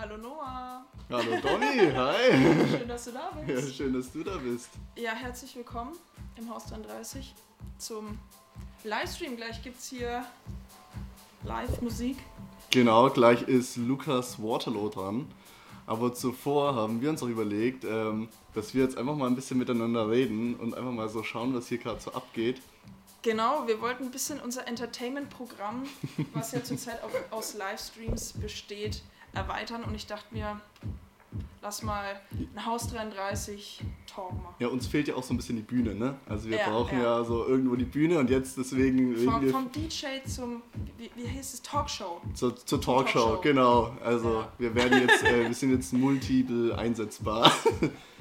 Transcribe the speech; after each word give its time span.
Hallo 0.00 0.16
Noah. 0.16 0.82
Hallo 1.10 1.36
Donny, 1.42 1.90
hi. 1.94 2.32
Schön, 2.78 2.88
dass 2.88 3.04
du 3.04 3.10
da 3.12 3.30
Ja, 3.46 3.54
bist. 3.54 3.76
schön, 3.76 3.92
dass 3.92 4.10
du 4.10 4.24
da 4.24 4.38
bist. 4.38 4.70
Ja, 4.96 5.12
herzlich 5.12 5.54
willkommen 5.56 5.92
im 6.36 6.48
Haus 6.48 6.64
33 6.66 7.34
zum 7.76 8.18
Livestream. 8.84 9.36
Gleich 9.36 9.62
gibt 9.62 9.78
es 9.78 9.88
hier 9.90 10.24
Live-Musik. 11.42 12.16
Genau, 12.70 13.10
gleich 13.10 13.42
ist 13.42 13.76
Lukas 13.76 14.42
Waterloo 14.42 14.88
dran. 14.88 15.26
Aber 15.86 16.14
zuvor 16.14 16.74
haben 16.74 17.02
wir 17.02 17.10
uns 17.10 17.22
auch 17.22 17.28
überlegt, 17.28 17.84
ähm, 17.84 18.28
dass 18.54 18.72
wir 18.72 18.84
jetzt 18.84 18.96
einfach 18.96 19.16
mal 19.16 19.26
ein 19.26 19.34
bisschen 19.34 19.58
miteinander 19.58 20.08
reden 20.08 20.54
und 20.54 20.74
einfach 20.74 20.92
mal 20.92 21.10
so 21.10 21.22
schauen, 21.22 21.54
was 21.54 21.66
hier 21.68 21.78
gerade 21.78 22.00
so 22.00 22.12
abgeht. 22.12 22.62
Genau, 23.22 23.66
wir 23.66 23.82
wollten 23.82 24.04
ein 24.04 24.10
bisschen 24.10 24.40
unser 24.40 24.66
Entertainment-Programm, 24.66 25.82
was 26.32 26.52
ja 26.52 26.64
zurzeit 26.64 27.02
auch 27.02 27.10
aus 27.36 27.52
Livestreams 27.52 28.32
besteht, 28.32 29.02
erweitern. 29.32 29.84
Und 29.84 29.94
ich 29.94 30.06
dachte 30.06 30.26
mir, 30.34 30.60
lass 31.62 31.82
mal 31.82 32.20
ein 32.56 32.66
Haus 32.66 32.88
33 32.88 33.82
Talk 34.12 34.32
machen. 34.42 34.54
Ja, 34.58 34.68
uns 34.68 34.86
fehlt 34.86 35.06
ja 35.08 35.14
auch 35.14 35.22
so 35.22 35.32
ein 35.34 35.36
bisschen 35.36 35.56
die 35.56 35.62
Bühne, 35.62 35.94
ne? 35.94 36.16
Also 36.28 36.48
wir 36.48 36.58
Ja, 36.58 36.68
brauchen 36.70 36.98
ja. 36.98 37.18
ja. 37.18 37.24
so 37.24 37.46
irgendwo 37.46 37.76
die 37.76 37.84
Bühne 37.84 38.18
und 38.18 38.28
jetzt 38.30 38.56
deswegen 38.58 39.16
Vom, 39.16 39.48
vom 39.50 39.70
DJ 39.72 40.06
zum, 40.26 40.62
wie, 40.98 41.10
wie 41.14 41.28
heißt 41.28 41.54
es, 41.54 41.62
Talkshow. 41.62 42.20
zur, 42.34 42.56
zur 42.56 42.80
Talkshow, 42.80 43.18
Talkshow. 43.20 43.40
genau. 43.42 43.96
Also 44.04 44.40
Ja. 44.40 44.48
wir 44.58 44.74
werden 44.74 45.06
jetzt, 45.06 45.22
äh, 45.22 45.46
wir 45.46 45.54
sind 45.54 45.72
jetzt 45.72 45.92
multiple 45.92 46.76
einsetzbar. 46.76 47.50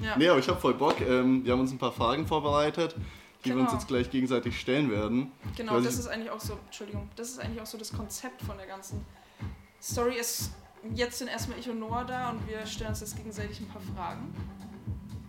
Ja. 0.02 0.16
nee, 0.16 0.30
aber 0.30 0.40
ich 0.40 0.48
habe 0.48 0.58
voll 0.62 0.76
Bock. 0.76 1.02
Ähm, 1.02 1.44
wir 1.44 1.52
haben 1.52 1.60
uns 1.60 1.74
ein 1.74 1.78
paar 1.78 1.92
Fragen 1.92 2.26
vorbereitet, 2.26 2.96
die 3.44 3.50
wir 3.50 3.56
uns 3.58 3.66
Genau. 3.66 3.74
jetzt 3.80 3.88
gleich 3.90 4.10
gegenseitig 4.10 4.58
stellen 4.58 4.90
werden. 4.90 5.30
Genau, 5.58 5.82
das 5.82 6.00
ist 6.00 6.08
eigentlich 6.08 6.30
auch 6.32 6.40
so, 6.40 6.58
Entschuldigung, 6.68 7.10
das 7.18 7.32
ist 7.32 7.40
eigentlich 7.40 7.62
auch 7.62 7.66
so 7.66 7.78
das 7.78 7.92
Konzept 7.92 8.42
von 8.44 8.56
der 8.56 8.66
ganzen 8.68 9.06
Story. 9.82 10.16
Ist, 10.18 10.52
jetzt 10.96 11.20
sind 11.20 11.28
erstmal 11.28 11.60
ich 11.60 11.70
und 11.70 11.80
Noah 11.80 12.06
da 12.06 12.30
und 12.32 12.48
wir 12.48 12.66
stellen 12.66 12.90
uns 12.92 13.02
jetzt 13.02 13.16
gegenseitig 13.16 13.60
ein 13.60 13.68
paar 13.68 13.82
Fragen. 13.96 14.34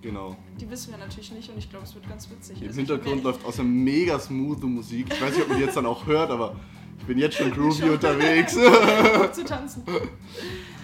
Genau. 0.03 0.37
Die 0.59 0.71
wissen 0.71 0.93
wir 0.93 0.99
natürlich 0.99 1.31
nicht 1.33 1.51
und 1.51 1.59
ich 1.59 1.69
glaube, 1.69 1.85
es 1.85 1.95
wird 1.95 2.09
ganz 2.09 2.31
witzig. 2.31 2.61
Im 2.63 2.69
Also 2.69 2.79
Hintergrund 2.79 3.19
ich, 3.19 3.23
läuft 3.25 3.45
außer 3.45 3.63
mega 3.63 4.19
smooth 4.19 4.63
Musik. 4.63 5.07
Ich 5.13 5.21
weiß 5.21 5.35
nicht, 5.35 5.43
ob 5.43 5.49
man 5.49 5.59
die 5.59 5.65
jetzt 5.65 5.77
dann 5.77 5.87
auch 5.87 6.07
hört, 6.07 6.31
aber 6.31 6.57
ich 6.99 7.05
bin 7.05 7.19
jetzt 7.19 7.37
schon 7.37 7.51
groovy 7.55 7.83
Schon. 7.83 7.91
unterwegs. 7.91 8.57
ich 9.25 9.33
zu 9.33 9.45
tanzen. 9.45 9.83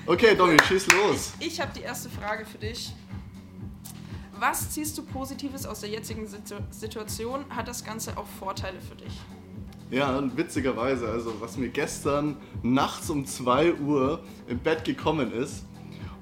okay, 0.07 0.35
Domi, 0.35 0.57
schieß 0.69 0.89
los. 0.93 1.33
Ich 1.41 1.61
habe 1.61 1.73
die 1.75 1.83
erste 1.83 2.11
Frage 2.11 2.45
für 2.45 2.59
dich. 2.59 2.93
Was 4.39 4.71
ziehst 4.71 4.99
du 4.99 5.03
Positives 5.03 5.65
aus 5.65 5.81
der 5.81 5.89
jetzigen 5.89 6.27
Situ 6.27 6.57
Situation? 6.71 7.47
Hat 7.49 7.69
das 7.69 7.83
Ganze 7.83 8.19
auch 8.19 8.27
Vorteile 8.27 8.81
für 8.83 8.97
dich? 8.97 9.19
Ja, 9.91 10.17
und 10.19 10.37
witzigerweise, 10.37 11.09
also 11.09 11.35
was 11.41 11.57
mir 11.57 11.69
gestern 11.69 12.37
nachts 12.63 13.09
um 13.09 13.25
2 13.25 13.75
Uhr 13.75 14.21
im 14.49 14.59
Bett 14.59 14.85
gekommen 14.85 15.33
ist. 15.33 15.65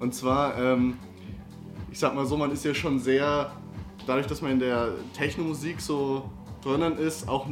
Und 0.00 0.14
zwar, 0.14 0.58
ähm, 0.58 0.98
ich 1.90 1.98
sag 1.98 2.14
mal 2.14 2.26
so, 2.26 2.36
man 2.36 2.50
ist 2.50 2.64
ja 2.64 2.74
schon 2.74 2.98
sehr, 2.98 3.52
dadurch, 4.06 4.26
dass 4.26 4.42
man 4.42 4.52
in 4.52 4.58
der 4.58 4.92
Technomusik 5.16 5.80
so 5.80 6.28
drinnen 6.62 6.98
ist, 6.98 7.26
auch 7.26 7.46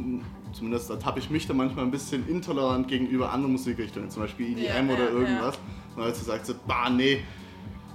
zumindest 0.51 0.91
da 0.91 1.03
habe 1.03 1.17
ich 1.17 1.31
mich 1.31 1.47
da 1.47 1.53
manchmal 1.55 1.85
ein 1.85 1.91
bisschen 1.91 2.27
intolerant 2.29 2.87
gegenüber 2.87 3.31
anderen 3.31 3.53
Musikrichtungen, 3.53 4.11
zum 4.11 4.21
Beispiel 4.21 4.51
EDM 4.51 4.89
Ja, 4.89 4.93
oder 4.93 5.05
ja, 5.05 5.09
irgendwas. 5.09 5.57
Und 5.95 6.03
als 6.03 6.19
du 6.19 6.25
sagst, 6.25 6.55
bah, 6.67 6.91
nee. 6.91 7.23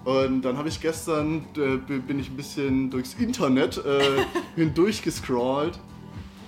Und 0.05 0.43
dann 0.43 0.57
habe 0.57 0.69
ich 0.69 0.81
gestern, 0.81 1.45
äh, 1.57 1.77
bin 1.77 2.19
ich 2.19 2.31
ein 2.31 2.37
bisschen 2.37 2.91
durchs 2.91 3.15
Internet 3.15 3.79
äh, 3.85 4.25
hindurch 4.57 5.03
gescrollt 5.03 5.79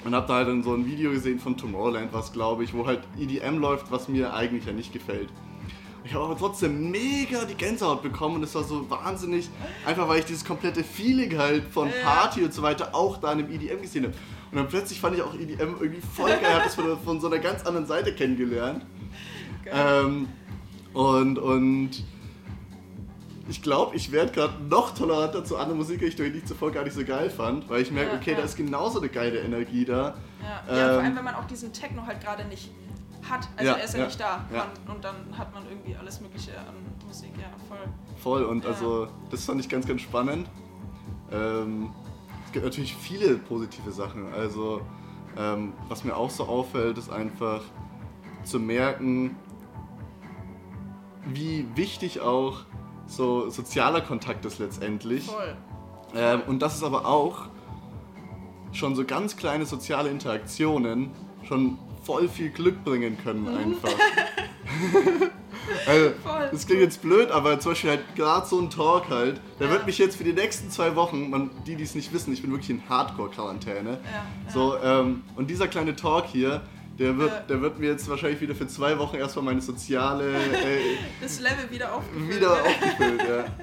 und 0.05 0.15
habe 0.15 0.27
da 0.27 0.35
halt 0.35 0.49
dann 0.49 0.63
so 0.63 0.73
ein 0.75 0.87
Video 0.87 1.11
gesehen 1.11 1.39
von 1.39 1.57
Tomorrowland, 1.57 2.13
was 2.13 2.33
glaube 2.33 2.65
ich, 2.65 2.75
wo 2.75 2.87
halt 2.87 3.01
EDM 3.19 3.59
läuft, 3.59 3.91
was 3.91 4.09
mir 4.09 4.35
eigentlich 4.35 4.67
ja 4.67 4.73
nicht 4.73 4.93
gefällt. 4.93 5.29
Ich 6.03 6.15
habe 6.15 6.25
aber 6.25 6.37
trotzdem 6.37 6.91
mega 6.91 7.45
die 7.45 7.55
Gänsehaut 7.55 8.03
bekommen 8.03 8.37
und 8.37 8.43
es 8.43 8.55
war 8.55 8.65
so 8.65 8.89
wahnsinnig, 8.89 9.51
einfach 9.85 10.09
weil 10.09 10.21
ich 10.21 10.25
dieses 10.25 10.45
komplette 10.45 10.83
Feeling 10.83 11.37
halt 11.37 11.65
von. 11.71 11.91
Party 12.03 12.43
und 12.43 12.55
so 12.55 12.63
weiter 12.63 12.95
auch 12.95 13.19
da 13.19 13.33
in 13.33 13.39
dem 13.39 13.51
EDM 13.51 13.83
gesehen 13.83 14.05
habe. 14.05 14.15
Und 14.51 14.57
dann 14.57 14.69
plötzlich 14.69 15.01
fand 15.01 15.17
ich 15.17 15.23
auch 15.23 15.35
EDM 15.35 15.77
irgendwie 15.81 16.01
voll 16.01 16.31
geil, 16.31 16.55
habe 16.55 16.65
das 16.65 16.75
von, 16.75 16.99
von 17.05 17.21
so 17.21 17.29
einer 17.29 17.39
ganz 17.39 17.65
anderen 17.65 17.87
Seite 17.87 18.15
kennengelernt. 18.15 18.85
Ähm, 19.67 20.29
und, 20.93 21.39
und 21.39 21.91
ich 23.51 23.63
glaube, 23.63 23.97
ich 23.97 24.13
werde 24.13 24.31
gerade 24.33 24.63
noch 24.63 24.95
toleranter 24.95 25.45
zu 25.45 25.57
anderen 25.57 25.79
Musikrichtungen, 25.79 26.33
die 26.33 26.39
ich 26.39 26.47
zuvor 26.47 26.71
gar 26.71 26.85
nicht 26.85 26.95
so 26.95 27.05
geil 27.05 27.29
fand, 27.31 27.69
weil 27.69 27.83
ich 27.83 27.91
merke, 27.91 28.13
Ja, 28.13 28.17
okay, 28.19 28.31
ja. 28.33 28.37
da 28.39 28.45
ist 28.45 28.57
genauso 28.57 29.01
eine 29.01 29.09
geile 29.09 29.41
Energie 29.41 29.85
da. 29.85 30.15
Ja, 30.41 30.77
ja 30.77 30.89
vor 30.93 30.99
Ähm, 31.01 31.05
allem, 31.05 31.17
wenn 31.17 31.25
man 31.25 31.35
auch 31.35 31.47
diesen 31.47 31.73
Techno 31.73 32.07
halt 32.07 32.21
gerade 32.23 32.45
nicht 32.45 32.71
hat. 33.29 33.49
Also 33.57 33.73
Ja, 33.73 33.77
er 33.79 33.85
ist 33.85 33.95
ja, 33.95 34.01
ja, 34.01 34.07
nicht 34.07 34.21
da. 34.21 34.45
ja. 34.55 34.67
Und 34.93 35.05
dann 35.05 35.17
hat 35.37 35.53
man 35.53 35.65
irgendwie 35.69 35.97
alles 35.97 36.21
Mögliche 36.21 36.53
an 36.59 36.75
Musik. 37.07 37.33
Ja, 37.39 37.49
voll. 37.69 37.79
Voll 38.23 38.45
und 38.45 38.65
also 38.67 39.09
das 39.31 39.45
fand 39.45 39.61
ich 39.61 39.69
ganz, 39.69 39.87
ganz 39.87 40.01
spannend. 40.01 40.49
Ähm, 41.33 41.91
es 42.47 42.53
gibt 42.53 42.65
natürlich 42.65 42.95
viele 42.95 43.37
positive 43.37 43.91
Sachen. 43.91 44.33
Also 44.33 44.81
ähm, 45.37 45.73
was 45.89 46.05
mir 46.05 46.17
auch 46.17 46.31
so 46.31 46.45
auffällt, 46.45 46.99
ist 46.99 47.11
einfach 47.11 47.63
zu 48.45 48.61
merken, 48.61 49.35
wie 51.27 51.67
wichtig 51.75 52.21
auch 52.21 52.61
so 53.11 53.51
sozialer 53.51 54.01
Kontakt 54.01 54.45
ist 54.45 54.59
letztendlich. 54.59 55.27
Voll. 55.27 55.57
Ähm, 56.15 56.43
und 56.47 56.61
dass 56.63 56.77
es 56.77 56.83
aber 56.83 57.07
auch 57.07 57.47
schon 58.73 58.95
so 58.95 59.05
ganz 59.05 59.37
kleine 59.37 59.67
soziale 59.67 60.11
Interaktionen 60.11 61.11
schon 61.47 61.79
voll 62.05 62.29
viel 62.29 62.51
Glück 62.51 62.85
bringen 62.85 63.19
können 63.23 63.49
einfach. 63.49 63.91
also, 65.87 66.11
Voll. 66.23 66.49
das 66.53 66.67
klingt 66.67 66.81
jetzt 66.83 67.03
blöd, 67.03 67.31
aber 67.31 67.59
zum 67.61 67.73
Beispiel 67.73 67.91
halt 67.91 68.15
gerade 68.17 68.47
so 68.47 68.59
ein 68.61 68.71
Talk 68.71 69.09
halt, 69.11 69.41
der 69.59 69.67
Ja. 69.67 69.73
wird 69.73 69.87
mich 69.87 69.99
jetzt 69.99 70.17
für 70.17 70.25
die 70.25 70.33
nächsten 70.33 70.71
zwei 70.71 70.95
Wochen, 70.97 71.31
man, 71.31 71.51
die 71.67 71.77
die 71.77 71.83
es 71.85 71.95
nicht 71.95 72.13
wissen, 72.13 72.33
ich 72.33 72.43
bin 72.43 72.51
wirklich 72.51 72.71
in 72.71 72.83
Hardcore-Quarantäne. 72.89 73.91
Ja, 73.91 73.97
ja. 73.97 74.53
So, 74.53 74.77
ähm, 74.83 75.23
und 75.37 75.51
dieser 75.51 75.69
kleine 75.69 75.97
Talk 75.97 76.27
hier, 76.27 76.63
der 77.01 77.17
wird, 77.19 77.31
Ja. 77.31 77.41
der 77.41 77.61
wird 77.63 77.79
mir 77.81 77.89
jetzt 77.91 78.09
wahrscheinlich 78.09 78.41
wieder 78.41 78.55
für 78.55 78.69
zwei 78.69 78.97
Wochen 78.99 79.17
erstmal 79.17 79.47
meine 79.47 79.61
soziale 79.61 80.33
äh, 80.35 80.97
Das 81.21 81.41
Level 81.41 81.69
wieder 81.71 81.93
aufgefüllt. 81.95 82.37
wieder 82.37 82.53
aufgefüllt. 82.53 83.23
Ja. 83.29 83.45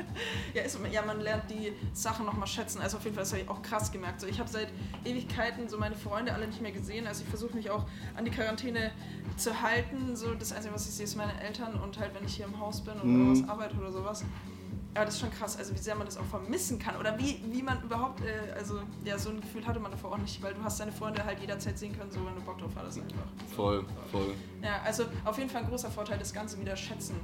Ja, 0.54 0.64
ist, 0.64 0.80
ja, 0.92 1.04
man 1.06 1.22
lernt 1.22 1.44
die 1.52 1.72
Sachen 1.94 2.26
nochmal 2.26 2.48
schätzen. 2.48 2.82
Also 2.82 2.98
auf 2.98 3.04
jeden 3.04 3.16
Fall, 3.16 3.22
das 3.24 3.32
habe 3.34 3.44
ich 3.44 3.50
auch 3.50 3.62
krass 3.62 3.92
gemerkt. 3.92 4.20
So, 4.22 4.26
ich 4.26 4.40
habe 4.40 4.50
seit 4.50 4.70
Ewigkeiten 5.06 5.70
so 5.70 5.78
meine 5.78 5.94
Freunde 5.96 6.34
alle 6.34 6.48
nicht 6.48 6.62
mehr 6.62 6.72
gesehen. 6.72 7.06
Also 7.06 7.22
ich 7.24 7.30
versuche 7.30 7.56
mich 7.56 7.70
auch 7.70 7.86
an 8.16 8.26
die 8.26 8.32
Quarantäne 8.32 8.92
zu 9.36 9.62
halten. 9.62 10.16
So, 10.16 10.34
das 10.34 10.52
Einzige, 10.54 10.74
was 10.74 10.88
ich 10.88 10.96
sehe, 10.96 11.04
ist 11.06 11.16
meine 11.16 11.40
Eltern 11.40 11.76
und 11.76 12.00
halt, 12.00 12.16
wenn 12.16 12.26
ich 12.26 12.34
hier 12.36 12.46
im 12.48 12.60
Haus 12.60 12.82
bin 12.84 12.96
oder 12.96 13.04
Mhm. 13.06 13.32
was 13.44 13.48
arbeite 13.48 13.76
oder 13.78 13.92
sowas. 13.92 14.26
Aber 14.98 15.06
das 15.06 15.16
ist 15.16 15.22
schon 15.22 15.32
krass, 15.32 15.58
also 15.58 15.74
wie 15.76 15.80
sehr 15.80 15.96
man 15.96 16.08
das 16.08 16.18
auch 16.18 16.26
vermissen 16.26 16.80
kann. 16.80 16.98
Oder 16.98 17.18
wie, 17.20 17.40
wie 17.52 17.62
man 17.62 17.82
überhaupt, 17.84 18.22
äh, 18.22 18.52
also 18.58 18.82
ja, 19.06 19.18
so 19.18 19.30
ein 19.30 19.40
Gefühl 19.40 19.66
hatte 19.66 19.80
man 19.80 19.92
davor 19.92 20.14
auch 20.14 20.18
nicht, 20.18 20.42
weil 20.42 20.56
du 20.56 20.64
hast 20.64 20.80
deine 20.80 20.92
Freunde 20.92 21.24
halt 21.24 21.40
jederzeit 21.40 21.78
sehen 21.78 21.98
können, 21.98 22.12
so 22.12 22.20
wenn 22.26 22.34
du 22.34 22.42
Bock 22.42 22.58
drauf 22.58 22.72
hattest 22.76 22.98
einfach. 23.00 23.28
Voll, 23.56 23.86
voll. 24.12 24.34
Ja, 24.64 24.82
also 24.84 25.04
auf 25.24 25.38
jeden 25.38 25.50
Fall 25.50 25.62
ein 25.62 25.70
großer 25.70 25.92
Vorteil, 25.92 26.18
das 26.18 26.34
Ganze 26.34 26.60
wieder 26.60 26.76
schätzen 26.76 27.16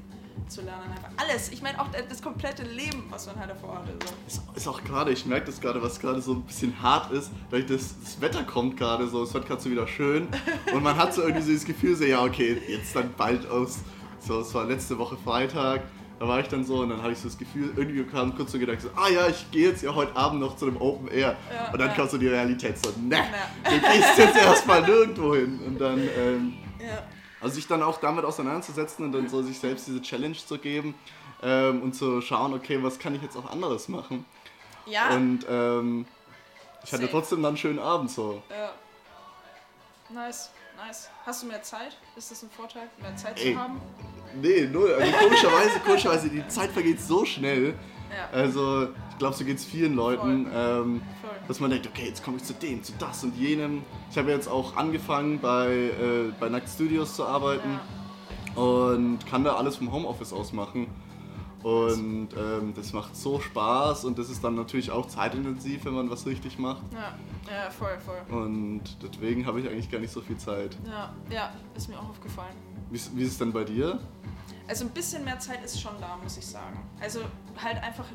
zu 0.48 0.62
lernen. 0.62 0.92
Einfach 0.92 1.10
alles. 1.18 1.52
Ich 1.52 1.62
meine 1.62 1.80
auch 1.82 1.88
das 2.10 2.22
komplette 2.22 2.64
Leben, 2.64 3.06
was 3.10 3.26
man 3.26 3.40
halt 3.40 3.50
davor 3.50 3.78
hatte. 3.78 3.94
So. 4.06 4.14
Ist, 4.28 4.58
ist 4.58 4.68
auch 4.68 4.84
gerade, 4.84 5.12
ich 5.12 5.26
merke 5.26 5.48
das 5.48 5.60
gerade, 5.60 5.82
was 5.82 6.00
gerade 6.00 6.22
so 6.22 6.34
ein 6.34 6.44
bisschen 6.44 6.80
hart 6.82 7.12
ist, 7.12 7.32
weil 7.50 7.64
das, 7.64 7.96
das 8.04 8.22
Wetter 8.22 8.44
kommt 8.44 8.78
gerade 8.78 9.08
so, 9.08 9.24
es 9.24 9.34
wird 9.34 9.48
gerade 9.48 9.62
so 9.62 9.72
wieder 9.72 9.88
schön 9.88 10.28
und 10.74 10.84
man 10.84 10.96
hat 10.96 11.14
so 11.14 11.22
irgendwie 11.22 11.42
so 11.42 11.54
das 11.54 11.66
Gefühl, 11.66 11.96
so, 11.96 12.04
ja 12.04 12.24
okay, 12.24 12.62
jetzt 12.68 12.96
dann 12.96 13.14
bald 13.18 13.50
aus, 13.50 13.80
so, 14.20 14.42
es 14.42 14.54
war 14.54 14.66
letzte 14.66 14.98
Woche 14.98 15.18
Freitag, 15.18 15.82
da 16.20 16.28
war 16.28 16.40
ich 16.40 16.48
dann 16.48 16.64
so 16.64 16.78
und 16.80 16.90
dann 16.90 17.02
hatte 17.02 17.12
ich 17.14 17.20
so 17.20 17.28
das 17.28 17.38
Gefühl, 17.38 17.74
irgendwie 17.76 18.04
kam 18.04 18.36
kurz 18.36 18.52
so 18.52 18.60
Gedanke, 18.60 18.82
so, 18.82 18.90
ah 18.96 19.10
ja, 19.10 19.28
ich 19.28 19.50
gehe 19.52 19.70
jetzt 19.70 19.84
ja 19.84 19.94
heute 19.94 20.16
Abend 20.16 20.40
noch 20.40 20.56
zu 20.56 20.68
einem 20.68 20.78
Open 20.78 21.08
Air 21.10 21.36
Ja, 21.54 21.72
und 21.72 21.80
dann 21.80 21.90
ja. 21.90 21.96
kam 21.96 22.08
so 22.08 22.18
die 22.18 22.28
Realität 22.28 22.78
so, 22.84 22.92
ne, 23.02 23.18
Ja. 23.18 23.24
du 23.70 23.80
gehst 23.80 24.18
jetzt 24.18 24.38
erstmal 24.38 24.82
nirgendwo 24.84 25.36
hin 25.36 25.60
und 25.66 25.80
dann, 25.80 26.00
ähm, 26.18 26.54
also 27.42 27.56
sich 27.56 27.68
dann 27.68 27.84
auch 27.84 28.00
damit 28.00 28.24
auseinanderzusetzen 28.26 29.06
und 29.06 29.12
dann 29.12 29.28
so 29.28 29.42
sich 29.42 29.60
selbst 29.60 29.88
diese 29.88 30.02
Challenge 30.02 30.38
zu 30.38 30.58
geben 30.58 30.96
ähm, 31.42 31.82
und 31.82 31.94
zu 31.94 32.22
schauen, 32.22 32.54
okay, 32.54 32.82
was 32.82 33.00
kann 33.00 33.16
ich 33.16 33.22
jetzt 33.22 33.36
auch 33.36 33.50
anderes 33.52 33.90
machen. 33.90 34.26
Ja. 34.86 35.10
Und 35.16 35.46
ähm, 35.50 36.06
ich 36.86 36.94
hatte 36.94 37.10
trotzdem 37.10 37.42
dann 37.42 37.50
einen 37.50 37.58
schönen 37.58 37.80
Abend 37.80 38.12
so. 38.12 38.42
ja. 38.50 38.72
Nice, 40.10 40.52
nice. 40.78 41.10
Hast 41.26 41.42
du 41.42 41.48
mehr 41.48 41.64
Zeit? 41.64 41.98
Ist 42.16 42.30
das 42.30 42.44
ein 42.44 42.50
Vorteil, 42.50 42.88
mehr 43.02 43.16
Zeit 43.16 43.40
Ey. 43.42 43.54
zu 43.54 43.60
haben? 43.60 43.82
Nee, 44.42 44.68
null. 44.72 44.94
Also 44.94 45.12
komischerweise, 45.12 45.80
komischerweise, 45.86 46.30
die 46.30 46.48
Zeit 46.48 46.72
vergeht 46.72 47.00
so 47.02 47.26
schnell. 47.26 47.74
Ja. 48.10 48.38
Also 48.38 48.90
ich 49.12 49.18
glaube, 49.18 49.36
so 49.36 49.44
geht 49.44 49.58
es 49.58 49.66
vielen 49.66 49.96
Leuten. 49.96 50.48
Ähm, 50.54 51.02
dass 51.48 51.60
man 51.60 51.70
denkt, 51.70 51.88
okay, 51.88 52.06
jetzt 52.08 52.24
komme 52.24 52.38
ich 52.38 52.44
zu 52.44 52.54
dem, 52.54 52.84
zu 52.84 52.94
das 53.00 53.24
und 53.24 53.36
jenem. 53.36 53.84
Ich 54.10 54.18
habe 54.18 54.32
jetzt 54.32 54.48
auch 54.48 54.76
angefangen 54.78 55.40
bei, 55.40 55.72
äh, 55.72 56.32
bei 56.40 56.50
Nackt 56.50 56.70
Studios 56.70 57.16
zu 57.16 57.26
arbeiten 57.26 57.80
und 58.56 59.20
kann 59.30 59.44
da 59.44 59.56
alles 59.56 59.78
vom 59.78 59.92
Homeoffice 59.92 60.34
aus 60.34 60.54
machen. 60.54 60.88
Und 61.64 62.30
ähm, 62.38 62.74
das 62.76 62.92
macht 62.92 63.16
so 63.16 63.40
Spaß 63.40 64.04
und 64.04 64.20
das 64.20 64.30
ist 64.30 64.44
dann 64.44 64.56
natürlich 64.56 64.92
auch 64.92 65.08
zeitintensiv, 65.08 65.86
wenn 65.86 65.94
man 65.94 66.10
was 66.10 66.26
richtig 66.26 66.60
macht. 66.60 66.82
Ja, 66.92 67.14
ja, 67.50 67.70
voll, 67.72 67.98
voll. 68.00 68.38
Und 68.38 68.82
deswegen 69.02 69.46
habe 69.46 69.62
ich 69.62 69.70
eigentlich 69.70 69.90
gar 69.90 70.00
nicht 70.00 70.12
so 70.12 70.20
viel 70.20 70.38
Zeit. 70.38 70.78
Ja, 70.86 71.14
ja, 71.30 71.54
ist 71.74 71.88
mir 71.88 71.98
auch 71.98 72.10
aufgefallen. 72.10 72.56
Wie, 72.94 72.98
ist- 72.98 73.18
wie 73.18 73.24
ist 73.24 73.32
es 73.32 73.38
denn 73.40 73.52
bei 73.52 73.64
dir? 73.64 73.98
Also 74.68 74.86
ein 74.86 74.92
bisschen 74.92 75.26
mehr 75.26 75.40
Zeit 75.40 75.64
ist 75.66 75.82
schon 75.82 75.94
da, 76.00 76.16
muss 76.22 76.38
ich 76.38 76.46
sagen. 76.46 76.80
Also 77.02 77.22
halt 77.62 77.82
einfach 77.82 78.06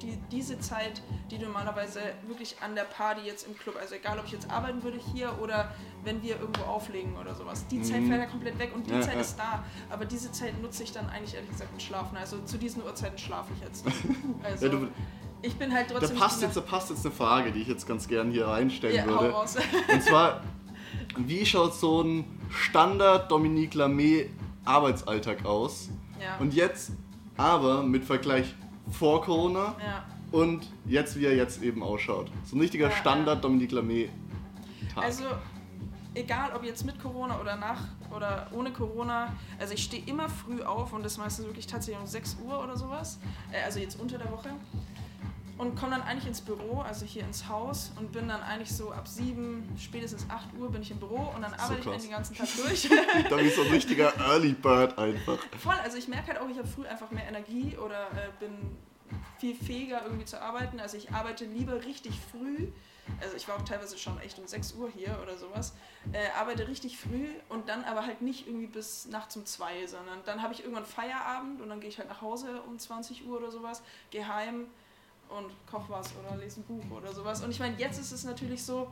die, 0.00 0.18
diese 0.30 0.58
Zeit, 0.58 1.02
die 1.30 1.36
du 1.36 1.44
normalerweise 1.44 2.00
wirklich 2.26 2.56
an 2.62 2.74
der 2.74 2.84
Party 2.84 3.20
jetzt 3.26 3.46
im 3.46 3.54
Club, 3.56 3.76
also 3.78 3.94
egal 3.94 4.18
ob 4.18 4.24
ich 4.24 4.32
jetzt 4.32 4.50
arbeiten 4.50 4.82
würde 4.82 4.98
hier 5.12 5.38
oder 5.42 5.72
wenn 6.02 6.22
wir 6.22 6.40
irgendwo 6.40 6.62
auflegen 6.62 7.14
oder 7.18 7.34
sowas, 7.34 7.66
die 7.68 7.82
Zeit 7.82 8.00
Mhm. 8.00 8.08
fällt 8.08 8.20
ja 8.22 8.26
komplett 8.26 8.58
weg 8.58 8.72
und 8.74 8.86
die 8.86 8.90
Ja, 8.94 9.02
Zeit 9.02 9.14
ja. 9.16 9.20
ist 9.20 9.36
da. 9.38 9.62
Aber 9.90 10.06
diese 10.06 10.32
Zeit 10.32 10.60
nutze 10.62 10.82
ich 10.82 10.92
dann 10.92 11.08
eigentlich 11.10 11.34
ehrlich 11.34 11.50
gesagt 11.50 11.70
mit 11.70 11.82
Schlafen. 11.82 12.16
Also 12.16 12.38
zu 12.40 12.56
diesen 12.56 12.82
Uhrzeiten 12.82 13.18
schlafe 13.18 13.52
ich 13.54 13.60
jetzt. 13.60 13.84
Also 14.42 14.66
Ja, 14.66 14.72
du- 14.72 14.88
ich 15.42 15.56
bin 15.56 15.72
halt 15.74 15.90
Da 15.90 15.98
trotzdem. 15.98 16.16
passt, 16.18 16.36
nicht 16.38 16.46
jetzt, 16.46 16.56
da 16.56 16.60
passt 16.62 16.88
jetzt 16.90 17.04
eine 17.04 17.14
Frage, 17.14 17.52
die 17.52 17.60
ich 17.60 17.68
jetzt 17.68 17.86
ganz 17.86 18.08
gern 18.08 18.30
hier 18.30 18.46
hau 18.48 19.20
würde. 19.20 19.30
raus. 19.34 19.56
Und 19.92 20.02
zwar, 20.02 20.40
wie 21.16 21.44
schaut 21.46 21.74
so 21.74 22.02
ein 22.02 22.24
Standard 22.50 23.30
Dominique 23.30 23.74
Lamé 23.74 24.26
Arbeitsalltag 24.64 25.44
aus? 25.44 25.88
ja. 26.22 26.36
Und 26.38 26.54
jetzt 26.54 26.92
aber 27.36 27.82
mit 27.82 28.04
Vergleich 28.04 28.54
vor 28.90 29.22
Corona 29.22 29.74
ja. 29.84 30.04
und 30.30 30.70
jetzt, 30.84 31.18
wie 31.18 31.26
er 31.26 31.34
jetzt 31.34 31.62
eben 31.62 31.82
ausschaut. 31.82 32.30
So 32.44 32.56
ein 32.56 32.60
richtiger 32.60 32.88
Ja, 32.90 32.96
Standard 32.96 33.42
Dominique 33.42 33.72
Lamé 33.72 34.08
Tag. 34.94 35.04
Also, 35.04 35.24
egal 36.14 36.52
ob 36.54 36.64
jetzt 36.64 36.84
mit 36.84 37.00
Corona 37.00 37.40
oder 37.40 37.56
nach 37.56 37.80
oder 38.14 38.48
ohne 38.52 38.72
Corona, 38.72 39.32
also 39.58 39.74
ich 39.74 39.84
stehe 39.84 40.04
immer 40.04 40.28
früh 40.28 40.62
auf 40.62 40.92
und 40.92 41.04
das 41.04 41.16
meistens 41.18 41.46
wirklich 41.46 41.66
tatsächlich 41.66 42.00
um 42.00 42.06
6 42.06 42.36
Uhr 42.44 42.62
oder 42.62 42.76
sowas, 42.76 43.18
äh, 43.50 43.64
also 43.64 43.78
jetzt 43.80 43.98
unter 43.98 44.18
der 44.18 44.30
Woche. 44.30 44.50
Und 45.58 45.76
komme 45.76 45.92
dann 45.92 46.02
eigentlich 46.02 46.26
ins 46.26 46.40
Büro, 46.40 46.80
also 46.80 47.04
hier 47.04 47.24
ins 47.24 47.46
Haus 47.48 47.92
und 47.98 48.10
bin 48.10 48.26
dann 48.26 48.42
eigentlich 48.42 48.74
so 48.74 48.90
ab 48.90 49.06
7, 49.06 49.76
spätestens 49.78 50.26
8 50.28 50.54
Uhr 50.58 50.70
bin 50.70 50.82
ich 50.82 50.90
im 50.90 50.98
Büro 50.98 51.30
und 51.34 51.42
dann 51.42 51.52
arbeite 51.54 51.78
ich 51.78 51.84
krass. 51.84 51.94
dann 51.94 52.02
den 52.02 52.10
ganzen 52.10 52.34
Tag 52.34 52.48
durch. 52.66 52.88
da 53.28 53.38
ich 53.38 53.54
so 53.54 53.62
ein 53.62 53.68
richtiger 53.68 54.12
Early 54.18 54.54
Bird 54.54 54.98
einfach. 54.98 55.38
Voll, 55.58 55.76
also 55.82 55.98
ich 55.98 56.08
merke 56.08 56.28
halt 56.28 56.40
auch, 56.40 56.48
ich 56.48 56.58
habe 56.58 56.66
früh 56.66 56.86
einfach 56.86 57.10
mehr 57.10 57.28
Energie 57.28 57.76
oder 57.76 58.06
äh, 58.12 58.30
bin 58.40 58.76
viel 59.38 59.54
fähiger 59.54 60.02
irgendwie 60.04 60.24
zu 60.24 60.40
arbeiten. 60.40 60.80
Also 60.80 60.96
ich 60.96 61.10
arbeite 61.12 61.44
lieber 61.44 61.84
richtig 61.84 62.18
früh. 62.30 62.68
Also 63.20 63.36
ich 63.36 63.48
war 63.48 63.56
auch 63.56 63.62
teilweise 63.62 63.98
schon 63.98 64.18
echt 64.20 64.38
um 64.38 64.46
6 64.46 64.74
Uhr 64.74 64.88
hier 64.94 65.18
oder 65.22 65.36
sowas. 65.36 65.74
Äh, 66.12 66.30
arbeite 66.38 66.68
richtig 66.68 66.96
früh 66.96 67.26
und 67.48 67.68
dann 67.68 67.84
aber 67.84 68.06
halt 68.06 68.22
nicht 68.22 68.46
irgendwie 68.46 68.66
bis 68.66 69.06
nachts 69.06 69.36
um 69.36 69.44
2, 69.44 69.86
sondern 69.86 70.20
dann 70.24 70.42
habe 70.42 70.54
ich 70.54 70.60
irgendwann 70.60 70.86
Feierabend 70.86 71.60
und 71.60 71.68
dann 71.68 71.80
gehe 71.80 71.90
ich 71.90 71.98
halt 71.98 72.08
nach 72.08 72.22
Hause 72.22 72.62
um 72.62 72.78
20 72.78 73.26
Uhr 73.26 73.38
oder 73.38 73.50
sowas, 73.50 73.82
gehe 74.10 74.26
heim 74.26 74.66
und 75.38 75.46
koche 75.70 75.90
was 75.90 76.10
oder 76.16 76.36
lese 76.36 76.60
ein 76.60 76.64
Buch 76.64 76.96
oder 76.96 77.12
sowas. 77.12 77.42
Und 77.42 77.50
ich 77.50 77.58
meine, 77.60 77.76
jetzt 77.78 77.98
ist 77.98 78.12
es 78.12 78.24
natürlich 78.24 78.62
so, 78.62 78.88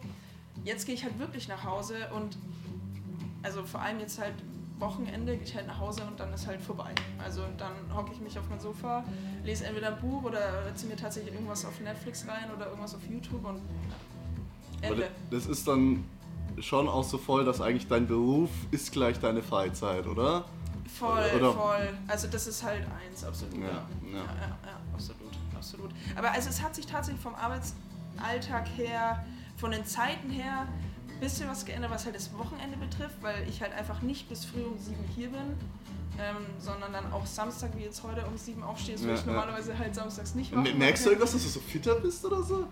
jetzt 0.65 0.87
gehe 0.87 0.95
ich 0.95 1.05
halt 1.05 1.19
wirklich 1.19 1.49
nach 1.49 1.65
Hause 1.65 1.95
und 2.15 2.37
also 3.43 3.65
vor 3.65 3.81
allem 3.81 4.01
jetzt 4.01 4.19
halt 4.19 4.35
Wochenende 4.79 5.35
gehe 5.37 5.45
ich 5.45 5.55
halt 5.55 5.67
nach 5.67 5.79
Hause 5.79 6.03
und 6.05 6.19
dann 6.19 6.33
ist 6.33 6.47
halt 6.47 6.61
vorbei. 6.61 6.95
Also 7.23 7.43
dann 7.59 7.73
hocke 7.95 8.13
ich 8.13 8.21
mich 8.21 8.39
auf 8.39 8.49
mein 8.49 8.61
Sofa, 8.61 9.05
lese 9.45 9.67
entweder 9.67 9.89
ein 9.95 10.01
Buch 10.01 10.23
oder 10.25 10.75
ziehe 10.75 10.91
mir 10.91 10.97
tatsächlich 10.97 11.35
irgendwas 11.35 11.65
auf 11.65 11.79
Netflix 11.81 12.27
rein 12.27 12.51
oder 12.57 12.67
irgendwas 12.67 12.95
auf 12.95 13.01
YouTube 13.09 13.45
und 13.45 13.61
Aber 14.83 14.93
Ende. 14.93 15.09
das 15.31 15.47
ist 15.47 15.69
dann 15.69 16.05
schon 16.61 16.89
auch 16.89 17.05
so 17.05 17.19
voll, 17.19 17.45
dass 17.45 17.61
eigentlich 17.61 17.89
dein 17.89 18.07
Beruf 18.07 18.51
ist 18.71 18.91
gleich 18.93 19.19
deine 19.21 19.43
Freizeit, 19.43 20.07
oder? 20.07 20.45
Voll, 20.99 21.31
oder- 21.37 21.53
voll. 21.53 21.99
Also 22.09 22.27
das 22.29 22.47
ist 22.47 22.63
halt 22.63 22.85
eins, 23.07 23.23
absolut. 23.25 23.55
Ja. 23.57 23.61
ja, 23.69 23.73
ja, 24.13 24.59
ja 24.67 24.81
absolut, 24.95 25.33
absolut. 25.61 25.91
Aber 26.17 26.33
also 26.33 26.49
es 26.49 26.63
hat 26.63 26.75
sich 26.75 26.87
tatsächlich 26.87 27.23
vom 27.23 27.35
Arbeitsalltag 27.35 28.67
her, 28.77 29.25
von 29.57 29.71
den 29.71 29.85
Zeiten 29.85 30.31
her, 30.31 30.67
ein 31.09 31.21
bisschen 31.21 31.49
was 31.49 31.65
geändert, 31.65 31.91
was 31.91 32.05
halt 32.07 32.17
das 32.17 32.33
Wochenende 32.37 32.77
betrifft, 32.79 33.17
weil 33.21 33.47
ich 33.49 33.61
halt 33.61 33.73
einfach 33.73 34.01
nicht 34.03 34.29
bis 34.29 34.45
früh 34.45 34.63
um 34.63 34.79
sieben 34.79 35.05
hier 35.15 35.29
bin, 35.29 35.41
ähm, 36.19 36.37
sondern 36.59 36.93
dann 36.93 37.13
auch 37.13 37.27
Samstag, 37.27 37.71
wie 37.77 37.83
jetzt 37.85 38.03
heute, 38.03 38.25
um 38.27 38.37
sieben 38.39 38.63
aufstehe, 38.63 38.95
das 38.95 39.03
würde 39.03 39.15
Ja, 39.15 39.21
ich 39.21 39.27
ja. 39.27 39.33
normalerweise 39.33 39.79
halt 39.79 39.95
samstags 39.95 40.35
nicht 40.35 40.53
machen. 40.55 40.79
Merkst 40.79 41.05
du 41.05 41.11
irgendwas, 41.11 41.33
dass 41.33 41.43
du 41.43 41.49
so 41.49 41.61
fitter 41.61 41.95
bist 41.97 42.25
oder 42.25 42.43
so? 42.43 42.67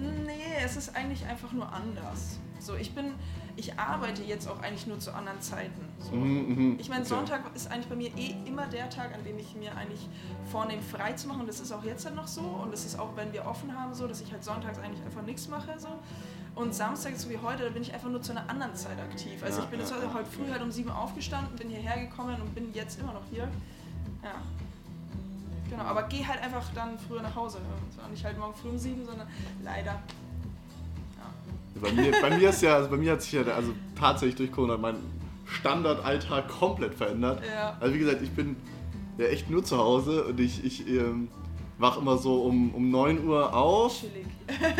Nee, 0.00 0.64
es 0.64 0.76
ist 0.76 0.96
eigentlich 0.96 1.24
einfach 1.26 1.52
nur 1.52 1.70
anders. 1.72 2.38
So, 2.58 2.74
ich 2.74 2.94
bin, 2.94 3.14
ich 3.56 3.78
arbeite 3.78 4.22
jetzt 4.22 4.46
auch 4.46 4.60
eigentlich 4.62 4.86
nur 4.86 4.98
zu 4.98 5.14
anderen 5.14 5.40
Zeiten. 5.40 5.80
So. 5.98 6.12
Mhm, 6.12 6.54
mhm. 6.54 6.76
Ich 6.78 6.88
meine, 6.88 7.00
Okay. 7.02 7.08
Sonntag 7.08 7.42
ist 7.54 7.70
eigentlich 7.70 7.88
bei 7.88 7.96
mir 7.96 8.10
eh 8.16 8.34
immer 8.46 8.66
der 8.66 8.90
Tag, 8.90 9.14
an 9.14 9.24
dem 9.24 9.38
ich 9.38 9.54
mir 9.54 9.74
eigentlich 9.76 10.06
vornehme, 10.50 10.82
frei 10.82 11.12
zu 11.12 11.28
machen. 11.28 11.40
Und 11.40 11.48
das 11.48 11.60
ist 11.60 11.72
auch 11.72 11.84
jetzt 11.84 12.04
halt 12.04 12.16
noch 12.16 12.26
so. 12.26 12.42
Und 12.42 12.72
das 12.72 12.84
ist 12.84 12.98
auch, 12.98 13.16
wenn 13.16 13.32
wir 13.32 13.46
offen 13.46 13.76
haben, 13.76 13.94
so, 13.94 14.06
dass 14.06 14.20
ich 14.20 14.30
halt 14.32 14.44
sonntags 14.44 14.78
eigentlich 14.78 15.02
einfach 15.04 15.22
nichts 15.22 15.48
mache. 15.48 15.78
So. 15.78 15.88
Und 16.54 16.74
Samstag, 16.74 17.16
so 17.16 17.30
wie 17.30 17.38
heute, 17.38 17.64
da 17.64 17.70
bin 17.70 17.82
ich 17.82 17.94
einfach 17.94 18.10
nur 18.10 18.20
zu 18.22 18.32
einer 18.32 18.48
anderen 18.48 18.74
Zeit 18.74 18.98
aktiv. 18.98 19.42
Also 19.42 19.60
ich 19.62 19.66
bin 19.68 19.80
jetzt 19.80 19.92
heute 19.92 20.26
früh 20.26 20.50
halt 20.50 20.62
um 20.62 20.70
sieben 20.70 20.90
aufgestanden, 20.90 21.56
bin 21.56 21.70
hierher 21.70 21.98
gekommen 22.06 22.40
und 22.40 22.54
bin 22.54 22.72
jetzt 22.74 22.98
immer 23.00 23.12
noch 23.12 23.24
hier. 23.30 23.48
Ja. 24.22 24.42
Genau, 25.70 25.82
aber 25.84 26.02
geh 26.04 26.24
halt 26.24 26.42
einfach 26.42 26.64
dann 26.74 26.98
früher 26.98 27.22
nach 27.22 27.34
Hause. 27.34 27.58
Nicht 28.10 28.24
halt 28.24 28.38
morgen 28.38 28.54
früh 28.54 28.68
um 28.70 28.78
sieben, 28.78 29.04
sondern 29.06 29.26
leider. 29.62 29.92
Ja. 31.16 31.80
Bei 31.80 31.92
mir, 31.92 32.12
bei 32.20 32.36
mir 32.36 32.50
ist 32.50 32.62
ja, 32.62 32.74
also 32.74 32.90
bei 32.90 32.96
mir 32.96 33.12
hat 33.12 33.22
sich 33.22 33.32
ja 33.32 33.42
also 33.42 33.72
tatsächlich 33.98 34.34
durch 34.36 34.52
Corona 34.52 34.76
mein 34.76 34.96
Standardalltag 35.46 36.48
komplett 36.48 36.94
verändert. 36.94 37.42
Ja. 37.48 37.76
Also 37.80 37.94
wie 37.94 37.98
gesagt, 37.98 38.22
ich 38.22 38.30
bin 38.30 38.56
ja 39.18 39.26
echt 39.26 39.48
nur 39.50 39.64
zu 39.64 39.78
Hause 39.78 40.24
und 40.24 40.40
ich, 40.40 40.64
ich 40.64 40.88
ähm, 40.88 41.28
wach 41.78 41.96
immer 41.98 42.18
so 42.18 42.42
um, 42.42 42.74
um 42.74 42.90
9 42.90 43.24
Uhr 43.26 43.54
auf. 43.54 44.00
Chillig. 44.00 44.26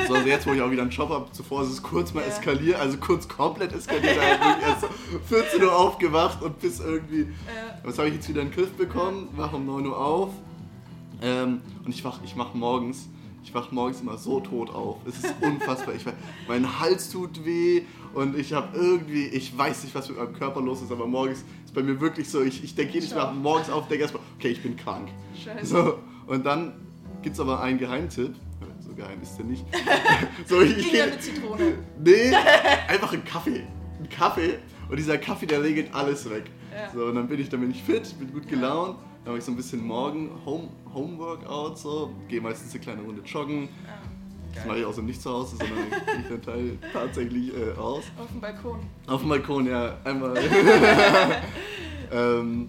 So, 0.09 0.15
also 0.15 0.27
jetzt, 0.29 0.47
wo 0.49 0.53
ich 0.53 0.61
auch 0.61 0.71
wieder 0.71 0.83
einen 0.83 0.91
Job 0.91 1.11
habe, 1.11 1.31
zuvor 1.31 1.63
ist 1.63 1.69
es 1.69 1.83
kurz 1.83 2.13
mal 2.13 2.23
Ja. 2.23 2.27
eskaliert, 2.27 2.81
also 2.81 2.99
kurz 2.99 3.29
komplett 3.29 3.73
eskaliert, 3.73 4.17
da 4.17 4.37
bin 4.53 4.57
ich 4.61 4.67
erst 4.69 4.85
14 5.29 5.63
Uhr 5.63 5.77
aufgewacht 5.77 6.43
und 6.43 6.59
bis 6.61 6.81
irgendwie, 6.81 7.21
Äh, 7.23 7.27
was 7.85 7.97
habe 7.99 8.09
ich 8.09 8.15
jetzt 8.15 8.29
wieder 8.29 8.43
in 8.43 8.49
den 8.51 8.55
Griff 8.57 8.73
bekommen, 8.73 9.29
wach 9.37 9.53
um 9.53 9.65
9 9.67 9.87
Uhr 9.87 9.97
auf 9.97 10.31
ähm, 11.23 11.61
und 11.85 11.91
ich 11.91 12.05
wach, 12.05 12.21
ich 12.25 12.37
mach 12.37 12.55
morgens, 12.55 13.09
ich 13.43 13.55
wach 13.55 13.73
morgens 13.73 14.01
immer 14.01 14.19
so 14.19 14.41
tot 14.41 14.71
auf, 14.71 14.97
es 15.07 15.17
ist 15.25 15.35
unfassbar, 15.41 15.95
ich, 15.95 16.05
mein 16.49 16.81
Hals 16.81 17.11
tut 17.11 17.45
weh 17.45 17.83
und 18.15 18.37
ich 18.39 18.53
habe 18.53 18.77
irgendwie, 18.77 19.27
ich 19.27 19.57
weiß 19.57 19.85
nicht, 19.85 19.95
was 19.95 20.09
mit 20.09 20.19
meinem 20.19 20.35
Körper 20.35 20.61
los 20.61 20.83
ist, 20.83 20.93
aber 20.93 21.07
morgens 21.07 21.45
ist 21.65 21.75
bei 21.75 21.83
mir 21.83 22.01
wirklich 22.01 22.29
so, 22.29 22.43
ich, 22.43 22.65
ich 22.65 22.75
denke 22.75 22.95
jedes 22.95 23.15
Mal 23.15 23.33
morgens 23.33 23.71
auf, 23.71 23.89
denke 23.89 24.03
erstmal, 24.03 24.23
okay, 24.37 24.49
ich 24.49 24.63
bin 24.63 24.77
krank. 24.77 25.09
scheiße. 25.43 25.67
So, 25.67 25.99
und 26.27 26.45
dann 26.45 26.75
gibt 27.23 27.35
es 27.35 27.41
aber 27.41 27.61
einen 27.61 27.79
Geheimtipp. 27.79 28.35
So 28.81 28.97
geheim 28.97 29.21
ist 29.23 29.37
der 29.37 29.45
nicht. 29.45 29.65
so, 30.47 30.61
ich, 30.63 30.77
ich, 30.79 30.93
ja 30.93 31.07
mit 31.07 31.23
Zitrone. 31.23 31.75
nee, 32.03 32.35
einfach 32.89 33.13
ein 33.13 33.25
Kaffee. 33.25 33.63
Ein 34.01 34.09
Kaffee. 34.09 34.59
Und 34.89 34.97
dieser 34.97 35.19
Kaffee, 35.19 35.47
der 35.47 35.63
regelt 35.63 35.95
alles 35.95 36.29
weg. 36.29 36.51
Ja. 36.75 36.91
So, 36.93 37.05
und 37.05 37.15
dann 37.15 37.29
bin 37.29 37.39
ich, 37.39 37.49
dann 37.49 37.61
bin 37.61 37.71
ich 37.71 37.83
fit, 37.83 38.19
bin 38.19 38.33
gut 38.33 38.49
gelaunt. 38.49 38.97
Dann 39.25 39.33
mache 39.33 39.39
ich 39.39 39.45
so 39.45 39.53
ein 39.53 39.57
bisschen 39.57 39.87
morgen 39.87 40.31
Home, 40.47 40.69
Homeworkout, 40.95 41.77
so. 41.77 42.11
Gehe 42.29 42.41
meistens 42.41 42.73
eine 42.73 42.81
kleine 42.83 43.03
Runde 43.03 43.23
joggen. 43.23 43.63
Ja. 43.63 43.69
Das 44.55 44.67
mache 44.67 44.79
ich 44.81 44.85
auch 44.85 44.93
so 44.93 45.03
nicht 45.03 45.23
zu 45.23 45.31
Hause, 45.31 45.57
sondern 45.57 45.79
ich 46.23 46.29
dann 46.29 46.43
teil, 46.43 46.79
tatsächlich 46.93 47.55
äh, 47.57 47.71
raus. 47.73 48.05
Auf 48.19 48.29
dem 48.33 48.41
Balkon. 48.41 48.81
Auf 49.07 49.21
dem 49.21 49.29
Balkon, 49.29 49.67
ja, 49.67 49.97
einmal. 50.05 50.37
ähm, 52.13 52.69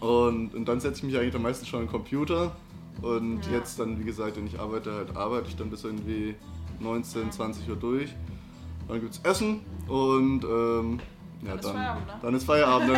und, 0.00 0.54
und 0.54 0.64
dann 0.68 0.80
setze 0.80 0.98
ich 0.98 1.02
mich 1.04 1.16
eigentlich 1.18 1.34
am 1.34 1.42
meisten 1.42 1.66
schon 1.66 1.80
an 1.80 1.86
den 1.86 1.92
Computer. 1.92 2.52
Und 3.00 3.46
Ja. 3.46 3.52
jetzt 3.58 3.78
dann, 3.78 3.98
wie 3.98 4.04
gesagt, 4.04 4.36
wenn 4.36 4.46
ich 4.46 4.58
arbeite, 4.58 4.92
halt 4.92 5.16
arbeite 5.16 5.48
ich 5.48 5.56
dann 5.56 5.70
bis 5.70 5.84
irgendwie 5.84 6.34
19, 6.80 7.30
20 7.32 7.68
Uhr 7.68 7.76
durch. 7.76 8.14
Dann 8.88 9.00
gibt's 9.00 9.20
Essen 9.22 9.60
und 9.86 10.44
ähm, 10.44 10.98
ja, 11.42 11.50
Dann 11.50 11.58
ist 11.58 11.64
dann, 11.64 11.74
Feierabend, 11.76 12.06
ne? 12.06 12.12
dann 12.22 12.34
ist 12.34 12.44
Feierabend. 12.44 12.90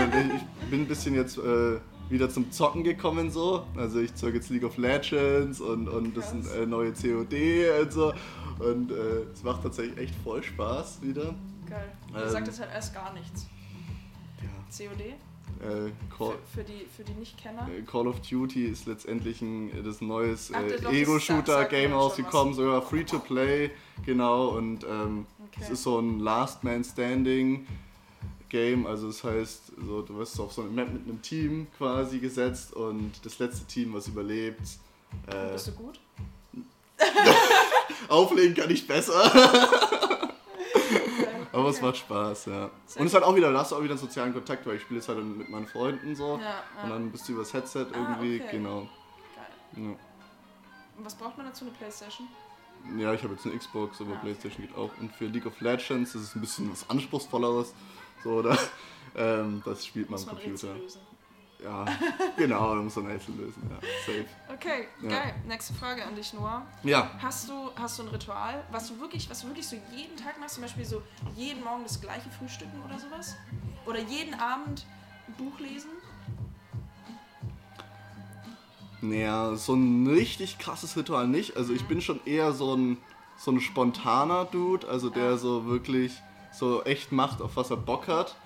Ich 0.62 0.71
bin 0.71 0.81
ein 0.83 0.87
bisschen 0.88 1.14
jetzt 1.14 1.37
äh, 1.38 1.79
wieder 2.11 2.29
zum 2.29 2.50
Zocken 2.52 2.85
gekommen 2.85 3.31
so. 3.31 3.64
Also 3.76 4.00
ich 4.00 4.14
zocke 4.14 4.35
jetzt 4.35 4.50
League 4.50 4.64
of 4.64 4.76
Legends 4.76 5.61
und, 5.61 5.88
und 5.88 6.17
das 6.17 6.31
sind 6.31 6.47
äh, 6.52 6.67
neue 6.67 6.93
COD 6.93 7.35
und 7.83 7.93
so. 7.93 8.12
Und 8.59 8.90
äh, 8.90 9.23
es 9.33 9.43
macht 9.43 9.62
tatsächlich 9.62 9.97
echt 9.99 10.14
voll 10.23 10.43
Spaß 10.43 11.00
wieder. 11.02 11.35
Geil. 11.69 11.93
Du 12.12 12.19
Ähm, 12.19 12.29
sagtest 12.29 12.61
halt 12.61 12.71
erst 12.75 12.93
gar 12.95 13.12
nichts. 13.14 13.47
Ja. 14.43 14.87
COD? 14.88 15.00
Äh, 15.00 15.90
Call, 16.17 16.33
Für, 16.52 16.59
für, 16.59 16.64
die, 16.64 16.87
für 16.97 17.05
die 17.05 17.12
Nicht-Kenner? 17.12 17.69
äh, 17.69 17.83
Call 17.83 18.07
of 18.07 18.21
Duty 18.23 18.64
ist 18.67 18.87
letztendlich 18.87 19.43
ein 19.43 19.71
das 19.85 20.00
neues 20.00 20.50
Ach, 20.55 20.61
äh, 20.62 20.71
das- 20.73 20.81
das 20.83 20.93
Ego-Shooter-Game 20.93 21.69
sagt 21.83 21.90
mir 21.90 21.95
rausgekommen, 21.95 22.55
sogar 22.55 22.83
Free-to-Play, 22.83 23.71
genau. 24.07 24.49
Und 24.57 24.85
ähm, 24.85 25.26
es 25.59 25.64
Okay. 25.64 25.73
ist 25.75 25.83
so 25.83 25.99
ein 25.99 26.19
Last 26.21 26.64
Man 26.64 26.83
Standing 26.85 27.67
Game, 28.50 28.87
also 28.87 29.07
das 29.07 29.25
heißt, 29.25 29.73
so, 29.87 30.02
du 30.02 30.19
wirst 30.19 30.38
auf 30.38 30.52
so 30.52 30.62
eine 30.62 30.71
Map 30.71 30.92
mit 30.92 31.04
einem 31.04 31.23
Team 31.23 31.66
quasi 31.78 32.19
gesetzt 32.19 32.75
und 32.75 33.12
das 33.25 33.38
letzte 33.38 33.64
Team, 33.66 33.95
was 33.95 34.09
überlebt, 34.09 34.61
äh, 35.26 35.52
Bist 35.52 35.69
du 35.69 35.73
gut? 35.73 35.99
auflegen 38.09 38.54
kann 38.54 38.71
ich 38.71 38.87
besser. 38.87 39.14
Aber 41.52 41.69
es 41.69 41.80
macht 41.80 41.97
Spaß, 41.97 42.47
ja. 42.47 42.71
Und 42.97 43.07
es 43.07 43.14
hat 43.14 43.23
auch 43.25 43.35
wieder, 43.35 43.52
da 43.52 43.59
hast 43.61 43.73
du 43.73 43.76
auch 43.76 43.83
wieder 43.83 43.92
einen 43.95 44.00
sozialen 44.00 44.33
Kontakt, 44.33 44.64
weil 44.66 44.76
ich 44.76 44.83
spiele 44.83 45.00
jetzt 45.00 45.09
halt 45.09 45.19
mit 45.25 45.49
meinen 45.49 45.66
Freunden 45.66 46.14
so. 46.14 46.37
Ja, 46.37 46.62
ja. 46.76 46.85
Und 46.85 46.90
dann 46.90 47.11
bist 47.11 47.28
du 47.28 47.33
übers 47.33 47.52
Headset 47.52 47.87
Ah, 47.92 47.97
irgendwie, 48.19 48.40
okay. 48.40 48.57
genau. 48.57 48.80
Geil. 48.83 49.85
Ja. 49.85 49.90
Und 49.90 51.04
was 51.04 51.14
braucht 51.16 51.37
man 51.37 51.47
dazu? 51.47 51.64
Eine 51.64 51.75
Playstation? 51.75 52.28
Ja, 52.97 53.12
ich 53.12 53.23
habe 53.23 53.35
jetzt 53.35 53.47
eine 53.47 53.57
Xbox, 53.59 54.00
aber 54.00 54.11
Ah, 54.11 54.12
okay. 54.14 54.21
Playstation 54.23 54.66
geht 54.66 54.76
auch. 54.76 54.90
Und 55.00 55.12
für 55.12 55.26
League 55.26 55.47
of 55.47 55.61
Legends 55.61 56.12
das 56.12 56.23
ist 56.23 56.37
ein 56.37 56.40
bisschen 56.40 56.71
was 56.71 56.88
Anspruchsvolleres. 56.88 57.75
So, 58.25 58.31
oder? 58.31 58.57
Ähm, 59.17 59.61
das 59.65 59.85
spielt 59.85 60.09
man 60.09 60.21
am 60.21 60.27
Computer. 60.27 60.75
Lösen. 60.75 61.00
ja, 61.65 61.85
genau, 62.37 62.77
da 62.77 62.81
muss 62.81 62.95
man 62.95 63.07
Rätsel 63.07 63.35
lösen. 63.35 63.69
Ja, 63.69 63.77
safe. 64.07 64.27
Okay, 64.55 64.87
Ja. 65.03 65.09
geil. 65.09 65.35
Nächste 65.49 65.75
Frage 65.75 66.05
an 66.05 66.15
dich, 66.15 66.33
Noah. 66.33 66.65
Ja, 66.85 67.11
Hast 67.21 67.49
du, 67.49 67.73
hast 67.75 67.99
du 67.99 68.05
ein 68.05 68.09
Ritual, 68.11 68.62
was 68.71 68.87
du 68.87 69.00
wirklich, 69.00 69.29
was 69.29 69.41
du 69.41 69.49
wirklich 69.49 69.67
so 69.67 69.75
jeden 69.97 70.17
Tag 70.17 70.39
machst? 70.39 70.55
Zum 70.55 70.62
Beispiel 70.62 70.85
so 70.85 71.03
jeden 71.35 71.65
Morgen 71.65 71.83
das 71.83 72.00
gleiche 72.00 72.31
Frühstücken 72.31 72.81
oder 72.85 73.00
sowas? 73.00 73.35
Oder 73.85 73.99
jeden 73.99 74.35
Abend 74.35 74.87
ein 75.27 75.35
Buch 75.35 75.59
lesen? 75.59 75.91
naja, 79.03 79.57
so 79.57 79.75
ein 79.75 80.07
richtig 80.07 80.59
krasses 80.59 80.97
Ritual 80.97 81.27
nicht. 81.27 81.57
Also 81.57 81.73
ich 81.73 81.85
bin 81.87 82.00
schon 82.00 82.21
eher 82.27 82.53
so 82.53 82.77
ein, 82.77 82.99
so 83.37 83.50
ein 83.50 83.61
spontaner 83.61 84.45
Dude, 84.45 84.87
also 84.89 85.11
der 85.11 85.37
so 85.39 85.67
wirklich 85.67 86.12
so 86.52 86.83
echt 86.85 87.12
macht, 87.12 87.40
auf 87.42 87.57
was 87.57 87.71
er 87.71 87.76
Bock 87.76 88.09
hat. 88.09 88.37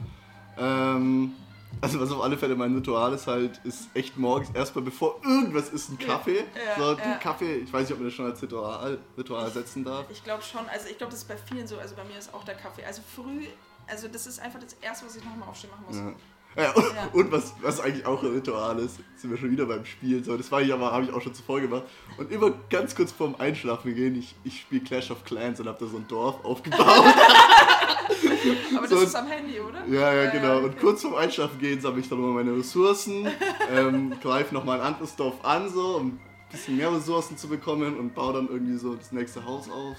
Ähm, 0.59 1.33
also 1.81 2.01
was 2.01 2.11
auf 2.13 2.23
alle 2.23 2.37
Fälle 2.39 2.55
mein 2.55 2.75
Ritual 2.75 3.13
ist 3.13 3.27
halt, 3.27 3.61
ist 3.65 3.89
echt 3.95 4.17
morgens 4.17 4.51
erstmal 4.55 4.85
bevor 4.85 5.21
irgendwas 5.25 5.71
ist 5.71 5.89
ein 5.91 5.99
Kaffee. 5.99 6.45
Ja, 6.55 6.77
so 6.79 6.99
ja. 6.99 7.15
Kaffee, 7.17 7.57
ich 7.57 7.73
weiß 7.73 7.83
nicht, 7.83 7.93
ob 7.93 7.99
man 7.99 8.09
das 8.09 8.15
schon 8.15 8.27
als 8.27 8.41
Ritual, 8.43 8.99
Ritual 9.19 9.51
setzen 9.51 9.85
darf. 9.85 10.05
Ich 10.11 10.23
glaube 10.23 10.43
schon, 10.43 10.69
also 10.69 10.87
ich 10.89 10.97
glaube, 10.99 11.11
das 11.11 11.23
ist 11.23 11.29
bei 11.29 11.37
vielen 11.37 11.67
so, 11.67 11.79
also 11.79 11.95
bei 11.97 12.05
mir 12.05 12.19
ist 12.19 12.33
auch 12.33 12.45
der 12.45 12.55
Kaffee. 12.55 12.85
Also 12.85 13.03
früh, 13.15 13.47
also 13.89 14.09
das 14.09 14.27
ist 14.27 14.41
einfach 14.41 14.61
das 14.61 14.75
Erste, 14.75 15.07
was 15.07 15.17
ich 15.17 15.25
nochmal 15.25 15.49
aufstehen 15.49 15.71
machen 15.71 15.85
muss. 15.89 15.97
Ja. 15.97 16.13
Ja, 16.57 16.71
und, 16.71 16.85
Ja. 16.85 17.09
und 17.13 17.33
was, 17.33 17.53
was 17.63 17.81
eigentlich 17.81 18.07
auch 18.07 18.23
ein 18.23 18.33
Ritual 18.33 18.79
ist, 18.79 19.01
sind 19.17 19.31
wir 19.31 19.37
schon 19.37 19.51
wieder 19.51 19.67
beim 19.67 19.85
Spielen. 19.85 20.23
So, 20.23 20.37
das 20.37 20.53
war 20.53 20.63
ich 20.63 20.73
aber, 20.73 20.93
habe 20.93 21.05
ich 21.05 21.13
auch 21.13 21.21
schon 21.21 21.35
zuvor 21.35 21.61
gemacht. 21.61 21.83
Und 22.17 22.31
immer 22.31 22.53
ganz 22.71 22.95
kurz 22.95 23.11
vorm 23.11 23.35
Einschlafen 23.39 23.93
gehen, 23.95 24.17
ich, 24.17 24.37
ich 24.45 24.61
spiele 24.61 24.83
Clash 24.85 25.11
of 25.11 25.25
Clans 25.25 25.59
und 25.59 25.67
habe 25.67 25.79
da 25.85 25.91
so 25.91 25.97
ein 25.97 26.07
Dorf 26.07 26.45
aufgebaut. 26.45 26.79
Aber 28.77 28.87
das 28.87 28.91
So- 28.91 29.05
ist 29.05 29.15
am 29.17 29.27
Handy, 29.27 29.61
oder? 29.61 29.85
ja, 29.87 30.13
ja, 30.15 30.31
genau. 30.31 30.59
Und 30.59 30.79
kurz 30.79 31.03
vorm 31.03 31.15
Einschlafen 31.15 31.59
gehen 31.59 31.81
sammle 31.81 32.01
ich 32.01 32.09
dann 32.09 32.21
nochmal 32.21 32.45
meine 32.45 32.57
Ressourcen, 32.59 33.27
ähm, 33.71 34.15
greife 34.21 34.55
nochmal 34.55 34.81
ein 34.81 34.87
anderes 34.87 35.17
Dorf 35.17 35.45
an, 35.45 35.69
so, 35.73 35.97
um 35.97 36.07
ein 36.09 36.21
bisschen 36.51 36.77
mehr 36.77 36.93
Ressourcen 36.93 37.37
zu 37.37 37.49
bekommen 37.49 37.99
und 37.99 38.15
baue 38.15 38.35
dann 38.35 38.49
irgendwie 38.49 38.77
so 38.77 38.95
das 38.95 39.13
nächste 39.13 39.45
Haus 39.45 39.69
auf. 39.71 39.97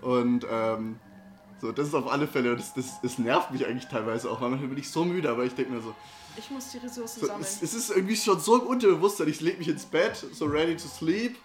Und 0.00 0.46
ähm, 0.50 0.98
so, 1.60 1.72
das 1.72 1.88
ist 1.88 1.94
auf 1.94 2.10
alle 2.10 2.26
Fälle, 2.26 2.56
das, 2.56 2.74
das, 2.74 3.00
das 3.02 3.18
nervt 3.18 3.50
mich 3.52 3.66
eigentlich 3.66 3.86
teilweise 3.88 4.30
auch, 4.30 4.40
weil 4.40 4.50
manchmal 4.50 4.68
bin 4.70 4.78
ich 4.78 4.90
so 4.90 5.04
müde, 5.04 5.30
aber 5.30 5.44
ich 5.44 5.54
denke 5.54 5.72
mir 5.72 5.80
so, 5.80 5.94
Ich 6.36 6.50
muss 6.50 6.70
die 6.70 6.78
Ressourcen 6.78 7.20
So, 7.20 7.26
sammeln. 7.26 7.42
es, 7.42 7.62
es 7.62 7.74
ist 7.74 7.90
irgendwie 7.90 8.16
schon 8.16 8.40
so 8.40 8.58
im 8.60 8.66
Unterbewusstsein, 8.66 9.28
ich 9.28 9.40
leg 9.40 9.58
mich 9.58 9.68
ins 9.68 9.84
Bett, 9.84 10.24
so 10.32 10.46
ready 10.46 10.76
to 10.76 10.88
sleep. 10.88 11.36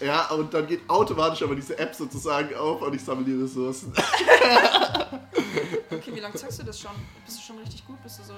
Ja, 0.00 0.30
und 0.30 0.52
dann 0.54 0.66
geht 0.66 0.88
automatisch 0.88 1.42
aber 1.42 1.54
diese 1.54 1.78
App 1.78 1.94
sozusagen 1.94 2.54
auf 2.54 2.80
und 2.82 2.94
ich 2.94 3.04
sammle 3.04 3.24
die 3.24 3.42
Ressourcen. 3.42 3.92
Okay, 5.90 6.14
wie 6.14 6.20
lange 6.20 6.34
zockst 6.34 6.60
du 6.60 6.64
das 6.64 6.80
schon? 6.80 6.92
Bist 7.26 7.38
du 7.38 7.42
schon 7.42 7.58
richtig 7.58 7.86
gut? 7.86 8.02
Bist 8.02 8.20
du 8.20 8.22
so. 8.22 8.34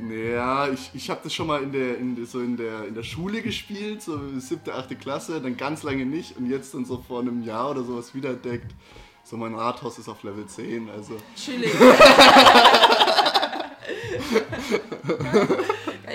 Naja, 0.00 0.68
ich, 0.68 0.90
ich 0.94 1.10
habe 1.10 1.20
das 1.22 1.34
schon 1.34 1.46
mal 1.46 1.62
in 1.62 1.72
der, 1.72 1.98
in 1.98 2.24
so 2.26 2.40
in, 2.40 2.56
der, 2.56 2.84
in 2.86 2.94
der 2.94 3.02
Schule 3.02 3.42
gespielt, 3.42 4.00
so 4.00 4.18
siebte, 4.38 4.74
achte 4.74 4.96
Klasse, 4.96 5.40
dann 5.40 5.56
ganz 5.56 5.82
lange 5.82 6.06
nicht 6.06 6.36
und 6.36 6.48
jetzt 6.48 6.72
dann 6.74 6.84
so 6.84 7.02
vor 7.06 7.20
einem 7.20 7.42
Jahr 7.42 7.70
oder 7.70 7.82
sowas 7.82 8.14
wiederentdeckt. 8.14 8.72
So 9.24 9.36
mein 9.36 9.54
Rathaus 9.54 9.98
ist 9.98 10.08
auf 10.08 10.22
Level 10.22 10.46
10, 10.46 10.88
also 10.88 11.16
Chillig. 11.36 11.74
ja, 11.80 11.88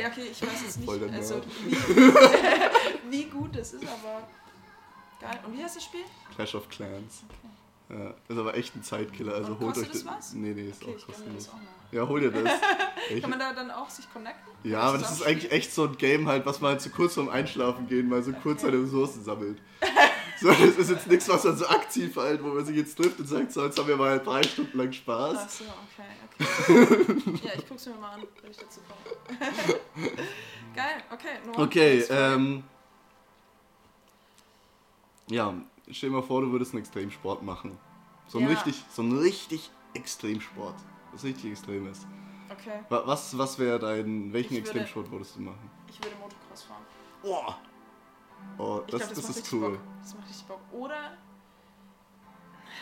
okay, 0.08 0.28
ich 0.32 0.42
weiß 0.42 0.80
Voll 0.84 1.00
nicht, 1.00 1.14
also 1.14 1.42
wie, 1.68 1.76
wie 3.12 3.26
gut 3.26 3.56
das 3.56 3.74
ist, 3.74 3.84
aber 3.84 4.28
geil. 5.24 5.40
Und 5.46 5.58
wie 5.58 5.64
heißt 5.64 5.76
das 5.76 5.84
Spiel? 5.84 6.04
Clash 6.36 6.56
of 6.56 6.70
Clans. 6.70 7.24
Ja, 7.90 8.14
das 8.28 8.38
ist 8.38 8.38
aber 8.40 8.56
echt 8.56 8.76
ein 8.76 8.84
Zeitkiller, 8.84 9.34
also 9.36 9.52
Und 9.54 9.60
holt 9.60 9.78
euch 9.78 9.90
das 9.92 10.06
was? 10.06 10.34
Nee, 10.34 10.54
nee, 10.54 10.70
ist 10.70 10.84
Okay, 10.84 10.96
auch 11.00 11.06
kostenlos. 11.06 11.50
Ja, 11.92 12.08
hol 12.08 12.22
dir 12.22 12.32
das. 12.32 12.52
Kann 13.22 13.30
man 13.30 13.40
da 13.40 13.54
dann 13.54 13.70
auch 13.72 13.90
sich 13.90 14.12
connecten? 14.12 14.52
Ja, 14.64 14.80
aber 14.82 14.98
das 14.98 15.12
ist 15.12 15.24
eigentlich 15.24 15.52
echt 15.52 15.74
so 15.74 15.84
ein 15.84 15.98
Game 15.98 16.28
halt, 16.28 16.46
was 16.46 16.62
man 16.62 16.72
halt 16.72 16.82
so 16.82 16.90
kurz 16.90 17.14
vorm 17.16 17.30
Einschlafen 17.30 17.88
gehen 17.88 18.08
mal 18.10 18.24
so 18.24 18.32
kurz 18.32 18.62
seine 18.62 18.82
Ressourcen 18.82 19.24
sammelt. 19.24 19.62
So, 20.42 20.50
das 20.50 20.60
ist 20.78 20.90
jetzt 20.90 21.08
nichts, 21.08 21.30
was 21.30 21.44
man 21.46 21.56
so 21.56 21.66
aktiv 21.68 22.18
halt, 22.18 22.44
wo 22.44 22.48
man 22.48 22.66
sich 22.66 22.76
jetzt 22.76 22.98
trifft 22.98 23.18
und 23.18 23.28
sagt, 23.28 23.54
so, 23.54 23.64
jetzt 23.64 23.80
haben 23.80 23.88
wir 23.88 23.96
mal 23.96 24.20
drei 24.20 24.44
Stunden 24.44 24.78
lang 24.78 24.90
Ach 24.90 24.94
Spaß. 24.94 25.60
so, 25.60 25.64
okay, 25.64 26.50
okay. 26.68 27.40
ja, 27.46 27.52
ich 27.56 27.70
guck's 27.70 27.86
mir 27.86 27.94
mal 27.96 28.16
an, 28.16 28.24
wenn 28.42 28.52
ich 28.52 28.58
dazu 28.58 28.82
komme. 28.82 29.80
geil, 30.76 31.04
okay. 31.14 31.38
Noah, 31.46 31.60
Okay, 31.64 32.04
ähm. 32.10 32.64
Ja, 35.34 35.52
stell 35.90 36.10
dir 36.12 36.18
mal 36.18 36.22
vor, 36.22 36.42
du 36.42 36.52
würdest 36.52 36.74
einen 36.74 36.82
Extremsport 36.84 37.42
machen. 37.42 37.78
So 38.28 38.38
ein 38.38 38.44
Ja. 38.44 38.50
richtig, 38.52 38.84
so 38.92 39.02
ein 39.02 39.18
richtig 39.18 39.72
Extremsport. 39.96 40.76
Was 41.12 41.24
richtig 41.24 41.52
extrem 41.52 41.88
ist. 41.88 42.06
Okay, 42.52 42.80
Wa- 42.90 43.02
Was, 43.06 43.36
was 43.38 43.58
wäre 43.58 43.80
dein, 43.80 44.32
welchen 44.32 44.52
würde- 44.52 44.60
Extremsport 44.60 45.10
würdest 45.12 45.36
du 45.36 45.42
machen? 45.42 45.70
ich 45.88 45.98
würde 46.04 46.16
Motocross 46.18 46.64
fahren. 46.64 46.84
Boah! 47.24 47.58
Oh, 48.58 48.82
das, 48.88 49.00
glaub, 49.02 49.14
das, 49.16 49.24
macht 49.28 49.38
ist 49.38 49.54
cool. 49.54 49.72
Bock. 49.72 49.80
Das 50.02 50.16
macht 50.16 50.30
richtig 50.30 50.46
Bock. 50.48 50.60
Oder, 50.72 51.18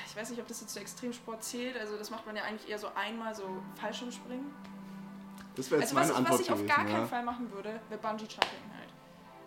ich 0.08 0.16
weiß 0.16 0.30
nicht, 0.32 0.40
ob 0.42 0.48
das 0.48 0.60
jetzt 0.62 0.74
zu 0.74 0.80
Extremsport 0.82 1.44
zählt. 1.44 1.78
Also 1.78 1.98
das 1.98 2.10
macht 2.12 2.26
man 2.26 2.36
ja 2.36 2.44
eigentlich 2.44 2.70
eher 2.70 2.80
so 2.80 2.88
einmal 2.96 3.34
so 3.34 3.44
Fallschirmspringen. 3.76 4.52
Das 5.56 5.70
wäre 5.72 5.82
jetzt 5.82 5.96
Also 5.96 6.02
was 6.02 6.08
meine 6.08 6.12
ich, 6.12 6.18
Antwort 6.18 6.40
was 6.40 6.46
ich 6.46 6.52
auf 6.52 6.58
gewesen. 6.60 6.76
gar 6.76 6.86
keinen 6.86 7.02
ja. 7.02 7.08
Fall 7.08 7.24
machen 7.24 7.52
würde, 7.52 7.80
wäre 7.90 8.02
Bungee 8.02 8.24
Jumping 8.24 8.72
halt. 8.78 8.81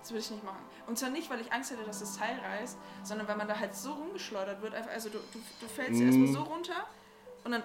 Das 0.05 0.11
würde 0.11 0.21
ich 0.21 0.31
nicht 0.33 0.45
machen. 0.45 0.59
Und 0.87 0.99
zwar 0.99 1.09
nicht, 1.09 1.31
weil 1.31 1.41
ich 1.41 1.51
Angst 1.51 1.71
hätte, 1.71 1.83
dass 1.85 2.01
das 2.01 2.19
Teil 2.19 2.39
reißt, 2.39 2.77
sondern 3.05 3.27
weil 3.27 3.37
man 3.37 3.49
da 3.49 3.59
halt 3.59 3.75
so 3.75 3.93
rumgeschleudert 3.95 4.61
wird. 4.61 4.75
Also 4.75 5.09
du, 5.09 5.17
du, 5.33 5.39
du 5.61 5.67
fällst 5.67 5.99
Mm. 5.99 6.07
erstmal 6.07 6.29
so 6.29 6.43
runter 6.43 6.87
und 7.45 7.53
dann 7.53 7.63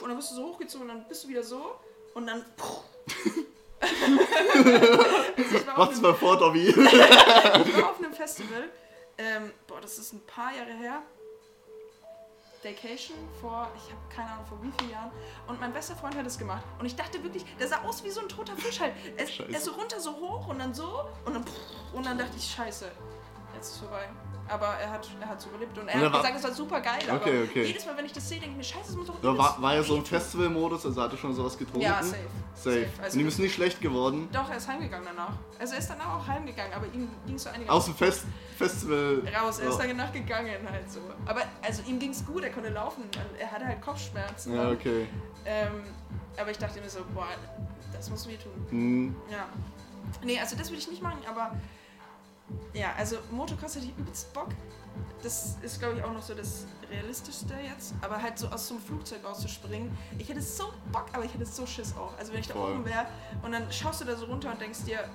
und 0.00 0.08
dann 0.08 0.18
wirst 0.18 0.32
du 0.32 0.34
so 0.34 0.46
hochgezogen 0.48 0.90
und 0.90 0.96
dann 0.96 1.06
bist 1.08 1.22
du 1.22 1.28
wieder 1.28 1.44
so 1.44 1.76
und 2.14 2.26
dann 2.26 2.44
einem- 5.76 6.02
mal 6.02 6.14
vor, 6.14 6.36
Dobby. 6.36 6.68
ich 6.68 6.76
war 6.76 7.90
auf 7.90 7.98
einem 8.00 8.12
Festival. 8.12 8.64
Ähm, 9.16 9.52
boah, 9.68 9.80
das 9.80 9.98
ist 9.98 10.12
ein 10.12 10.24
paar 10.26 10.52
Jahre 10.56 10.72
her. 10.72 11.02
Vacation 12.62 13.16
vor, 13.40 13.70
ich 13.76 13.92
habe 13.92 14.00
keine 14.08 14.30
Ahnung, 14.30 14.46
vor 14.46 14.58
wie 14.62 14.72
vielen 14.78 14.90
Jahren. 14.90 15.10
Und 15.46 15.60
mein 15.60 15.72
bester 15.72 15.94
Freund 15.96 16.16
hat 16.16 16.26
es 16.26 16.38
gemacht. 16.38 16.64
Und 16.78 16.86
ich 16.86 16.96
dachte 16.96 17.22
wirklich, 17.22 17.44
der 17.58 17.68
sah 17.68 17.82
aus 17.82 18.02
wie 18.04 18.10
so 18.10 18.20
ein 18.20 18.28
toter 18.28 18.56
Fisch 18.56 18.80
halt. 18.80 18.94
Er 19.16 19.26
er 19.26 19.48
ist 19.56 19.64
so 19.64 19.72
runter, 19.72 20.00
so 20.00 20.12
hoch 20.16 20.48
und 20.48 20.58
dann 20.58 20.74
so. 20.74 21.04
Und 21.24 21.34
dann, 21.34 21.44
und 21.92 22.06
dann 22.06 22.18
dachte 22.18 22.36
ich, 22.36 22.50
scheiße, 22.50 22.90
jetzt 23.54 23.66
ist 23.68 23.74
es 23.74 23.78
vorbei. 23.78 24.08
Aber 24.48 24.66
er 24.80 24.90
hat 24.90 25.06
er 25.20 25.28
hat's 25.28 25.44
überlebt 25.46 25.76
und 25.78 25.88
er 25.88 25.94
Und 25.94 26.00
er 26.00 26.06
hat 26.06 26.12
war- 26.12 26.20
gesagt, 26.22 26.36
es 26.38 26.44
war 26.44 26.52
super 26.52 26.80
geil. 26.80 26.98
Okay, 27.02 27.12
aber 27.14 27.44
okay. 27.50 27.64
jedes 27.64 27.84
Mal, 27.86 27.96
wenn 27.96 28.06
ich 28.06 28.12
das 28.12 28.28
sehe, 28.28 28.38
denke 28.40 28.52
ich 28.52 28.56
mir, 28.56 28.64
scheiße, 28.64 28.90
es 28.90 28.96
muss 28.96 29.06
doch 29.08 29.22
war, 29.38 29.60
war 29.60 29.74
ja 29.74 29.82
so 29.82 29.96
im 29.96 30.04
Festival-Modus, 30.04 30.86
also 30.86 31.02
hat 31.02 31.12
er 31.12 31.18
schon 31.18 31.34
sowas 31.34 31.56
getrunken. 31.58 31.82
Ja, 31.82 32.02
safe. 32.02 32.16
Safe. 32.54 32.86
Also 33.02 33.14
Und 33.16 33.20
ihm 33.20 33.28
ist 33.28 33.38
nicht 33.38 33.54
schlecht 33.54 33.80
geworden. 33.80 34.28
Doch, 34.32 34.48
er 34.50 34.56
ist 34.56 34.66
heimgegangen 34.68 35.06
danach. 35.06 35.34
Also 35.58 35.74
er 35.74 35.78
ist 35.80 35.90
danach 35.90 36.14
auch 36.18 36.26
heimgegangen, 36.26 36.72
aber 36.72 36.86
ihm 36.86 37.08
ging 37.26 37.36
es 37.36 37.42
so 37.44 37.50
einiges 37.50 37.68
Aus 37.70 37.84
dem 37.84 37.94
Fest 37.94 38.24
Festival. 38.56 39.22
raus. 39.38 39.58
Er 39.58 39.68
ist 39.68 39.78
danach 39.78 40.12
gegangen 40.12 40.68
halt 40.70 40.90
so. 40.90 41.00
Aber 41.26 41.42
also 41.62 41.82
ihm 41.86 41.98
ging 41.98 42.10
es 42.10 42.24
gut, 42.24 42.42
er 42.42 42.50
konnte 42.50 42.70
laufen. 42.70 43.04
Er 43.38 43.50
hatte 43.50 43.66
halt 43.66 43.80
Kopfschmerzen. 43.82 44.54
Ja, 44.56 44.70
okay. 44.70 45.06
ähm, 45.44 45.82
aber 46.40 46.50
ich 46.50 46.58
dachte 46.58 46.80
mir 46.80 46.88
so, 46.88 47.00
boah, 47.14 47.26
das 47.92 48.08
muss 48.10 48.26
wehtun. 48.28 48.52
Hm. 48.70 49.16
Ja. 49.30 49.46
Nee, 50.24 50.40
also 50.40 50.56
das 50.56 50.68
würde 50.70 50.80
ich 50.80 50.88
nicht 50.90 51.02
machen, 51.02 51.18
aber 51.28 51.52
ja, 52.74 52.94
also 52.96 53.16
Motocross 53.30 53.76
hätte 53.76 53.86
ich 53.86 53.98
übelst 53.98 54.32
Bock. 54.32 54.48
Das 55.22 55.56
ist, 55.62 55.80
glaube 55.80 55.98
ich, 55.98 56.04
auch 56.04 56.12
noch 56.12 56.22
so 56.22 56.34
das 56.34 56.66
Realistischste 56.90 57.54
jetzt. 57.54 57.94
Aber 58.00 58.20
halt 58.20 58.38
so 58.38 58.48
aus 58.48 58.68
so 58.68 58.74
einem 58.74 58.82
Flugzeug 58.82 59.24
rauszuspringen. 59.24 59.96
Ich 60.18 60.28
hätte 60.28 60.42
so 60.42 60.72
Bock, 60.92 61.06
aber 61.12 61.24
ich 61.24 61.34
hätte 61.34 61.46
so 61.46 61.66
Schiss 61.66 61.94
auch. 61.96 62.16
Also 62.18 62.32
wenn 62.32 62.40
ich 62.40 62.48
da 62.48 62.54
Voll. 62.54 62.72
oben 62.72 62.84
wäre 62.84 63.06
und 63.42 63.52
dann 63.52 63.70
schaust 63.72 64.00
du 64.00 64.04
da 64.04 64.16
so 64.16 64.26
runter 64.26 64.52
und 64.52 64.60
denkst 64.60 64.84
dir, 64.84 65.08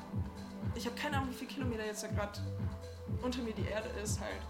ich 0.76 0.86
habe 0.86 0.96
keine 0.96 1.18
Ahnung, 1.18 1.30
wie 1.30 1.36
viele 1.36 1.52
Kilometer 1.52 1.86
jetzt 1.86 2.04
da 2.04 2.08
gerade 2.08 2.40
unter 3.22 3.42
mir 3.42 3.54
die 3.54 3.66
Erde 3.66 3.90
ist 4.02 4.20
halt. 4.20 4.42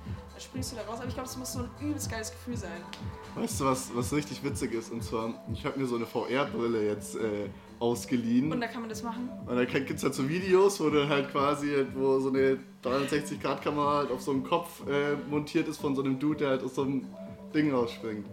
Springst 0.43 0.71
du 0.73 0.75
da 0.75 0.81
raus. 0.83 0.99
Aber 0.99 1.07
ich 1.07 1.13
glaube, 1.13 1.29
es 1.29 1.37
muss 1.37 1.53
so 1.53 1.59
ein 1.59 1.69
übelst 1.79 2.11
geiles 2.11 2.31
Gefühl 2.31 2.57
sein. 2.57 2.81
Weißt 3.35 3.61
du, 3.61 3.65
was, 3.65 3.95
was 3.95 4.13
richtig 4.13 4.43
witzig 4.43 4.73
ist? 4.73 4.91
Und 4.91 5.03
zwar, 5.03 5.33
ich 5.53 5.65
habe 5.65 5.79
mir 5.79 5.85
so 5.85 5.95
eine 5.95 6.05
VR-Brille 6.05 6.85
jetzt 6.85 7.15
äh, 7.15 7.49
ausgeliehen. 7.79 8.51
Und 8.51 8.61
da 8.61 8.67
kann 8.67 8.81
man 8.81 8.89
das 8.89 9.03
machen. 9.03 9.29
Und 9.45 9.55
da 9.55 9.63
gibt 9.65 9.91
es 9.91 10.03
halt 10.03 10.13
so 10.13 10.27
Videos, 10.27 10.79
wo 10.79 10.89
du 10.89 11.07
halt 11.07 11.31
quasi, 11.31 11.69
halt, 11.69 11.95
wo 11.95 12.19
so 12.19 12.29
eine 12.29 12.57
360-Grad-Kamera 12.83 13.97
halt 13.97 14.11
auf 14.11 14.21
so 14.21 14.31
einem 14.31 14.43
Kopf 14.43 14.85
äh, 14.87 15.15
montiert 15.29 15.67
ist 15.67 15.79
von 15.79 15.95
so 15.95 16.03
einem 16.03 16.19
Dude, 16.19 16.39
der 16.39 16.49
halt 16.49 16.63
aus 16.63 16.75
so 16.75 16.83
einem 16.83 17.07
Ding 17.53 17.73
rausspringt. 17.73 18.27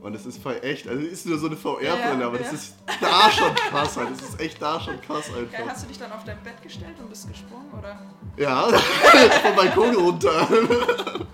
Und 0.00 0.14
das 0.14 0.24
ist 0.26 0.42
voll 0.42 0.58
echt, 0.62 0.88
also 0.88 1.02
ist 1.02 1.26
nur 1.26 1.38
so 1.38 1.46
eine 1.46 1.56
VR-Brille, 1.56 1.86
Ja, 1.86 2.20
ja, 2.20 2.26
aber 2.26 2.36
ja. 2.40 2.42
das 2.44 2.52
ist 2.52 2.74
da 3.00 3.30
schon 3.30 3.54
krass 3.54 3.96
halt. 3.96 4.10
Das 4.12 4.22
ist 4.22 4.40
echt 4.40 4.60
da 4.60 4.80
schon 4.80 5.00
krass 5.00 5.28
Geil, 5.28 5.46
einfach. 5.52 5.72
hast 5.72 5.84
du 5.84 5.88
dich 5.88 5.98
dann 5.98 6.12
auf 6.12 6.24
dein 6.24 6.42
Bett 6.42 6.62
gestellt 6.62 6.94
und 7.00 7.08
bist 7.10 7.28
gesprungen, 7.28 7.70
oder? 7.78 7.98
Ja, 8.36 8.66
vom 9.42 9.56
Balkon 9.56 9.94
runter. 9.94 10.48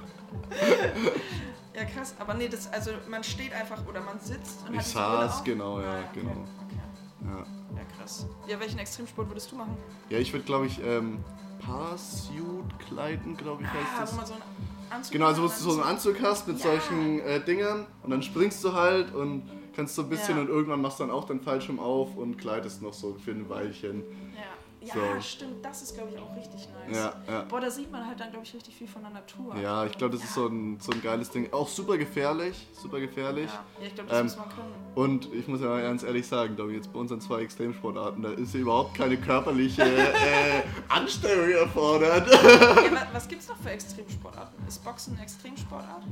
Ja, 1.75 1.85
krass. 1.85 2.15
Aber 2.19 2.35
nee, 2.35 2.49
das, 2.49 2.71
also 2.73 2.91
man 3.09 3.23
steht 3.23 3.53
einfach 3.55 3.87
oder 3.87 4.01
man 4.01 4.19
sitzt 4.21 4.67
und 4.69 4.75
Ich 4.75 4.83
saß, 4.83 5.45
genau, 5.45 5.81
ja, 5.81 5.87
Ah, 5.87 5.99
okay, 6.11 6.21
genau. 6.21 6.31
Okay. 6.33 6.81
Ja, 7.23 7.39
Ja, 7.77 7.85
krass. 7.97 8.27
Ja, 8.49 8.59
welchen 8.61 8.79
Extremsport 8.81 9.29
würdest 9.29 9.51
du 9.53 9.57
machen? 9.57 9.77
ja 10.09 10.19
ich 10.19 10.33
würde 10.33 10.45
glaube 10.45 10.67
ich 10.67 10.81
ähm, 10.85 11.23
Parsuit-Kleiden, 11.65 13.37
glaube 13.37 13.63
ich 13.63 13.69
heißt 13.69 13.87
Ah, 13.97 14.01
das. 14.01 14.13
wo 14.13 14.17
man 14.17 14.27
so 14.27 14.33
einen 14.35 14.43
Anzug 14.91 15.13
Genau, 15.13 15.27
also 15.27 15.43
wo 15.43 15.47
du 15.47 15.53
so 15.55 15.71
einen 15.73 15.83
Anzug 15.83 16.17
hast 16.23 16.49
mit 16.49 16.59
Ja. 16.59 16.63
solchen 16.65 17.21
äh, 17.21 17.41
Dingern 17.45 17.87
und 18.03 18.11
dann 18.11 18.23
springst 18.23 18.63
du 18.65 18.73
halt 18.73 19.15
und 19.15 19.49
kannst 19.77 19.95
so 19.95 20.03
ein 20.03 20.09
bisschen 20.09 20.37
Ja. 20.37 20.43
und 20.43 20.49
irgendwann 20.49 20.81
machst 20.83 20.99
du 20.99 21.05
dann 21.05 21.13
auch 21.13 21.25
dein 21.25 21.41
Fallschirm 21.41 21.79
auf 21.79 22.17
und 22.17 22.37
gleitest 22.39 22.83
noch 22.83 22.93
so 22.95 23.15
für 23.15 23.31
ein 23.31 23.49
Weilchen. 23.49 24.03
Ja, 24.35 24.43
ja 24.81 24.95
So. 24.95 25.21
stimmt, 25.21 25.65
das 25.65 25.83
ist, 25.83 25.95
glaube 25.95 26.11
ich, 26.11 26.19
auch 26.19 26.35
richtig 26.37 26.69
nice. 26.87 26.97
Ja, 26.97 27.15
ja. 27.29 27.43
Boah, 27.43 27.61
da 27.61 27.71
sieht 27.71 27.91
man 27.91 28.07
halt 28.07 28.19
dann, 28.21 28.31
glaube 28.31 28.45
ich, 28.45 28.55
richtig 28.55 28.75
viel 28.75 28.89
von 28.89 29.03
der 29.03 29.11
Natur. 29.13 29.57
Ja, 29.57 29.85
ich 29.87 29.97
glaube, 29.99 30.15
das 30.17 30.25
ist 30.25 30.35
so 30.35 30.47
ein, 30.47 30.79
so 30.81 30.93
ein 30.93 31.03
geiles 31.03 31.31
Ding. 31.31 31.53
Auch 31.53 31.69
super 31.69 31.97
gefährlich, 31.99 32.67
super 32.73 32.99
gefährlich. 33.01 33.51
Ja, 33.51 33.65
ja 33.81 33.87
ich 33.87 33.95
glaube, 33.95 34.11
das 34.11 34.19
Ähm, 34.19 34.25
muss 34.27 34.37
man 34.37 34.49
können. 34.49 34.75
Und 34.95 35.33
ich 35.33 35.47
muss 35.47 35.61
ja 35.61 35.69
mal 35.69 35.83
ganz 35.83 36.03
ehrlich 36.03 36.27
sagen, 36.27 36.57
glaube 36.57 36.73
ich, 36.73 36.79
jetzt 36.79 36.93
bei 36.93 36.99
unseren 36.99 37.21
zwei 37.21 37.43
Extremsportarten, 37.43 38.23
da 38.23 38.31
ist 38.33 38.55
ja 38.55 38.61
überhaupt 38.61 38.95
keine 38.97 39.17
körperliche 39.17 39.83
äh, 39.85 40.63
Anstrengung 40.89 41.51
erfordert. 41.51 42.27
Ja, 42.29 42.91
wa- 42.93 43.07
was 43.13 43.29
gibt's 43.29 43.49
noch 43.49 43.57
für 43.59 43.71
Extremsportarten? 43.71 44.67
Ist 44.67 44.83
Boxen 44.85 45.15
eine 45.15 45.23
Extremsportart? 45.23 46.03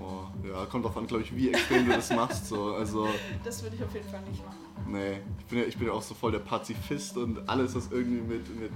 Boah, 0.00 0.32
ja, 0.48 0.64
kommt 0.66 0.84
drauf 0.84 0.96
an, 0.96 1.06
glaube 1.06 1.22
ich, 1.22 1.34
wie 1.36 1.50
extrem 1.50 1.86
du 1.86 1.92
das 1.92 2.10
machst. 2.10 2.46
So. 2.48 2.74
Also, 2.74 3.08
Das 3.44 3.62
würde 3.62 3.76
ich 3.76 3.82
auf 3.84 3.92
jeden 3.94 4.08
Fall 4.08 4.20
nicht 4.22 4.44
machen. 4.44 4.56
nee, 4.88 5.20
ich 5.38 5.44
bin, 5.46 5.58
ja, 5.58 5.64
ich 5.64 5.76
bin 5.76 5.86
ja 5.88 5.92
auch 5.92 6.02
so 6.02 6.14
voll 6.14 6.32
der 6.32 6.38
Pazifist 6.40 7.16
und 7.16 7.46
alles, 7.48 7.74
was 7.74 7.90
irgendwie 7.90 8.20
mit. 8.22 8.60
mit 8.60 8.72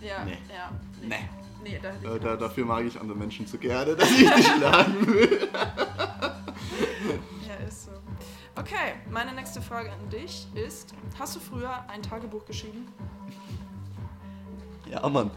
Ja, 0.00 0.24
Nee. 0.24 0.38
ja. 0.54 0.70
Nee. 1.00 1.28
Nee, 1.64 1.78
da 1.80 1.90
hätte 1.90 2.06
ich 2.06 2.12
äh, 2.12 2.18
da, 2.18 2.36
dafür 2.36 2.64
mag 2.64 2.84
ich 2.84 3.00
andere 3.00 3.16
Menschen 3.16 3.46
zu 3.46 3.56
gerne, 3.56 3.94
dass 3.96 4.10
ich 4.10 4.28
dich 4.30 4.46
schlagen 4.46 5.06
will. 5.06 5.48
Ja, 7.48 7.66
ist 7.66 7.84
so. 7.86 7.90
Okay, 8.54 8.94
meine 9.10 9.32
nächste 9.32 9.60
Frage 9.60 9.90
an 9.92 10.08
dich 10.10 10.46
ist: 10.54 10.94
Hast 11.18 11.34
du 11.36 11.40
früher 11.40 11.88
ein 11.88 12.02
Tagebuch 12.02 12.44
geschrieben? 12.46 12.86
Ja, 14.88 15.08
Mann. 15.08 15.30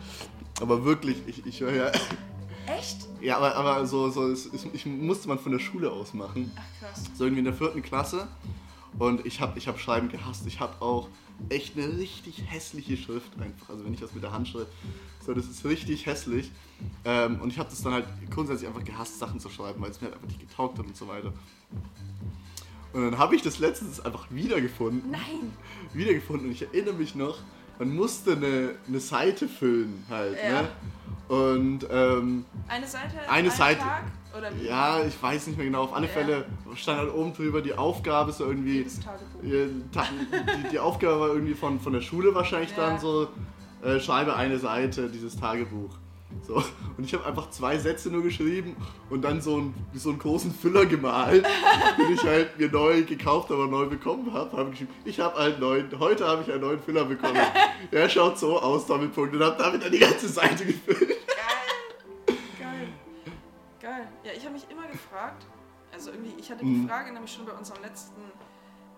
Aber 0.61 0.83
wirklich, 0.85 1.17
ich, 1.27 1.45
ich 1.45 1.59
höre 1.61 1.73
ja. 1.73 1.91
Echt? 2.67 3.07
Ja, 3.21 3.37
aber, 3.37 3.55
aber 3.55 3.85
so, 3.85 4.09
so 4.09 4.27
es, 4.27 4.45
es, 4.45 4.65
ich 4.73 4.85
musste 4.85 5.27
man 5.27 5.39
von 5.39 5.51
der 5.51 5.59
Schule 5.59 5.91
aus 5.91 6.13
machen. 6.13 6.51
Ach 6.55 6.79
krass. 6.79 7.03
so 7.15 7.23
irgendwie 7.25 7.39
in 7.39 7.45
der 7.45 7.53
vierten 7.53 7.81
Klasse 7.81 8.27
und 8.97 9.25
ich 9.25 9.41
habe 9.41 9.57
ich 9.57 9.67
hab 9.67 9.79
Schreiben 9.79 10.09
gehasst. 10.09 10.45
Ich 10.47 10.59
habe 10.59 10.81
auch 10.81 11.09
echt 11.49 11.77
eine 11.77 11.97
richtig 11.97 12.43
hässliche 12.47 12.97
Schrift 12.97 13.31
einfach. 13.39 13.69
Also 13.69 13.85
wenn 13.85 13.93
ich 13.93 13.99
das 13.99 14.13
mit 14.13 14.23
der 14.23 14.31
Hand 14.31 14.47
schreibe, 14.47 14.67
so 15.25 15.33
das 15.33 15.45
ist 15.47 15.65
richtig 15.65 16.05
hässlich. 16.05 16.51
Ähm, 17.03 17.41
und 17.41 17.51
ich 17.51 17.59
habe 17.59 17.69
das 17.69 17.81
dann 17.81 17.93
halt 17.93 18.05
grundsätzlich 18.31 18.67
einfach 18.67 18.83
gehasst, 18.83 19.19
Sachen 19.19 19.39
zu 19.39 19.49
schreiben, 19.49 19.81
weil 19.81 19.91
es 19.91 19.99
mir 19.99 20.07
halt 20.07 20.15
einfach 20.15 20.27
nicht 20.27 20.39
getaugt 20.39 20.79
hat 20.79 20.85
und 20.85 20.95
so 20.95 21.07
weiter. 21.07 21.33
Und 22.93 23.03
dann 23.03 23.17
habe 23.17 23.35
ich 23.35 23.41
das 23.41 23.59
letztens 23.59 23.99
einfach 23.99 24.27
wiedergefunden. 24.29 25.11
Nein! 25.11 25.51
Wiedergefunden 25.93 26.47
und 26.47 26.53
ich 26.53 26.61
erinnere 26.61 26.93
mich 26.93 27.15
noch, 27.15 27.39
man 27.77 27.93
musste 27.93 28.33
eine, 28.33 28.75
eine 28.87 28.99
Seite 29.01 29.49
füllen 29.49 30.05
halt. 30.09 30.37
Ja. 30.41 30.61
Ne? 30.61 30.69
Und 31.27 31.79
ähm, 31.91 32.45
Eine 32.67 32.87
Seite? 32.87 33.13
Eine 33.29 33.51
Seite. 33.51 33.79
Tag? 33.81 34.03
Ja, 34.61 35.01
ich 35.01 35.21
weiß 35.21 35.47
nicht 35.47 35.55
mehr 35.57 35.65
genau. 35.65 35.83
Auf 35.83 35.93
alle 35.93 36.07
Ja. 36.07 36.11
Fälle 36.11 36.45
stand 36.75 36.99
halt 36.99 37.13
oben 37.13 37.33
drüber 37.33 37.61
die 37.61 37.73
Aufgabe 37.73 38.31
so 38.33 38.45
irgendwie. 38.45 38.85
Die, 39.41 40.69
die 40.71 40.79
Aufgabe 40.79 41.19
war 41.19 41.27
irgendwie 41.29 41.53
von, 41.53 41.79
von 41.79 41.93
der 41.93 42.01
Schule 42.01 42.35
wahrscheinlich 42.35 42.71
Ja. 42.71 42.89
dann 42.89 42.99
so, 42.99 43.27
äh, 43.83 43.99
schreibe 43.99 44.35
eine 44.35 44.59
Seite 44.59 45.09
dieses 45.09 45.37
Tagebuch. 45.39 45.91
So. 46.45 46.55
Und 46.97 47.05
ich 47.05 47.13
habe 47.13 47.25
einfach 47.25 47.49
zwei 47.51 47.77
Sätze 47.77 48.09
nur 48.09 48.21
geschrieben 48.23 48.75
und 49.09 49.21
dann 49.21 49.39
so, 49.41 49.57
ein, 49.57 49.73
so 49.93 50.09
einen 50.09 50.19
großen 50.19 50.53
Füller 50.53 50.85
gemalt, 50.85 51.45
den 51.97 52.13
ich 52.13 52.23
halt 52.23 52.59
mir 52.59 52.69
neu 52.69 53.03
gekauft, 53.03 53.51
aber 53.51 53.67
neu 53.67 53.85
bekommen 53.85 54.33
habe. 54.33 54.57
Habe 54.57 54.71
geschrieben, 54.71 54.91
ich 55.05 55.17
habe 55.21 55.37
einen 55.37 55.59
neuen, 55.61 55.87
heute 55.97 56.27
habe 56.27 56.41
ich 56.41 56.51
einen 56.51 56.61
neuen 56.61 56.81
Füller 56.81 57.05
bekommen. 57.05 57.37
Der 57.93 58.09
schaut 58.09 58.37
so 58.37 58.59
aus, 58.59 58.85
Doppelpunkt. 58.85 59.33
Und 59.33 59.43
habe 59.43 59.55
damit 59.57 59.83
dann 59.85 59.91
die 59.93 59.99
ganze 59.99 60.27
Seite 60.27 60.65
gefüllt. 60.65 61.14
Mich 64.55 64.69
immer 64.69 64.87
gefragt, 64.87 65.45
also 65.93 66.11
irgendwie, 66.11 66.33
ich 66.39 66.49
hatte 66.51 66.63
die 66.65 66.71
Mhm. 66.71 66.87
Frage 66.87 67.11
nämlich 67.13 67.31
schon 67.33 67.45
bei 67.45 67.51
unserem 67.53 67.81
letzten 67.83 68.21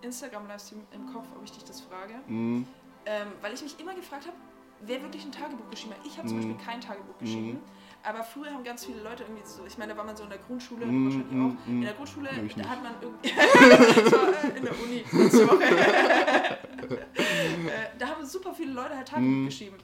Instagram-Livestream 0.02 0.80
im 0.92 1.12
Kopf, 1.12 1.26
ob 1.36 1.44
ich 1.44 1.52
dich 1.52 1.64
das 1.64 1.80
frage. 1.80 2.14
Mhm. 2.26 2.66
Ähm, 3.06 3.28
weil 3.40 3.52
ich 3.54 3.62
mich 3.62 3.78
immer 3.80 3.94
gefragt 3.94 4.26
habe, 4.26 4.36
wer 4.82 5.02
wirklich 5.02 5.24
ein 5.24 5.32
Tagebuch 5.32 5.68
geschrieben 5.70 5.94
hat. 5.94 6.06
Ich 6.06 6.16
habe 6.18 6.28
zum 6.28 6.38
Mhm. 6.38 6.48
Beispiel 6.54 6.66
kein 6.66 6.80
Tagebuch 6.80 7.18
geschrieben. 7.18 7.60
Aber 8.04 8.22
früher 8.22 8.52
haben 8.54 8.62
ganz 8.62 8.84
viele 8.86 9.02
Leute 9.02 9.24
irgendwie 9.24 9.44
so, 9.44 9.64
ich 9.66 9.76
meine, 9.76 9.92
da 9.92 9.98
war 9.98 10.04
man 10.04 10.16
so 10.16 10.22
in 10.22 10.28
der 10.30 10.38
Grundschule, 10.38 10.86
Mhm, 10.86 11.04
wahrscheinlich 11.06 11.32
mhm, 11.32 11.46
auch. 11.46 11.66
mhm. 11.66 11.74
In 11.74 11.82
der 11.82 11.92
Grundschule, 11.94 12.28
da 12.56 12.68
hat 12.68 12.82
man 12.82 12.94
irgendwie. 13.02 13.30
war 14.16 14.44
äh, 14.44 14.56
in 14.56 14.64
der 14.64 14.80
Uni 14.80 15.04
letzte 15.24 15.48
Woche. 15.48 15.64
äh, 16.88 17.98
da 17.98 18.08
haben 18.08 18.24
super 18.24 18.54
viele 18.54 18.72
Leute 18.72 18.96
halt 18.96 19.08
Tagebuch 19.08 19.26
Mhm. 19.28 19.46
geschrieben. 19.46 19.76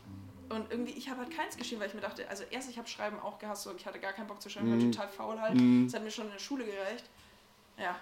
Und 0.50 0.70
irgendwie, 0.70 0.92
ich 0.92 1.08
habe 1.08 1.20
halt 1.20 1.30
keins 1.34 1.56
geschrieben, 1.56 1.80
weil 1.80 1.88
ich 1.88 1.94
mir 1.94 2.00
dachte, 2.02 2.28
also 2.28 2.44
erst, 2.50 2.68
ich 2.70 2.76
habe 2.78 2.86
Schreiben 2.88 3.18
auch 3.20 3.38
gehasst, 3.38 3.62
so, 3.62 3.72
ich 3.76 3.86
hatte 3.86 3.98
gar 3.98 4.12
keinen 4.12 4.26
Bock 4.26 4.40
zu 4.42 4.48
schreiben, 4.50 4.66
ich 4.66 4.72
war 4.72 4.86
Mhm. 4.86 4.92
total 4.92 5.08
faul 5.08 5.40
halt. 5.40 5.54
Mhm. 5.54 5.86
Das 5.86 5.94
hat 5.94 6.04
mir 6.04 6.10
schon 6.10 6.26
in 6.26 6.32
der 6.32 6.38
Schule 6.38 6.64
gereicht. 6.64 7.04
Ja. 7.78 7.96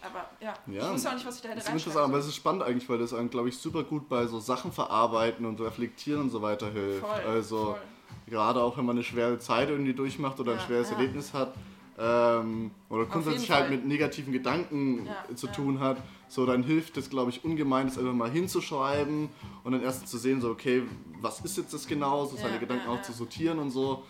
Aber 0.00 0.28
ja, 0.40 0.54
Ja. 0.66 0.86
ich 0.86 0.92
wusste 0.92 1.08
auch 1.10 1.14
nicht, 1.14 1.26
was 1.26 1.36
ich 1.36 1.42
da 1.42 1.48
hätte 1.48 1.60
Das 1.60 1.86
ist 1.86 1.96
aber 1.96 2.18
es 2.18 2.26
ist 2.26 2.36
spannend 2.36 2.62
eigentlich, 2.62 2.88
weil 2.88 2.98
das 2.98 3.12
einem, 3.14 3.30
glaube 3.30 3.48
ich, 3.48 3.58
super 3.58 3.82
gut 3.82 4.08
bei 4.08 4.26
so 4.26 4.38
Sachen 4.40 4.72
verarbeiten 4.72 5.44
und 5.46 5.60
reflektieren 5.60 6.22
und 6.22 6.30
so 6.30 6.40
weiter 6.42 6.70
hilft. 6.70 7.00
Voll, 7.00 7.20
also 7.26 7.64
voll. 7.72 7.80
gerade 8.28 8.62
auch 8.62 8.76
wenn 8.76 8.84
man 8.84 8.96
eine 8.96 9.04
schwere 9.04 9.38
Zeit 9.38 9.70
irgendwie 9.70 9.94
durchmacht 9.94 10.38
oder 10.38 10.52
ein 10.52 10.58
Ja, 10.58 10.64
schweres 10.66 10.90
ja. 10.90 10.96
Erlebnis 10.96 11.34
hat 11.34 11.52
ähm, 11.98 12.70
oder 12.88 13.06
grundsätzlich 13.06 13.50
halt 13.50 13.70
mit 13.70 13.84
negativen 13.86 14.32
Gedanken 14.32 15.08
zu 15.34 15.48
tun 15.48 15.80
hat, 15.80 15.96
so 16.28 16.44
dann 16.46 16.62
hilft 16.62 16.96
es, 16.96 17.08
glaube 17.10 17.30
ich, 17.30 17.44
ungemein, 17.44 17.86
das 17.86 17.98
einfach 17.98 18.12
mal 18.12 18.30
hinzuschreiben 18.30 19.28
und 19.64 19.72
dann 19.72 19.82
erst 19.82 20.08
zu 20.08 20.18
sehen, 20.18 20.40
so 20.40 20.50
okay, 20.50 20.82
was 21.20 21.40
ist 21.40 21.56
jetzt 21.56 21.72
das 21.72 21.86
genau, 21.86 22.24
so 22.26 22.36
seine 22.36 22.54
Ja, 22.54 22.58
Gedanken 22.58 22.84
ja, 22.86 22.92
auch 22.92 22.96
ja. 22.98 23.02
zu 23.02 23.12
sortieren 23.12 23.58
und 23.58 23.70
so. 23.70 24.02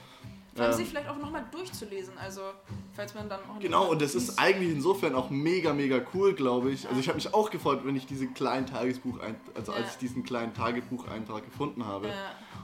Vor 0.55 0.65
allem 0.65 0.73
Ähm, 0.73 0.79
sich 0.79 0.89
vielleicht 0.89 1.09
auch 1.09 1.19
nochmal 1.19 1.45
durchzulesen, 1.53 2.15
also 2.19 2.41
falls 2.95 3.15
man 3.15 3.29
dann 3.29 3.39
auch 3.49 3.61
Genau, 3.61 3.91
und 3.93 4.03
das 4.03 4.17
ist 4.17 4.39
eigentlich 4.41 4.73
insofern 4.73 5.15
auch 5.15 5.31
mega, 5.31 5.73
mega 5.73 6.01
cool, 6.15 6.33
glaube 6.35 6.73
ich. 6.73 6.89
Also 6.89 6.99
ich 6.99 7.07
habe 7.07 7.15
mich 7.17 7.33
auch 7.33 7.51
gefreut, 7.51 7.83
wenn 7.85 7.95
ich 7.95 8.07
diesen 8.07 8.35
kleinen 8.35 8.67
Tagesbuch, 8.67 9.19
also 9.55 9.73
als 9.73 9.87
Ja. 9.87 9.91
ich 9.93 9.99
diesen 9.99 10.25
kleinen 10.25 10.53
Tagebucheintrag 10.55 11.45
gefunden 11.45 11.87
habe. 11.87 12.09
Ja, 12.09 12.15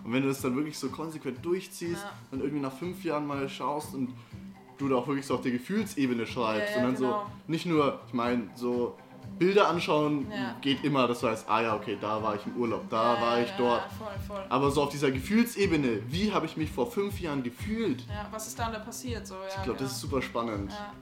Und 0.02 0.12
wenn 0.12 0.22
du 0.22 0.28
das 0.28 0.40
dann 0.40 0.56
wirklich 0.56 0.76
so 0.76 0.88
konsequent 0.88 1.44
durchziehst 1.44 2.02
Ja. 2.02 2.12
und 2.32 2.40
irgendwie 2.40 2.60
nach 2.60 2.72
fünf 2.76 3.04
Jahren 3.04 3.26
mal 3.28 3.48
schaust 3.48 3.94
und 3.94 4.10
du 4.78 4.88
da 4.88 4.96
auch 4.96 5.06
wirklich 5.06 5.24
so 5.26 5.34
auf 5.36 5.42
der 5.42 5.52
Gefühlsebene 5.52 6.26
schreibst 6.26 6.74
Ja, 6.74 6.80
ja, 6.82 6.86
und 6.88 6.94
dann 6.94 7.00
genau. 7.00 7.20
so 7.26 7.30
nicht 7.46 7.64
nur, 7.64 8.00
ich 8.08 8.12
meine, 8.12 8.50
so 8.56 8.96
Bilder 9.38 9.68
anschauen 9.68 10.30
Ja. 10.30 10.56
geht 10.60 10.84
immer, 10.84 11.06
dass 11.08 11.20
du 11.20 11.28
heißt, 11.28 11.48
ah 11.48 11.60
ja, 11.62 11.74
okay, 11.76 11.96
da 12.00 12.22
war 12.22 12.34
ich 12.36 12.46
im 12.46 12.56
Urlaub, 12.56 12.88
da 12.90 13.14
ja, 13.14 13.20
war 13.20 13.40
ich 13.40 13.48
ja, 13.50 13.56
dort. 13.58 13.82
Ja, 13.82 13.88
voll, 13.88 14.14
voll. 14.36 14.44
Aber 14.48 14.70
so 14.70 14.82
auf 14.82 14.90
dieser 14.90 15.10
Gefühlsebene, 15.10 16.02
wie 16.08 16.32
habe 16.32 16.46
ich 16.46 16.56
mich 16.56 16.70
vor 16.70 16.90
fünf 16.90 17.20
Jahren 17.20 17.42
gefühlt? 17.42 18.02
Ja, 18.08 18.26
was 18.30 18.46
ist 18.46 18.58
dann 18.58 18.72
da 18.72 18.78
passiert? 18.78 19.26
So, 19.26 19.34
Ich 19.48 19.54
glaube, 19.54 19.66
genau. 19.70 19.78
das 19.80 19.92
ist 19.92 20.00
super 20.00 20.22
spannend. 20.22 20.70
Ja, 20.72 20.92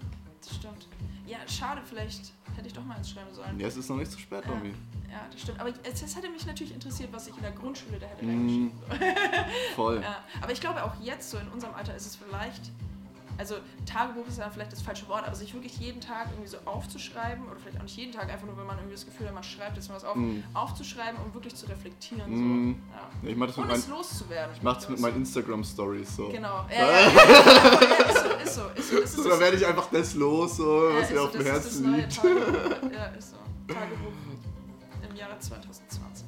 das 0.45 0.55
stimmt. 0.57 0.87
Ja, 1.27 1.39
schade, 1.47 1.81
vielleicht 1.85 2.33
hätte 2.57 2.67
ich 2.67 2.73
doch 2.73 2.85
mal 2.85 2.97
eins 2.97 3.11
schreiben 3.11 3.33
sollen. 3.33 3.59
Ja, 3.59 3.69
es 3.69 3.77
ist 3.77 3.89
noch 3.89 3.97
nicht 3.97 4.11
zu 4.11 4.19
spät, 4.19 4.45
Ja. 4.45 4.51
Tommy. 4.51 4.71
Ja, 5.11 5.21
das 5.31 5.41
stimmt. 5.43 5.61
Aber 5.61 5.71
es, 5.83 6.17
hätte 6.17 6.31
mich 6.31 6.47
natürlich 6.47 6.73
interessiert, 6.75 7.11
was 7.13 7.29
ich 7.29 7.37
in 7.37 7.43
der 7.43 7.53
Grundschule 7.53 7.99
da 7.99 8.07
hätte 8.07 8.25
Mm, 8.25 8.29
reingeschrieben. 8.29 8.73
voll. 9.77 10.01
Ja, 10.03 10.17
aber 10.41 10.53
ich 10.53 10.61
glaube 10.61 10.83
auch 10.83 10.93
jetzt 11.01 11.31
so 11.31 11.37
in 11.39 11.49
unserem 11.49 11.75
Alter 11.75 11.95
ist 11.95 12.07
es 12.07 12.17
vielleicht, 12.17 12.63
also 13.39 13.57
Tagebuch 13.87 14.27
ist 14.29 14.39
ja 14.39 14.49
vielleicht 14.51 14.73
das 14.73 14.83
falsche 14.83 15.09
Wort, 15.09 15.25
aber 15.27 15.35
sich 15.35 15.53
wirklich 15.55 15.77
jeden 15.79 16.01
Tag 16.01 16.29
irgendwie 16.31 16.49
so 16.49 16.59
aufzuschreiben 16.65 17.45
oder 17.47 17.57
vielleicht 17.59 17.79
auch 17.79 17.83
nicht 17.83 17.97
jeden 17.97 18.13
Tag, 18.13 18.31
einfach 18.31 18.47
nur 18.47 18.57
wenn 18.59 18.67
man 18.67 18.77
irgendwie 18.77 18.95
das 18.95 19.05
Gefühl 19.07 19.27
hat, 19.27 19.35
man 19.35 19.43
schreibt 19.43 19.77
jetzt 19.77 19.89
mal 19.89 19.97
was 19.97 20.05
auf, 20.05 20.17
Mm. 20.17 20.43
aufzuschreiben 20.55 21.19
und 21.25 21.35
wirklich 21.35 21.55
zu 21.55 21.67
reflektieren. 21.67 22.31
Mm. 22.31 22.75
So. 22.75 22.79
Ja. 22.95 23.01
Ja, 23.23 23.29
Ich 23.31 23.37
mache 23.37 23.49
das 23.49 23.57
mit 23.57 23.63
Und 23.65 23.71
meinen 23.71 23.81
es 23.81 23.89
loszuwerden. 23.89 24.55
Ich 24.57 24.63
mach's 24.63 24.89
mit 24.89 24.99
So. 24.99 25.03
meinen 25.07 25.17
Instagram-Stories 25.17 26.17
so. 26.17 26.29
Genau. 26.29 26.67
Ja, 26.71 26.77
ja, 26.91 26.91
ja, 26.91 27.01
ja, 27.01 28.05
ist 28.05 28.55
so, 28.55 28.63
ist 28.75 28.89
so, 28.91 28.97
ist 28.99 29.13
so. 29.17 29.23
So, 29.23 29.29
da 29.31 29.41
werde 29.41 29.57
ich 29.57 29.67
einfach 29.67 29.89
das 29.91 30.15
los, 30.15 30.57
so, 30.59 30.65
was 30.93 31.11
mir 31.11 31.17
so, 31.17 31.25
auf 31.25 31.31
dem 31.33 31.43
Herzen 31.45 31.95
liegt. 31.95 32.15
Tagebuch. 32.17 32.93
Ja, 32.93 33.07
ist 33.19 33.31
so. 33.31 33.37
Tagebuch 33.73 34.13
im 35.09 35.17
Jahre 35.17 35.39
2020. 35.39 36.27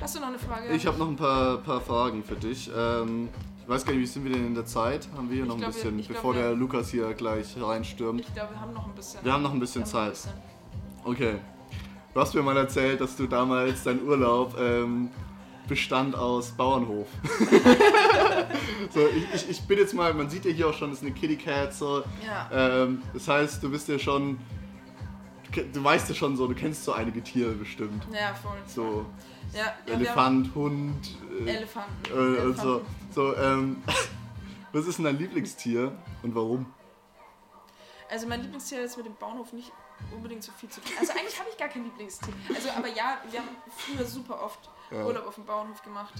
Hast 0.00 0.16
du 0.16 0.20
noch 0.20 0.28
eine 0.28 0.38
Frage? 0.38 0.68
Ich 0.74 0.86
habe 0.86 0.98
noch 0.98 1.08
ein 1.08 1.16
paar, 1.16 1.58
paar 1.58 1.80
Fragen 1.80 2.22
für 2.24 2.34
dich. 2.36 2.70
Ähm, 2.76 3.28
ich 3.64 3.68
weiß 3.68 3.84
gar 3.84 3.92
nicht, 3.92 4.02
wie 4.02 4.06
sind 4.06 4.24
wir 4.24 4.32
denn 4.32 4.46
in 4.46 4.54
der 4.54 4.66
Zeit? 4.66 5.08
Haben 5.16 5.28
wir 5.28 5.34
hier 5.36 5.44
Ich 5.44 5.48
noch 5.48 5.56
ein 5.56 5.60
glaub, 5.60 5.74
wir- 5.74 5.90
bisschen, 5.90 6.08
bevor 6.14 6.34
wir- 6.34 6.42
der 6.42 6.52
Lukas 6.54 6.90
hier 6.90 7.12
gleich 7.14 7.56
reinstürmt? 7.60 8.20
Ich 8.20 8.34
glaube, 8.34 8.52
wir 8.52 8.60
haben 8.60 8.72
noch 8.74 8.86
ein 8.86 8.94
bisschen. 8.94 9.24
Wir 9.24 9.32
haben 9.32 9.42
noch 9.42 9.52
ein 9.52 9.60
bisschen 9.60 9.84
Zeit. 9.86 10.06
ein 10.08 10.10
bisschen. 10.10 10.32
Okay. 11.04 11.34
Du 12.12 12.20
hast 12.20 12.34
mir 12.34 12.42
mal 12.42 12.56
erzählt, 12.56 13.00
dass 13.00 13.16
du 13.16 13.26
damals 13.26 13.82
dein 13.82 14.00
Urlaub 14.02 14.54
ähm, 14.60 15.08
bestand 15.66 16.14
aus 16.14 16.50
Bauernhof. 16.52 17.08
so, 18.90 19.00
ich, 19.08 19.34
ich, 19.34 19.50
ich 19.50 19.60
bin 19.62 19.78
jetzt 19.78 19.94
mal, 19.94 20.12
man 20.14 20.28
sieht 20.30 20.44
ja 20.44 20.50
hier 20.52 20.68
auch 20.68 20.74
schon, 20.74 20.90
das 20.90 20.98
ist 21.00 21.04
eine 21.06 21.14
Kitty 21.14 21.36
Cat, 21.36 21.74
so. 21.74 22.02
Ja. 22.24 22.48
Ähm, 22.84 23.02
das 23.12 23.26
heißt, 23.26 23.62
du 23.62 23.70
bist 23.70 23.88
ja 23.88 23.98
schon, 23.98 24.38
du, 25.54 25.84
weißt 25.84 26.08
ja 26.08 26.14
schon 26.14 26.36
so, 26.36 26.46
du 26.46 26.54
kennst 26.54 26.84
so 26.84 26.92
einige 26.92 27.22
Tiere 27.22 27.52
bestimmt. 27.52 28.06
Ja, 28.12 28.34
voll. 28.34 28.56
So 28.66 29.06
Ja, 29.52 29.72
ja, 29.86 29.94
Elefant, 29.94 30.54
Hund 30.54 31.16
haben 31.30 31.46
äh, 31.46 31.56
Elefanten. 31.56 32.10
äh, 32.10 32.12
und 32.12 32.36
Elefanten. 32.36 32.60
so. 32.60 32.82
so 33.10 33.36
ähm, 33.36 33.82
was 34.72 34.86
ist 34.86 34.98
denn 34.98 35.04
dein 35.06 35.18
Lieblingstier 35.18 35.92
und 36.22 36.34
warum? 36.34 36.66
Also 38.10 38.26
mein 38.26 38.42
Lieblingstier 38.42 38.78
hat 38.78 38.84
jetzt 38.84 38.96
mit 38.96 39.06
dem 39.06 39.14
Bauernhof 39.16 39.52
nicht 39.52 39.72
unbedingt 40.14 40.42
so 40.42 40.52
viel 40.52 40.68
zu 40.68 40.80
tun. 40.80 40.92
Also 41.00 41.12
eigentlich 41.12 41.38
habe 41.38 41.48
ich 41.50 41.56
gar 41.56 41.68
kein 41.68 41.84
Lieblingstier. 41.84 42.32
Also 42.54 42.70
aber 42.70 42.88
ja, 42.88 43.18
wir 43.30 43.40
haben 43.40 43.48
früher 43.76 44.04
super 44.04 44.42
oft 44.42 44.68
Ja. 44.90 45.04
Urlaub 45.04 45.26
auf 45.26 45.34
dem 45.36 45.44
Bauernhof 45.46 45.82
gemacht. 45.82 46.14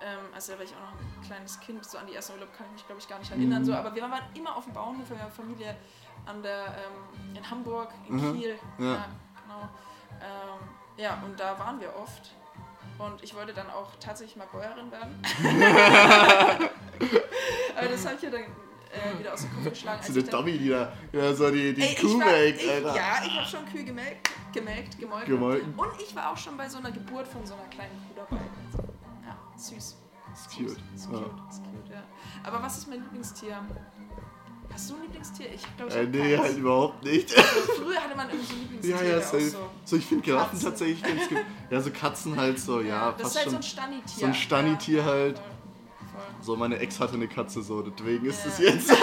Ähm, 0.00 0.18
also 0.32 0.52
da 0.52 0.58
war 0.58 0.64
ich 0.64 0.70
auch 0.72 0.80
noch 0.80 0.92
ein 1.00 1.26
kleines 1.26 1.58
Kind, 1.60 1.84
so 1.84 1.98
an 1.98 2.06
die 2.06 2.14
ersten 2.14 2.34
Urlaub 2.34 2.56
kann 2.56 2.66
ich 2.66 2.72
mich 2.74 2.86
glaube 2.86 3.00
ich 3.00 3.08
gar 3.08 3.18
nicht 3.18 3.30
erinnern. 3.32 3.62
Mhm. 3.62 3.66
So, 3.66 3.74
aber 3.74 3.94
wir 3.94 4.02
waren 4.02 4.22
immer 4.34 4.54
auf 4.56 4.64
dem 4.64 4.72
Bauernhof, 4.72 5.10
wir 5.10 5.18
haben 5.20 5.32
Familie 5.32 5.76
an 6.26 6.42
der, 6.42 6.66
ähm, 6.66 7.36
in 7.36 7.50
Hamburg, 7.50 7.92
in 8.08 8.16
Mhm. 8.16 8.34
Kiel. 8.40 8.58
Ja. 8.78 9.06
genau. 9.44 9.68
Ähm, 10.20 10.68
ja, 10.96 11.22
und 11.24 11.38
da 11.38 11.58
waren 11.58 11.80
wir 11.80 11.94
oft. 11.96 12.30
Und 12.98 13.22
ich 13.22 13.34
wollte 13.34 13.52
dann 13.54 13.70
auch 13.70 13.90
tatsächlich 14.00 14.36
mal 14.36 14.46
Bäuerin 14.50 14.90
werden. 14.90 15.22
aber 17.76 17.88
das 17.88 18.04
habe 18.04 18.16
ich 18.16 18.22
ja 18.22 18.30
dann 18.30 18.40
äh, 18.42 19.18
wieder 19.18 19.32
aus 19.34 19.42
dem 19.42 19.54
Kopf 19.54 19.70
geschlagen. 19.70 20.02
So 20.02 20.12
eine 20.12 20.22
Dummy, 20.24 20.58
die 20.58 20.68
da 20.70 20.92
ja, 21.12 21.32
so 21.32 21.50
die, 21.50 21.74
die 21.74 21.82
Ey, 21.82 21.92
ich 21.92 22.00
Kuh 22.00 22.16
melkt, 22.18 22.68
Alter. 22.68 22.96
Ja, 22.96 23.22
ich 23.24 23.36
habe 23.38 23.46
schon 23.46 23.66
Kühe 23.66 23.84
gemelkt, 23.84 24.30
gemelkt, 24.52 24.98
gemolken. 24.98 25.28
Gemolken. 25.28 25.74
Und 25.76 25.90
ich 26.00 26.14
war 26.16 26.32
auch 26.32 26.36
schon 26.36 26.56
bei 26.56 26.68
so 26.68 26.78
einer 26.78 26.90
Geburt 26.90 27.28
von 27.28 27.46
so 27.46 27.54
einer 27.54 27.68
kleinen 27.68 27.96
Kuh 28.08 28.14
dabei. 28.16 28.42
Ja, 29.24 29.36
süß. 29.56 29.96
Ist 30.32 30.50
cute. 30.56 30.76
Ist 30.94 31.06
Ja. 31.12 31.18
cute, 31.18 31.40
ist 31.50 31.62
cute, 31.62 31.90
ja. 31.92 32.02
Aber 32.44 32.62
was 32.62 32.78
ist 32.78 32.88
mein 32.88 33.00
Lieblingstier? 33.02 33.60
Hast 34.78 34.90
du 34.90 34.94
ein 34.94 35.02
Lieblingstier? 35.02 35.46
Ich 35.52 35.62
glaube, 35.76 35.90
ich 35.90 35.96
Äh, 35.96 36.04
nee, 36.06 36.36
keins. 36.36 36.42
halt 36.48 36.58
überhaupt 36.58 37.02
nicht. 37.04 37.30
Früher 37.32 37.96
hatte 38.00 38.16
man 38.16 38.28
irgendwie 38.30 38.46
so 38.46 38.54
Lieblingstier. 38.60 38.94
ja, 38.96 39.02
ja, 39.02 39.18
auch 39.18 39.22
safe. 39.22 39.40
so. 39.50 39.58
So, 39.84 39.96
ich 39.96 40.06
finde 40.06 40.22
Giraffen 40.24 40.60
tatsächlich 40.60 41.02
ganz 41.02 41.28
gut. 41.28 41.38
Ja, 41.70 41.80
so 41.80 41.90
Katzen 41.90 42.36
halt 42.36 42.60
so, 42.60 42.80
ja, 42.80 43.10
das 43.12 43.22
fast 43.22 43.30
ist 43.32 43.36
halt 43.36 43.44
schon. 43.44 43.50
so 43.52 43.56
ein 43.58 43.62
Stani-Tier. 43.64 44.20
so 44.20 44.26
ein 44.26 44.34
Stani-Tier 44.34 44.98
ja, 44.98 45.04
halt. 45.04 45.36
Voll, 45.38 45.46
voll. 46.12 46.44
So, 46.44 46.56
meine 46.56 46.78
Ex 46.78 47.00
hatte 47.00 47.14
eine 47.14 47.26
Katze 47.26 47.60
so, 47.62 47.82
deswegen 47.82 48.24
ist 48.26 48.44
Ja. 48.44 48.50
es 48.52 48.58
jetzt. 48.58 48.92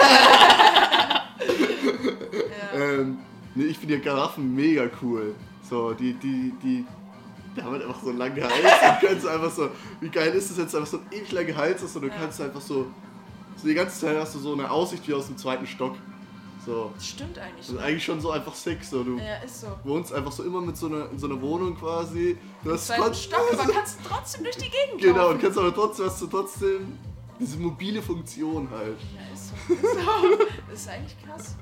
Ja. 2.72 2.78
ähm, 2.80 3.18
nee, 3.54 3.64
ich 3.64 3.78
finde 3.78 3.94
ja 3.94 4.00
Giraffen 4.00 4.54
mega 4.54 4.88
cool. 5.02 5.34
So, 5.68 5.92
die, 5.92 6.14
die, 6.14 6.52
die, 6.62 6.84
die 7.56 7.62
haben 7.62 7.72
halt 7.72 7.82
einfach 7.86 8.02
so 8.02 8.08
einen 8.10 8.18
langen 8.18 8.42
Hals 8.42 8.54
und 8.54 9.08
können 9.08 9.20
so 9.20 9.28
einfach 9.28 9.50
so, 9.50 9.70
wie 10.00 10.08
geil 10.08 10.28
ist 10.34 10.50
es 10.50 10.58
jetzt, 10.58 10.74
einfach 10.74 10.88
so 10.88 10.98
ein 10.98 11.06
ewig 11.10 11.30
langer 11.32 11.56
Hals 11.56 11.82
ist 11.82 11.94
und 11.96 12.02
du 12.02 12.08
Ja. 12.08 12.14
kannst 12.14 12.40
einfach 12.40 12.60
so, 12.60 12.86
so 13.56 13.66
die 13.68 13.74
ganze 13.74 13.98
Zeit 14.00 14.16
hast 14.16 14.34
du 14.34 14.38
so 14.38 14.52
eine 14.52 14.70
Aussicht 14.70 15.06
wie 15.08 15.14
aus 15.14 15.26
dem 15.26 15.36
zweiten 15.36 15.66
Stock. 15.66 15.94
So, 16.64 16.90
Das 16.96 17.06
stimmt 17.06 17.38
eigentlich. 17.38 17.66
das 17.66 17.76
ist 17.76 17.80
eigentlich 17.80 18.04
schon 18.04 18.20
so 18.20 18.30
einfach 18.32 18.54
sick, 18.54 18.82
so, 18.82 19.04
du 19.04 19.18
Ja, 19.18 19.36
ist 19.44 19.60
so. 19.60 19.68
wohnst 19.84 20.12
einfach 20.12 20.32
so 20.32 20.42
immer 20.42 20.60
mit 20.60 20.76
so 20.76 20.86
einer, 20.86 21.08
in 21.10 21.18
so 21.18 21.26
einer 21.28 21.40
Wohnung 21.40 21.76
quasi. 21.78 22.36
Du 22.64 22.72
hast 22.72 22.86
Stock, 22.92 23.12
aber 23.52 23.72
kannst 23.72 23.98
trotzdem 24.04 24.42
durch 24.42 24.56
die 24.56 24.68
Gegend 24.68 25.00
Genau, 25.00 25.16
laufen. 25.18 25.34
und 25.34 25.40
kannst 25.42 25.58
aber 25.58 25.72
trotzdem, 25.72 26.06
hast 26.06 26.20
du 26.22 26.26
trotzdem 26.26 26.98
diese 27.38 27.56
mobile 27.58 28.02
Funktion 28.02 28.68
halt. 28.70 28.96
Ja, 29.14 29.32
ist 29.32 29.48
so. 29.68 29.74
Ist, 29.74 29.82
so. 29.82 30.46
Das 30.70 30.80
ist 30.80 30.88
eigentlich 30.88 31.16
krass. 31.24 31.54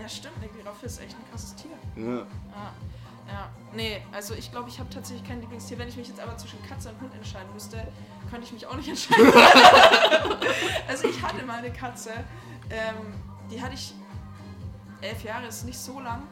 Ja, 0.00 0.08
stimmt, 0.08 0.34
eine 0.40 0.48
Giraffe 0.48 0.86
ist 0.86 1.00
echt 1.02 1.14
ein 1.16 1.30
krasses 1.30 1.54
Tier. 1.56 1.70
Ja. 2.02 2.16
Ja. 2.18 2.26
Ja, 3.28 3.50
nee, 3.74 4.00
also 4.12 4.34
ich 4.34 4.50
glaube, 4.52 4.68
ich 4.68 4.78
habe 4.78 4.88
tatsächlich 4.90 5.26
kein 5.26 5.40
Lieblingstier. 5.40 5.78
Wenn 5.78 5.88
ich 5.88 5.96
mich 5.96 6.08
jetzt 6.08 6.20
aber 6.20 6.36
zwischen 6.36 6.62
Katze 6.66 6.90
und 6.90 7.00
Hund 7.00 7.14
entscheiden 7.14 7.52
müsste, 7.52 7.86
könnte 8.30 8.46
ich 8.46 8.52
mich 8.52 8.66
auch 8.66 8.76
nicht 8.76 8.88
entscheiden. 8.88 9.32
also 10.88 11.08
ich 11.08 11.20
hatte 11.22 11.44
mal 11.44 11.58
eine 11.58 11.72
Katze, 11.72 12.12
ähm, 12.70 13.14
die 13.50 13.60
hatte 13.60 13.74
ich 13.74 13.94
elf 15.00 15.22
Jahre, 15.24 15.46
ist 15.46 15.64
nicht 15.64 15.78
so 15.78 16.00
lang. 16.00 16.22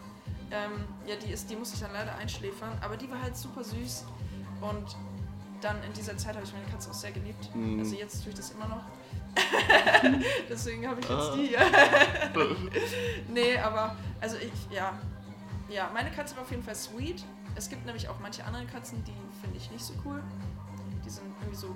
Ähm, 0.51 0.85
ja, 1.07 1.17
die, 1.17 1.33
ist, 1.33 1.51
die 1.51 1.57
musste 1.57 1.75
ich 1.77 1.81
dann 1.83 1.93
leider 1.93 2.15
einschläfern, 2.17 2.79
aber 2.81 2.97
die 2.97 3.11
war 3.11 3.21
halt 3.21 3.37
super 3.37 3.65
süß. 3.65 4.05
Und 4.61 4.97
dann 5.61 5.83
in 5.83 5.93
dieser 5.95 6.17
Zeit 6.17 6.35
habe 6.37 6.45
ich 6.45 6.53
meine 6.53 6.67
Katze 6.67 6.91
auch 6.91 6.95
sehr 6.95 7.11
geliebt. 7.13 7.55
Mhm. 7.55 7.81
Also 7.81 7.97
jetzt 7.97 8.23
tue 8.23 8.31
ich 8.31 8.37
das 8.37 8.51
immer 8.51 8.69
noch. 8.69 8.85
Deswegen 10.49 10.87
habe 10.89 11.01
ich 11.01 11.09
jetzt 11.09 11.31
Ah. 11.31 11.35
die 11.35 11.47
hier. 11.49 11.59
nee, 13.29 13.59
aber 13.59 13.97
also 14.21 14.37
ich, 14.37 14.53
ja. 14.75 14.93
Ja, 15.68 15.90
meine 15.94 16.11
Katze 16.11 16.37
war 16.37 16.42
auf 16.42 16.50
jeden 16.50 16.62
Fall 16.62 16.74
sweet. 16.74 17.24
Es 17.57 17.68
gibt 17.68 17.85
nämlich 17.87 18.09
auch 18.09 18.18
manche 18.20 18.44
andere 18.44 18.64
Katzen, 18.66 19.03
die 19.05 19.12
finde 19.40 19.57
ich 19.57 19.70
nicht 19.70 19.85
so 19.85 19.94
cool. 20.05 20.22
Die 21.05 21.11
sind 21.11 21.24
irgendwie 21.40 21.57
so. 21.57 21.74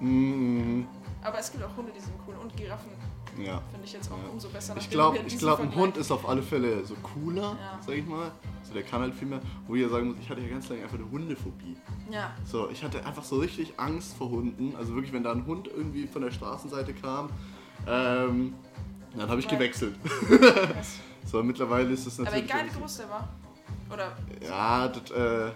Mhm. 0.00 0.86
Aber 1.22 1.38
es 1.38 1.50
gibt 1.52 1.64
auch 1.64 1.76
Hunde, 1.76 1.92
die 1.96 2.00
sind 2.00 2.14
cool. 2.26 2.34
Und 2.42 2.54
Giraffen 2.56 2.90
Ja. 3.38 3.62
finde 3.70 3.84
ich 3.84 3.92
jetzt 3.92 4.10
auch 4.12 4.18
Ja. 4.22 4.28
umso 4.30 4.48
besser. 4.48 4.74
Ich 4.76 4.90
glaube, 4.90 5.18
glaub, 5.38 5.60
ein 5.60 5.74
Hund 5.74 5.96
ist 5.96 6.10
auf 6.10 6.28
alle 6.28 6.42
Fälle 6.42 6.84
so 6.84 6.94
cooler, 7.02 7.56
Ja. 7.60 7.78
sag 7.84 7.94
ich 7.96 8.06
mal. 8.06 8.30
So, 8.62 8.74
der 8.74 8.82
kann 8.82 9.00
halt 9.02 9.14
viel 9.14 9.28
mehr. 9.28 9.40
Wo 9.66 9.74
ich 9.74 9.82
ja 9.82 9.88
sagen 9.88 10.08
muss, 10.08 10.16
ich 10.20 10.28
hatte 10.28 10.40
ja 10.40 10.48
ganz 10.48 10.68
lange 10.68 10.82
einfach 10.82 10.96
eine 10.98 11.10
Hundephobie. 11.10 11.76
Ja, 12.10 12.32
So, 12.44 12.68
ich 12.70 12.82
hatte 12.82 13.04
einfach 13.06 13.24
so 13.24 13.36
richtig 13.38 13.74
Angst 13.78 14.16
vor 14.16 14.30
Hunden. 14.30 14.74
Also 14.76 14.94
wirklich, 14.94 15.12
wenn 15.12 15.22
da 15.22 15.32
ein 15.32 15.46
Hund 15.46 15.68
irgendwie 15.68 16.06
von 16.06 16.22
der 16.22 16.30
Straßenseite 16.30 16.92
kam, 16.94 17.28
ähm, 17.86 18.54
dann 19.16 19.28
habe 19.28 19.40
ich 19.40 19.46
Right. 19.46 19.58
gewechselt. 19.58 19.96
So, 21.34 21.42
mittlerweile 21.42 21.90
ist 21.90 22.06
Aber 22.06 22.30
natürlich. 22.30 22.44
egal 22.48 22.64
wie 22.66 22.78
groß 22.80 22.96
der 22.98 23.10
war. 23.10 23.28
Oder. 23.92 24.12
Ja, 24.40 24.86
das, 24.86 25.10
äh, 25.10 25.50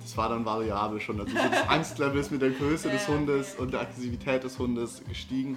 das 0.00 0.16
war 0.16 0.28
dann 0.28 0.44
variabel 0.44 1.00
schon. 1.00 1.18
Also 1.20 1.32
so 1.32 1.36
das 1.50 1.68
Angstlevel 1.68 2.20
ist 2.20 2.30
mit 2.30 2.40
der 2.40 2.50
Größe 2.50 2.88
des 2.96 3.08
Hundes 3.08 3.56
und 3.56 3.72
der 3.72 3.80
Aggressivität 3.80 4.44
des 4.44 4.56
Hundes 4.60 5.02
gestiegen. 5.08 5.56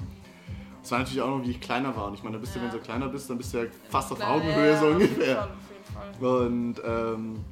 Es 0.82 0.90
war 0.90 0.98
natürlich 0.98 1.22
auch 1.22 1.30
noch, 1.38 1.44
wie 1.46 1.52
ich 1.52 1.62
kleiner 1.62 1.96
war. 1.96 2.08
Und 2.08 2.16
ich 2.16 2.24
meine, 2.24 2.38
da 2.38 2.40
bist 2.40 2.56
du, 2.56 2.60
Ja. 2.60 2.66
wenn 2.66 2.72
du 2.72 2.80
kleiner 2.80 3.08
bist, 3.08 3.30
dann 3.30 3.38
bist 3.38 3.54
du 3.54 3.60
ja 3.60 3.66
fast 3.88 4.12
auf 4.14 4.20
Augenhöhe 4.20 4.72
ja, 4.72 4.80
so 4.80 4.88
auf 4.88 5.00
jeden 5.00 5.14
ungefähr. 5.14 5.36
Fall, 5.36 5.44
auf 5.44 5.60
jeden 5.70 6.20
Fall. 6.20 6.48
Und 6.48 6.82
ähm. 6.84 7.46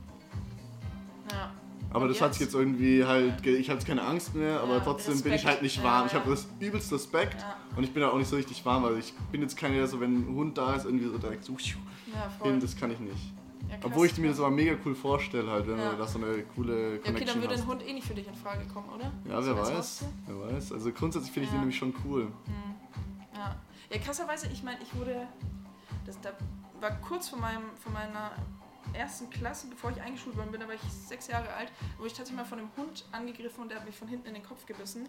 Aber 1.96 2.08
das 2.08 2.22
hat 2.22 2.34
sich 2.34 2.42
jetzt? 2.44 2.54
irgendwie 2.54 3.04
halt, 3.06 3.46
ich 3.46 3.70
habe 3.70 3.80
jetzt 3.80 3.88
keine 3.88 4.04
Angst 4.04 4.36
mehr, 4.36 4.60
aber 4.60 4.76
Ja, 4.76 4.80
trotzdem 4.82 5.14
bin 5.22 5.34
ich 5.34 5.40
Respekt. 5.40 5.46
halt 5.46 5.62
nicht 5.62 5.78
Ja, 5.78 5.84
warm. 5.84 6.06
Ich 6.08 6.14
ja. 6.14 6.20
habe 6.20 6.30
das 6.32 6.48
übelst 6.60 6.92
Respekt 6.92 7.42
Ja. 7.42 7.56
und 7.76 7.84
ich 7.84 7.92
bin 7.94 8.02
da 8.02 8.10
auch 8.10 8.18
nicht 8.18 8.30
so 8.30 8.36
richtig 8.36 8.66
warm, 8.66 8.84
weil 8.84 8.98
ich 9.00 9.14
bin 9.32 9.42
jetzt 9.42 9.58
keiner, 9.58 9.76
der 9.76 9.88
so, 9.88 10.00
wenn 10.00 10.30
ein 10.30 10.36
Hund 10.36 10.58
da 10.58 10.76
ist, 10.76 10.86
irgendwie 10.86 11.06
so 11.08 11.18
direkt 11.18 11.44
so 11.46 11.56
hin, 12.44 12.60
das 12.60 12.76
kann 12.76 12.92
ich 12.92 13.00
nicht. 13.00 13.34
Obwohl 13.84 14.06
ich 14.06 14.18
mir 14.18 14.30
das 14.30 14.40
aber 14.40 14.52
mega 14.52 14.76
cool 14.86 14.94
vorstelle, 14.96 15.50
halt, 15.50 15.68
wenn 15.68 15.78
Ja. 15.78 15.92
du 15.92 15.98
da 15.98 16.08
so 16.08 16.20
eine 16.20 16.44
coole 16.56 16.74
Ja, 16.74 16.88
okay, 17.00 17.00
Connection 17.12 17.28
dann 17.28 17.42
würde 17.42 17.56
ein 17.62 17.68
Hund 17.68 17.88
eh 17.88 17.94
nicht 17.94 18.06
für 18.08 18.14
dich 18.14 18.28
in 18.28 18.36
Frage 18.36 18.66
kommen, 18.66 18.90
oder? 18.90 19.12
Ja, 19.28 19.44
wer 19.46 19.58
weiß. 19.58 19.78
Haustier? 19.78 20.08
Wer 20.28 20.52
weiß. 20.54 20.72
Also 20.72 20.92
grundsätzlich 20.92 21.32
finde 21.32 21.46
ich 21.46 21.52
den 21.52 21.60
nämlich 21.62 21.78
schon 21.78 21.94
cool. 22.06 22.28
Ja. 23.34 23.56
ja, 23.92 23.98
krasserweise, 24.00 24.48
ich 24.54 24.64
meine, 24.64 24.80
ich 24.82 24.96
wurde. 24.96 25.28
Das 26.06 26.20
da 26.22 26.30
war 26.80 26.92
kurz 27.02 27.30
vor, 27.30 27.40
meinem, 27.40 27.64
vor 27.82 27.92
meiner 27.92 28.32
ersten 28.94 29.30
Klasse, 29.30 29.68
bevor 29.68 29.92
ich 29.92 30.02
eingeschult 30.02 30.36
worden 30.38 30.52
bin, 30.52 30.62
da 30.62 30.68
war 30.68 30.76
ich 30.76 30.82
sechs 30.82 31.28
Jahre 31.28 31.52
alt, 31.54 31.72
wurde 31.98 32.08
ich 32.08 32.14
tatsächlich 32.14 32.38
mal 32.38 32.46
von 32.46 32.60
einem 32.60 32.70
Hund 32.78 33.06
angegriffen 33.12 33.64
und 33.64 33.70
der 33.70 33.80
hat 33.80 33.86
mich 33.86 33.96
von 33.96 34.08
hinten 34.08 34.28
in 34.28 34.34
den 34.36 34.44
Kopf 34.44 34.66
gebissen. 34.66 35.08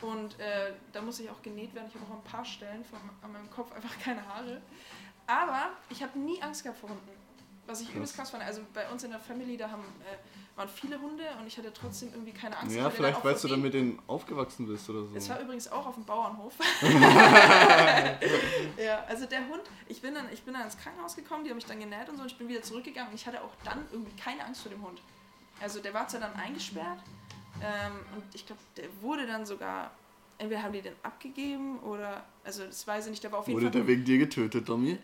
Und 0.00 0.38
äh, 0.40 0.72
da 0.92 1.00
musste 1.00 1.22
ich 1.22 1.30
auch 1.30 1.42
genäht 1.42 1.74
werden. 1.74 1.86
Ich 1.88 1.94
habe 1.94 2.04
auch 2.10 2.16
ein 2.16 2.24
paar 2.24 2.44
Stellen 2.44 2.84
von, 2.84 2.98
an 3.22 3.32
meinem 3.32 3.50
Kopf 3.50 3.72
einfach 3.72 3.96
keine 4.04 4.26
Haare. 4.26 4.60
Aber 5.26 5.70
ich 5.88 6.02
habe 6.02 6.18
nie 6.18 6.42
Angst 6.42 6.64
gehabt 6.64 6.78
vor 6.78 6.90
Hunden. 6.90 7.21
Was 7.66 7.80
ich 7.80 7.94
übelst 7.94 8.16
krass 8.16 8.30
fand. 8.30 8.42
Also 8.42 8.62
bei 8.74 8.88
uns 8.90 9.04
in 9.04 9.10
der 9.10 9.20
Family, 9.20 9.56
da 9.56 9.70
haben, 9.70 9.84
äh, 9.84 10.58
waren 10.58 10.68
viele 10.68 11.00
Hunde 11.00 11.22
und 11.40 11.46
ich 11.46 11.56
hatte 11.56 11.72
trotzdem 11.72 12.10
irgendwie 12.12 12.32
keine 12.32 12.58
Angst. 12.58 12.74
Ja, 12.74 12.90
vielleicht 12.90 13.24
weil 13.24 13.34
du 13.34 13.48
dann 13.48 13.62
mit 13.62 13.72
denen 13.72 14.00
aufgewachsen 14.08 14.66
bist 14.66 14.90
oder 14.90 15.04
es 15.14 15.26
so. 15.26 15.30
war 15.30 15.40
übrigens 15.40 15.70
auch 15.70 15.86
auf 15.86 15.94
dem 15.94 16.04
Bauernhof. 16.04 16.54
ja, 18.76 19.04
also 19.08 19.26
der 19.26 19.48
Hund, 19.48 19.62
ich 19.88 20.02
bin, 20.02 20.14
dann, 20.14 20.26
ich 20.32 20.42
bin 20.42 20.54
dann 20.54 20.64
ins 20.64 20.76
Krankenhaus 20.76 21.14
gekommen, 21.14 21.44
die 21.44 21.50
haben 21.50 21.56
mich 21.56 21.66
dann 21.66 21.78
genäht 21.78 22.08
und 22.08 22.16
so 22.16 22.22
und 22.22 22.32
ich 22.32 22.36
bin 22.36 22.48
wieder 22.48 22.62
zurückgegangen 22.62 23.10
und 23.10 23.14
ich 23.14 23.26
hatte 23.26 23.42
auch 23.42 23.52
dann 23.64 23.86
irgendwie 23.92 24.14
keine 24.20 24.44
Angst 24.44 24.62
vor 24.62 24.70
dem 24.70 24.82
Hund. 24.82 25.00
Also 25.62 25.80
der 25.80 25.94
war 25.94 26.08
zwar 26.08 26.20
dann 26.20 26.34
eingesperrt 26.34 26.98
ähm, 27.62 27.92
und 28.16 28.24
ich 28.34 28.44
glaube, 28.44 28.60
der 28.76 28.88
wurde 29.00 29.26
dann 29.26 29.46
sogar, 29.46 29.92
entweder 30.38 30.62
haben 30.62 30.72
die 30.72 30.82
den 30.82 30.94
abgegeben 31.02 31.78
oder, 31.80 32.24
also 32.44 32.64
das 32.64 32.86
weiß 32.86 33.06
ich 33.06 33.10
nicht, 33.12 33.30
war 33.30 33.38
auf 33.38 33.46
jeden 33.46 33.60
Wurde 33.60 33.70
Fall, 33.70 33.80
der 33.82 33.86
wegen 33.86 34.04
dir 34.04 34.18
getötet, 34.18 34.66
Tommy? 34.66 34.98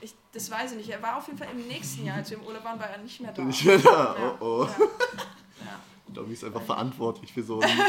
Ich, 0.00 0.14
das 0.32 0.50
weiß 0.50 0.72
ich 0.72 0.78
nicht, 0.78 0.90
er 0.90 1.02
war 1.02 1.16
auf 1.16 1.26
jeden 1.26 1.38
Fall 1.38 1.48
im 1.52 1.66
nächsten 1.68 2.04
Jahr, 2.06 2.16
als 2.16 2.30
wir 2.30 2.38
im 2.38 2.44
Urlaub 2.44 2.64
waren, 2.64 2.78
war 2.78 2.88
er 2.88 2.98
nicht 2.98 3.20
mehr 3.20 3.32
da. 3.32 3.42
Nicht 3.42 3.64
mehr 3.64 3.78
da. 3.78 4.16
Ja, 4.18 4.36
Oh 4.40 4.44
oh. 4.44 4.62
Ja. 4.64 4.86
Ja. 5.66 5.80
Tommy 6.14 6.32
ist 6.32 6.44
einfach 6.44 6.62
verantwortlich 6.62 7.32
für 7.32 7.42
so 7.42 7.60
einen 7.60 7.80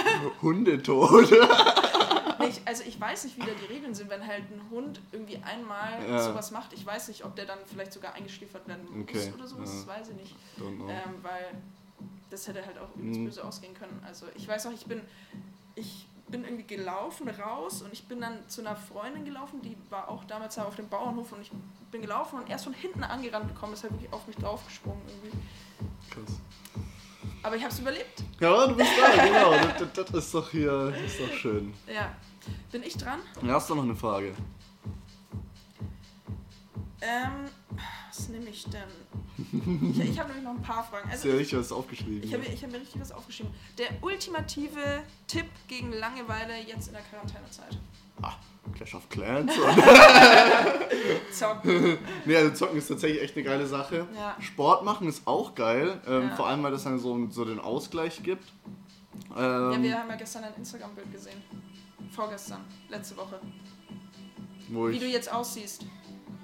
Hundetod. 0.41 1.31
Nicht, 2.39 2.61
also 2.67 2.83
ich 2.87 2.99
weiß 2.99 3.25
nicht, 3.25 3.37
wie 3.37 3.41
da 3.41 3.51
die 3.53 3.71
Regeln 3.71 3.93
sind, 3.93 4.09
wenn 4.09 4.25
halt 4.25 4.43
ein 4.51 4.61
Hund 4.71 4.99
irgendwie 5.11 5.37
einmal 5.43 6.03
Ja. 6.09 6.23
sowas 6.23 6.49
macht. 6.49 6.73
Ich 6.73 6.83
weiß 6.83 7.07
nicht, 7.09 7.23
ob 7.23 7.35
der 7.35 7.45
dann 7.45 7.59
vielleicht 7.67 7.93
sogar 7.93 8.13
eingeschläfert 8.15 8.67
werden 8.67 8.83
muss 8.91 9.03
Okay, 9.03 9.31
oder 9.35 9.45
sowas. 9.47 9.69
ja. 9.69 9.75
Das 9.75 9.87
weiß 9.99 10.09
ich 10.09 10.15
nicht. 10.15 10.35
Ähm, 10.59 11.15
weil 11.21 11.51
das 12.31 12.47
hätte 12.47 12.65
halt 12.65 12.79
auch 12.79 12.95
übelst 12.95 13.19
Mhm. 13.19 13.25
böse 13.25 13.43
ausgehen 13.43 13.75
können. 13.75 14.01
Also 14.07 14.25
ich 14.35 14.47
weiß 14.47 14.65
noch, 14.65 14.73
ich 14.73 14.85
bin, 14.87 15.01
ich 15.75 16.07
bin 16.31 16.43
irgendwie 16.43 16.63
gelaufen 16.63 17.29
raus 17.29 17.81
und 17.81 17.93
ich 17.93 18.07
bin 18.07 18.21
dann 18.21 18.47
zu 18.47 18.61
einer 18.61 18.75
Freundin 18.75 19.25
gelaufen, 19.25 19.61
die 19.61 19.77
war 19.89 20.09
auch 20.09 20.23
damals 20.23 20.55
da 20.55 20.63
auf 20.63 20.75
dem 20.75 20.87
Bauernhof 20.87 21.31
und 21.33 21.41
ich 21.41 21.51
bin 21.91 22.01
gelaufen 22.01 22.39
und 22.39 22.49
erst 22.49 22.63
von 22.63 22.73
hinten 22.73 23.03
angerannt 23.03 23.49
gekommen, 23.49 23.73
ist 23.73 23.83
halt 23.83 23.93
wirklich 23.93 24.11
auf 24.13 24.25
mich 24.27 24.37
draufgesprungen 24.37 25.01
irgendwie. 25.07 25.37
Krass. 26.09 26.39
Aber 27.43 27.55
ich 27.55 27.63
habe 27.63 27.73
es 27.73 27.79
überlebt. 27.79 28.23
Ja, 28.39 28.67
du 28.67 28.75
bist 28.75 28.91
da, 28.99 29.25
genau. 29.25 29.51
Das, 29.51 29.93
das, 29.93 30.11
das 30.11 30.25
ist 30.25 30.33
doch 30.33 30.49
hier, 30.49 30.93
ist 31.05 31.19
doch 31.19 31.33
schön. 31.33 31.73
Ja. 31.87 32.15
Bin 32.71 32.83
ich 32.83 32.97
dran? 32.97 33.19
Ja, 33.43 33.53
hast 33.53 33.69
du 33.69 33.75
noch 33.75 33.83
eine 33.83 33.95
Frage? 33.95 34.33
Ähm, 37.01 37.49
was 38.09 38.29
nehme 38.29 38.49
ich 38.49 38.63
denn? 38.65 38.89
Ich, 39.93 39.99
ich 40.11 40.19
habe 40.19 40.29
nämlich 40.29 40.43
noch 40.45 40.51
ein 40.55 40.61
paar 40.61 40.83
Fragen. 40.83 41.05
Hast 41.09 41.13
Also 41.13 41.23
du 41.23 41.29
ja 41.29 41.35
ich, 41.35 41.41
richtig 41.41 41.59
was 41.59 41.71
aufgeschrieben? 41.71 42.21
ich 42.23 42.33
habe 42.33 42.45
ich 42.45 42.63
hab 42.63 42.71
mir 42.71 42.79
richtig 42.79 43.01
was 43.01 43.11
aufgeschrieben. 43.11 43.53
Der 43.77 43.87
ultimative 44.01 45.03
Tipp 45.27 45.45
gegen 45.67 45.91
Langeweile 45.93 46.53
jetzt 46.67 46.87
in 46.87 46.93
der 46.93 47.01
Quarantänezeit. 47.03 47.77
ah, 48.21 48.33
Clash 48.75 48.95
of 48.95 49.07
Clans. 49.09 49.51
Zocken. 51.31 51.97
nee, 52.25 52.35
also 52.35 52.51
Zocken 52.53 52.77
ist 52.77 52.87
tatsächlich 52.87 53.21
echt 53.21 53.35
eine 53.35 53.43
geile 53.45 53.65
Sache. 53.67 54.07
Ja. 54.15 54.35
Sport 54.39 54.83
machen 54.85 55.07
ist 55.07 55.25
auch 55.25 55.55
geil. 55.55 55.99
Ähm, 56.07 56.29
Ja. 56.29 56.35
Vor 56.35 56.47
allem, 56.47 56.63
weil 56.63 56.71
das 56.71 56.83
dann 56.83 56.99
so, 56.99 57.27
so 57.29 57.45
den 57.45 57.59
Ausgleich 57.59 58.21
gibt. 58.23 58.43
Ja, 59.35 59.71
Ähm, 59.73 59.83
wir 59.83 59.97
haben 59.99 60.09
ja 60.09 60.15
gestern 60.15 60.43
ein 60.43 60.53
Instagram-Bild 60.57 61.11
gesehen. 61.11 61.41
Vorgestern, 62.11 62.61
letzte 62.89 63.15
Woche. 63.17 63.39
wo 64.69 64.89
Wie 64.89 64.99
du 64.99 65.07
jetzt 65.07 65.31
aussiehst. 65.31 65.85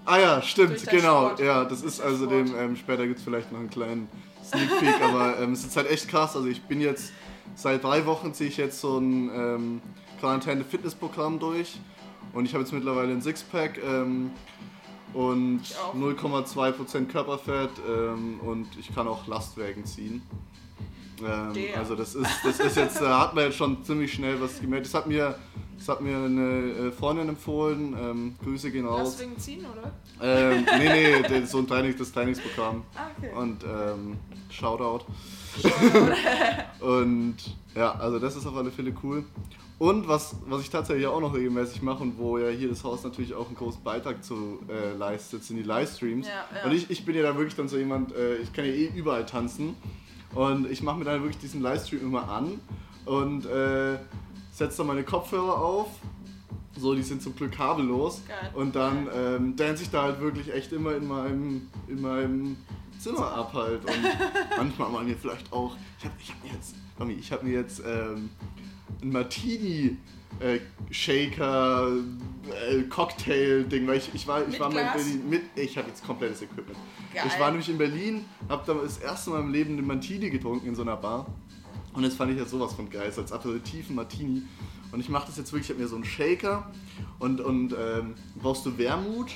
Ah 0.08 0.20
ja, 0.20 0.42
stimmt, 0.42 0.88
genau. 0.88 1.26
Sport. 1.28 1.40
Ja, 1.42 1.66
das 1.66 1.82
ist 1.82 2.00
also 2.00 2.26
dem, 2.28 2.56
ähm, 2.56 2.76
später 2.78 3.06
gibt 3.06 3.20
es 3.20 3.26
vielleicht 3.26 3.52
noch 3.52 3.60
einen 3.60 3.70
kleinen 3.70 4.08
Sneak 4.44 4.80
Peek, 4.80 5.02
aber 5.02 5.38
ähm, 5.40 5.52
es 5.52 5.66
ist 5.66 5.76
halt 5.76 5.90
echt 5.90 6.08
krass. 6.08 6.36
Also 6.36 6.48
ich 6.48 6.62
bin 6.64 6.80
jetzt, 6.80 7.12
seit 7.56 7.84
drei 7.84 8.06
Wochen 8.06 8.34
ziehe 8.34 8.50
ich 8.50 8.56
jetzt 8.56 8.80
so 8.80 8.98
ein 8.98 9.30
ähm, 9.34 9.82
Quarantäne-Fitnessprogramm 10.22 11.40
durch 11.40 11.78
und 12.34 12.46
ich 12.46 12.54
habe 12.54 12.64
jetzt 12.64 12.72
mittlerweile 12.72 13.12
ein 13.12 13.22
Sixpack 13.22 13.80
ähm, 13.84 14.32
und 15.14 15.62
Ich 15.64 15.78
auch. 15.78 15.94
0,2% 15.94 17.08
Körperfett 17.08 17.72
ähm, 17.88 18.40
und 18.40 18.68
ich 18.80 18.94
kann 18.96 19.08
auch 19.08 19.28
Lastwagen 19.28 19.86
ziehen. 19.86 20.22
Ähm, 21.22 21.54
also 21.78 21.96
das 21.96 22.16
ist, 22.16 22.30
das 22.44 22.60
ist 22.60 22.78
jetzt, 22.78 23.02
da 23.02 23.20
hat 23.20 23.36
man 23.36 23.46
jetzt 23.46 23.58
schon 23.58 23.84
ziemlich 23.84 24.14
schnell 24.14 24.40
was 24.40 24.60
gemerkt. 24.62 24.86
Das 24.86 24.94
hat 24.94 25.08
mir, 25.08 25.36
das 25.78 25.90
hat 25.90 26.02
mir 26.02 26.18
eine 26.18 26.88
äh, 26.88 26.92
Freundin 26.92 27.30
empfohlen. 27.30 27.96
Ähm, 28.00 28.36
Grüße 28.44 28.72
gehen 28.72 28.86
raus. 28.86 29.18
Lass 29.18 29.20
wegen 29.22 29.38
ziehen, 29.38 29.66
oder? 29.66 29.92
Ähm, 30.22 30.66
nee, 30.78 31.22
nee, 31.30 31.42
so 31.46 31.60
ein 31.60 31.68
Trainings, 31.68 31.98
das 31.98 32.12
Trainingsprogramm. 32.12 32.84
Ah, 32.96 33.08
okay. 33.18 33.32
Und 33.36 33.64
ähm, 33.64 34.18
Shoutout. 34.50 35.06
und 36.80 37.36
ja, 37.76 37.94
also 37.94 38.20
das 38.20 38.36
ist 38.36 38.46
auf 38.46 38.56
alle 38.56 38.72
Fälle 38.72 38.94
cool. 39.04 39.24
Und 39.80 40.08
was, 40.08 40.36
was 40.48 40.62
ich 40.62 40.72
tatsächlich 40.72 41.06
auch 41.06 41.22
noch 41.22 41.36
regelmäßig 41.36 41.84
mache 41.84 42.02
und 42.02 42.18
wo 42.18 42.40
ja 42.40 42.50
hier 42.50 42.70
das 42.70 42.84
Haus 42.84 43.04
natürlich 43.04 43.36
auch 43.36 43.46
einen 43.46 43.56
großen 43.56 43.84
Beitrag 43.84 44.24
zu 44.24 44.60
äh, 44.70 44.98
leistet, 44.98 45.44
sind 45.44 45.58
die 45.58 45.64
Livestreams. 45.64 46.28
Ja, 46.28 46.46
ja. 46.56 46.66
Und 46.66 46.76
ich, 46.76 46.90
ich 46.90 47.06
bin 47.06 47.16
ja 47.16 47.22
da 47.22 47.36
wirklich 47.36 47.56
dann 47.56 47.68
so 47.68 47.78
jemand, 47.78 48.16
äh, 48.16 48.38
ich 48.38 48.52
kann 48.54 48.66
ja 48.66 48.72
eh 48.72 48.92
überall 48.96 49.26
tanzen. 49.26 49.76
Und 50.34 50.70
ich 50.70 50.82
mache 50.82 50.98
mir 50.98 51.06
dann 51.06 51.22
wirklich 51.22 51.38
diesen 51.38 51.62
Livestream 51.62 52.02
immer 52.02 52.30
an 52.30 52.60
und 53.06 53.46
äh, 53.46 53.98
setze 54.58 54.78
dann 54.78 54.88
meine 54.88 55.04
Kopfhörer 55.04 55.62
auf. 55.62 55.88
So, 56.76 56.94
die 56.94 57.04
sind 57.04 57.22
zum 57.22 57.36
Glück 57.36 57.54
kabellos. 57.54 58.22
Geil. 58.28 58.52
Und 58.54 58.76
dann 58.76 59.08
ähm, 59.14 59.56
dance 59.56 59.84
ich 59.84 59.90
da 59.90 60.04
halt 60.04 60.20
wirklich 60.20 60.54
echt 60.54 60.72
immer 60.74 60.96
in 60.96 61.08
meinem, 61.08 61.70
in 61.88 62.02
meinem 62.02 62.58
Zimmer 63.00 63.32
ab 63.32 63.54
halt. 63.54 63.82
Und 63.86 64.04
manchmal 64.58 64.90
mal 64.90 65.04
mir 65.04 65.16
vielleicht 65.16 65.52
auch. 65.52 65.76
Ich 66.00 66.06
habe 66.06 66.16
ich 66.20 66.32
hab 66.32 66.44
mir 66.44 66.52
jetzt, 66.54 66.76
Mami, 66.98 67.14
ich 67.14 67.32
habe 67.32 67.46
mir 67.46 67.54
jetzt 67.54 67.82
ähm, 67.86 68.30
ein 69.02 69.12
Martini. 69.12 69.98
Äh, 70.40 70.60
Shaker, 70.92 71.88
äh, 72.70 72.84
Cocktail-Ding, 72.84 73.88
weil 73.88 73.98
ich, 73.98 74.14
ich 74.14 74.28
war, 74.28 74.44
ich 74.44 74.50
Mit 74.50 74.60
war 74.60 74.70
mal 74.70 74.82
in? 74.82 74.94
Berlin 74.94 75.30
mit, 75.30 75.42
ich 75.56 75.76
habe 75.80 75.88
jetzt 75.88 76.06
komplettes 76.06 76.44
Equipment. 76.44 76.78
Geil. 77.12 77.24
Ich 77.26 77.40
war 77.40 77.50
nämlich 77.50 77.70
in 77.70 77.80
Berlin, 77.80 78.26
habe 78.48 78.62
da 78.68 78.76
das 78.76 79.00
erste 79.00 79.32
Mal 79.32 79.40
im 79.40 79.52
Leben 79.52 79.78
einen 79.78 79.88
Martini 79.88 80.30
getrunken 80.30 80.68
in 80.68 80.76
so 80.76 80.84
einer 80.84 80.98
Bar. 80.98 81.26
Und 81.98 82.04
das 82.04 82.14
fand 82.14 82.32
ich 82.32 82.38
jetzt 82.38 82.52
sowas 82.52 82.74
von 82.74 82.92
geil, 82.92 83.12
als 83.18 83.32
aperitiven 83.32 83.96
Martini. 83.96 84.44
Und 84.92 85.00
ich 85.00 85.10
mache 85.10 85.26
das 85.26 85.38
jetzt 85.38 85.52
wirklich, 85.52 85.68
ich 85.68 85.74
habe 85.74 85.82
mir 85.82 85.90
so 85.90 85.96
einen 85.96 86.06
Shaker 86.06 86.70
und, 87.18 87.42
und 87.42 87.74
ähm, 87.74 88.14
brauchst 88.40 88.68
du 88.68 88.78
Wermut, 88.78 89.32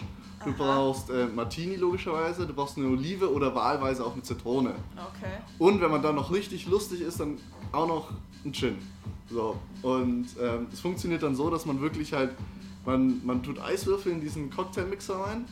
du 0.46 0.52
Aha. 0.52 0.56
brauchst 0.60 1.10
äh, 1.10 1.26
Martini 1.26 1.76
logischerweise, 1.76 2.46
du 2.46 2.54
brauchst 2.54 2.78
eine 2.78 2.88
Olive 2.88 3.34
oder 3.34 3.56
wahlweise 3.56 4.06
auch 4.06 4.14
eine 4.14 4.22
Zitrone. 4.22 4.76
Okay. 4.96 5.40
Und 5.58 5.82
wenn 5.82 5.90
man 5.90 6.04
dann 6.04 6.14
noch 6.14 6.32
richtig 6.32 6.68
lustig 6.68 7.02
ist, 7.02 7.20
dann 7.20 7.40
auch 7.72 7.88
noch 7.88 8.12
ein 8.46 8.54
Gin. 8.54 8.78
So. 9.28 9.58
Und 9.82 10.28
ähm, 10.40 10.68
es 10.72 10.82
funktioniert 10.82 11.24
dann 11.24 11.36
so, 11.36 11.50
dass 11.50 11.66
man 11.66 11.82
wirklich 11.82 12.14
halt, 12.14 12.36
man, 12.86 13.26
man 13.26 13.42
tut 13.42 13.60
Eiswürfel 13.60 14.12
in 14.12 14.22
diesen 14.22 14.52
Cocktailmixer 14.52 15.16
rein, 15.16 15.46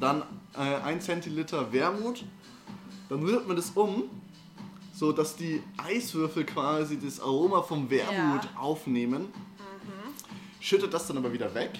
dann 0.00 0.22
äh, 0.56 0.60
1 0.86 1.04
Zentiliter 1.04 1.70
Wermut, 1.70 2.24
dann 3.10 3.22
rührt 3.22 3.46
man 3.46 3.56
das 3.56 3.72
um, 3.74 4.04
so 4.94 5.10
dass 5.12 5.34
die 5.36 5.60
Eiswürfel 5.76 6.44
quasi 6.44 6.98
das 6.98 7.20
Aroma 7.20 7.62
vom 7.62 7.90
Wermut 7.90 8.44
Ja. 8.44 8.50
Mhm. 8.52 8.56
aufnehmen, 8.56 9.28
schüttet 10.60 10.94
das 10.94 11.06
dann 11.08 11.18
aber 11.18 11.32
wieder 11.32 11.52
weg, 11.54 11.72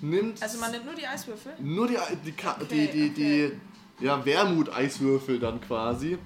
nimmt 0.00 0.42
Also 0.42 0.58
man 0.60 0.70
nimmt 0.72 0.84
nur 0.84 0.94
die 0.94 1.06
Eiswürfel? 1.06 1.52
nur 1.60 1.88
die, 1.88 1.96
die, 2.24 2.32
Ka- 2.32 2.56
Okay, 2.60 2.88
die, 2.92 3.10
die, 3.10 3.44
okay. 3.46 3.52
die 4.00 4.04
ja, 4.04 4.24
Wermut-Eiswürfel 4.24 5.38
dann 5.38 5.60
quasi. 5.60 6.18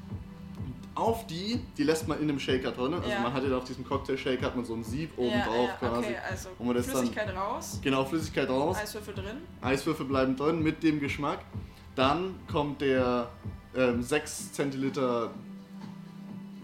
Auf 0.97 1.27
die, 1.29 1.61
die 1.79 1.85
lässt 1.85 2.09
man 2.09 2.19
in 2.19 2.25
einem 2.29 2.41
Shaker 2.41 2.73
drin. 2.73 2.93
Also 2.93 3.09
Ja. 3.09 3.21
man 3.21 3.33
hat 3.33 3.45
ja 3.45 3.57
auf 3.57 3.65
diesem 3.65 3.87
Cocktail-Shaker 3.87 4.47
hat 4.47 4.57
man 4.57 4.65
so 4.65 4.75
ein 4.75 4.83
Sieb 4.85 5.17
oben 5.17 5.31
ja, 5.31 5.47
drauf 5.47 5.69
ja, 5.69 5.77
quasi. 5.89 5.99
okay, 6.09 6.17
also 6.29 6.49
wo 6.59 6.65
man 6.65 6.75
das 6.77 6.87
dann- 6.89 6.97
Flüssigkeit 6.97 7.35
raus, 7.35 7.79
Genau, 7.81 8.05
Flüssigkeit 8.05 8.49
raus. 8.51 8.77
Eiswürfel 8.77 9.15
drin. 9.15 9.37
Eiswürfel 9.63 10.05
bleiben 10.05 10.37
drin 10.37 10.63
mit 10.63 10.83
dem 10.83 10.99
Geschmack. 11.01 11.39
Dann 11.95 12.35
kommt 12.51 12.81
der 12.83 13.31
ähm, 13.75 14.03
6 14.03 14.53
Zentiliter 14.53 15.31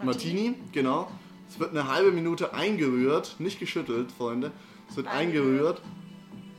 Martini. 0.03 0.55
genau. 0.73 1.11
Es 1.49 1.61
wird 1.61 1.71
eine 1.71 1.89
halbe 1.89 2.11
Minute 2.11 2.55
eingerührt, 2.55 3.37
nicht 3.39 3.61
geschüttelt, 3.61 4.11
Freunde. 4.11 4.51
Es 4.91 4.97
wird 4.97 5.07
eingerührt. 5.07 5.81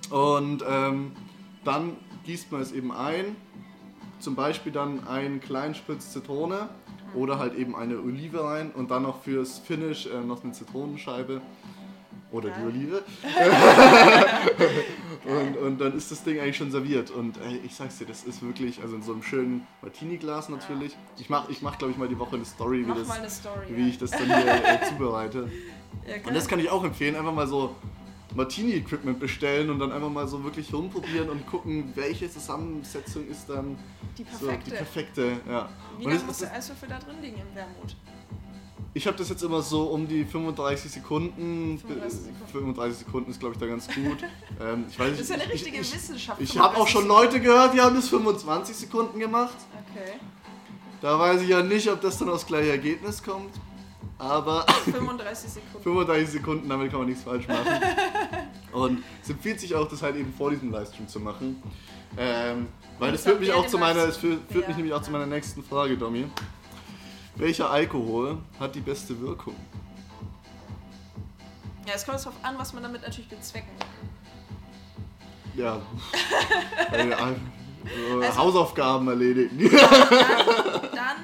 Und 0.10 0.64
ähm, 0.68 1.12
dann 1.66 1.98
gießt 2.26 2.52
man 2.52 2.62
es 2.62 2.72
eben 2.72 2.92
ein. 2.92 3.36
Zum 4.20 4.36
Beispiel 4.36 4.72
dann 4.72 5.06
einen 5.08 5.42
kleinen 5.42 5.76
Spritz 5.76 6.14
Zitrone 6.14 6.70
oder 7.14 7.38
halt 7.38 7.56
eben 7.56 7.76
eine 7.76 8.00
Olive 8.00 8.44
rein 8.44 8.72
und 8.72 8.92
dann 8.92 9.04
noch 9.04 9.22
fürs 9.22 9.60
Finish 9.60 10.08
äh, 10.08 10.22
noch 10.22 10.44
eine 10.44 10.54
Zitronenscheibe 10.54 11.42
oder 12.32 12.50
die 12.50 12.62
Geil. 12.62 12.68
Olive. 12.68 13.04
und, 15.28 15.58
und 15.58 15.78
dann 15.80 15.96
ist 15.98 16.12
das 16.12 16.24
Ding 16.24 16.40
eigentlich 16.40 16.58
schon 16.58 16.72
serviert. 16.72 17.12
Und 17.12 17.38
ey, 17.38 17.60
ich 17.66 17.76
sag's 17.76 17.98
dir, 17.98 18.06
das 18.06 18.24
ist 18.24 18.42
wirklich, 18.42 18.82
also 18.82 18.96
in 18.96 19.04
so 19.04 19.14
einem 19.14 19.24
schönen 19.24 19.68
Martini-Glas 19.82 20.50
natürlich. 20.50 20.96
Ich 21.18 21.30
mach, 21.30 21.50
ich 21.50 21.62
mach 21.62 21.78
glaube 21.78 21.92
ich 21.92 21.98
mal 21.98 22.08
die 22.08 22.18
Woche 22.18 22.36
eine 22.36 22.46
Story, 22.46 22.86
wie, 22.88 22.94
das, 22.94 23.10
eine 23.10 23.30
Story. 23.30 23.66
wie 23.70 23.90
ich 23.90 23.98
das 23.98 24.12
dann 24.12 24.26
hier 24.26 24.66
äh, 24.66 24.86
zubereite. 24.88 25.52
Und 26.26 26.34
das 26.34 26.48
kann 26.48 26.60
ich 26.60 26.70
auch 26.70 26.84
empfehlen, 26.84 27.16
einfach 27.16 27.34
mal 27.34 27.48
so 27.48 27.76
Martini-Equipment 28.36 29.20
bestellen 29.20 29.70
und 29.70 29.80
dann 29.80 29.92
einfach 29.92 30.10
mal 30.10 30.28
so 30.28 30.44
wirklich 30.44 30.74
rumprobieren 30.74 31.30
und 31.30 31.46
gucken, 31.48 31.92
welche 31.96 32.30
Zusammensetzung 32.30 33.28
ist 33.28 33.50
dann 33.50 33.78
die 34.18 34.24
so 34.24 34.46
perfekte. 34.48 34.70
die 34.70 34.76
perfekte. 34.76 35.42
Ja. 35.50 35.70
Wie 35.98 36.06
lange 36.06 36.20
muss 36.20 36.38
der 36.40 36.54
Eiswürfel 36.54 36.88
da 36.88 37.00
drin 37.00 37.16
liegen 37.22 37.38
im 37.38 37.56
Wermut? 37.56 37.96
Ich 38.94 39.06
habe 39.08 39.16
das 39.18 39.30
jetzt 39.30 39.44
immer 39.44 39.62
so 39.62 39.84
um 39.84 40.08
die 40.08 40.26
35 40.26 40.92
Sekunden. 40.92 41.78
35 41.80 42.20
Sekunden. 42.20 42.48
35 42.52 42.98
Sekunden 43.06 43.32
ist, 43.32 43.40
glaube 43.40 43.54
ich, 43.56 43.60
da 43.60 43.68
ganz 43.68 43.88
gut. 43.88 44.18
ähm, 44.62 44.86
ich 44.90 44.98
weiß, 45.00 45.12
Das 45.12 45.20
ist 45.22 45.30
ja 45.30 45.36
eine 45.36 45.44
ich, 45.46 45.52
richtige 45.54 45.78
ich, 45.82 45.94
Wissenschaft. 45.94 46.42
Ich, 46.42 46.56
ich 46.56 46.60
habe 46.60 46.78
auch 46.78 46.88
schon 46.88 47.04
35 47.04 47.34
Leute 47.34 47.46
gehört, 47.46 47.74
die 47.74 47.82
haben 47.82 47.96
das 47.96 48.10
25 48.10 48.76
Sekunden 48.76 49.20
gemacht. 49.20 49.56
Okay. 49.92 50.14
Da 51.02 51.20
weiß 51.20 51.42
ich 51.42 51.50
ja 51.50 51.62
nicht, 51.62 51.88
ob 51.92 52.02
das 52.02 52.18
dann 52.18 52.30
aufs 52.30 52.46
gleiche 52.48 52.72
Ergebnis 52.72 53.22
kommt. 53.22 53.54
Aber 54.20 54.66
35 54.86 55.50
Sekunden. 55.52 55.84
35 55.84 56.30
Sekunden, 56.30 56.70
damit 56.70 56.90
kann 56.90 57.00
man 57.02 57.08
nichts 57.10 57.24
falsch 57.24 57.48
machen. 57.48 57.68
Und 58.72 59.04
es 59.24 59.30
empfiehlt 59.30 59.60
sich 59.60 59.76
auch, 59.76 59.88
das 59.88 60.02
halt 60.02 60.16
eben 60.16 60.34
vor 60.34 60.50
diesem 60.50 60.72
Livestream 60.72 61.08
zu 61.08 61.20
machen. 61.20 61.62
Ähm, 62.18 62.66
weil 62.98 63.12
das 63.12 63.22
Das 63.24 63.30
führt 63.32 63.42
mich 63.42 63.54
auch 63.54 63.68
zu 63.68 63.78
meiner, 63.78 64.06
es 64.06 64.18
führt, 64.18 64.40
führt 64.50 64.64
Ja. 64.64 64.68
mich 64.70 64.78
nämlich 64.78 64.94
auch 64.96 65.04
zu 65.04 65.12
meiner 65.12 65.28
nächsten 65.28 65.62
Frage, 65.64 65.96
Domi. 65.98 66.26
Welcher 67.38 67.70
Alkohol 67.70 68.40
hat 68.60 68.74
die 68.76 68.80
beste 68.82 69.20
Wirkung? 69.20 69.56
Ja, 71.88 71.94
es 71.96 72.06
kommt 72.06 72.20
darauf 72.20 72.34
an, 72.44 72.58
was 72.58 72.74
man 72.74 72.84
damit 72.84 73.02
natürlich 73.04 73.30
bezwecken 73.30 73.70
will. 75.54 75.64
Ja. 75.64 75.82
äh, 76.92 77.10
äh, 77.10 77.14
Also- 78.26 78.38
Hausaufgaben 78.38 79.08
erledigen. 79.08 79.58
Dann, 79.72 79.80
dann 80.94 81.18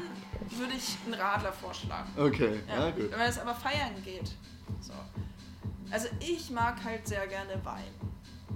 würde 0.60 0.74
ich 0.78 0.96
einen 1.06 1.16
Radler 1.16 1.52
vorschlagen. 1.52 2.10
okay, 2.18 2.60
ja, 2.68 2.86
Ja, 2.86 2.92
gut. 2.92 3.12
Wenn 3.12 3.20
es 3.22 3.40
aber 3.40 3.54
feiern 3.56 3.92
geht. 4.04 4.32
So. 4.80 4.94
Also 5.92 6.08
ich 6.20 6.50
mag 6.52 6.82
halt 6.84 7.08
sehr 7.08 7.28
gerne 7.28 7.54
Wein. 7.64 7.84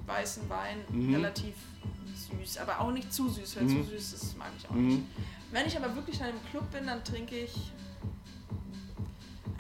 Weißen 0.06 0.48
Wein, 0.50 0.78
Mhm. 0.90 1.16
relativ 1.16 1.56
süß, 2.32 2.60
aber 2.60 2.80
auch 2.80 2.92
nicht 2.92 3.12
zu 3.12 3.28
süß, 3.30 3.58
weil 3.58 3.64
Mhm. 3.64 3.84
zu 3.84 3.90
süß 3.92 4.14
ist, 4.14 4.38
mag 4.38 4.48
ich 4.58 4.68
auch 4.70 4.74
Mhm. 4.74 4.88
nicht. 4.88 5.04
Wenn 5.52 5.66
ich 5.66 5.78
aber 5.78 5.96
wirklich 5.96 6.20
in 6.20 6.26
einem 6.26 6.44
Club 6.52 6.70
bin, 6.72 6.86
dann 6.88 7.04
trinke 7.04 7.38
ich. 7.38 7.72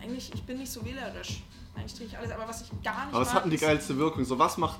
Eigentlich, 0.01 0.33
ich 0.33 0.43
bin 0.43 0.57
nicht 0.57 0.71
so 0.71 0.83
wählerisch. 0.85 1.41
Eigentlich 1.75 1.93
trinke 1.93 2.13
ich 2.13 2.17
alles, 2.17 2.31
aber 2.31 2.47
was 2.47 2.61
ich 2.61 2.69
gar 2.83 3.05
nicht 3.05 3.15
Aber 3.15 3.25
was 3.25 3.33
hat 3.33 3.43
denn 3.45 3.51
die 3.51 3.57
geilste 3.57 3.97
Wirkung? 3.97 4.25
So, 4.25 4.37
was 4.37 4.57
macht. 4.57 4.79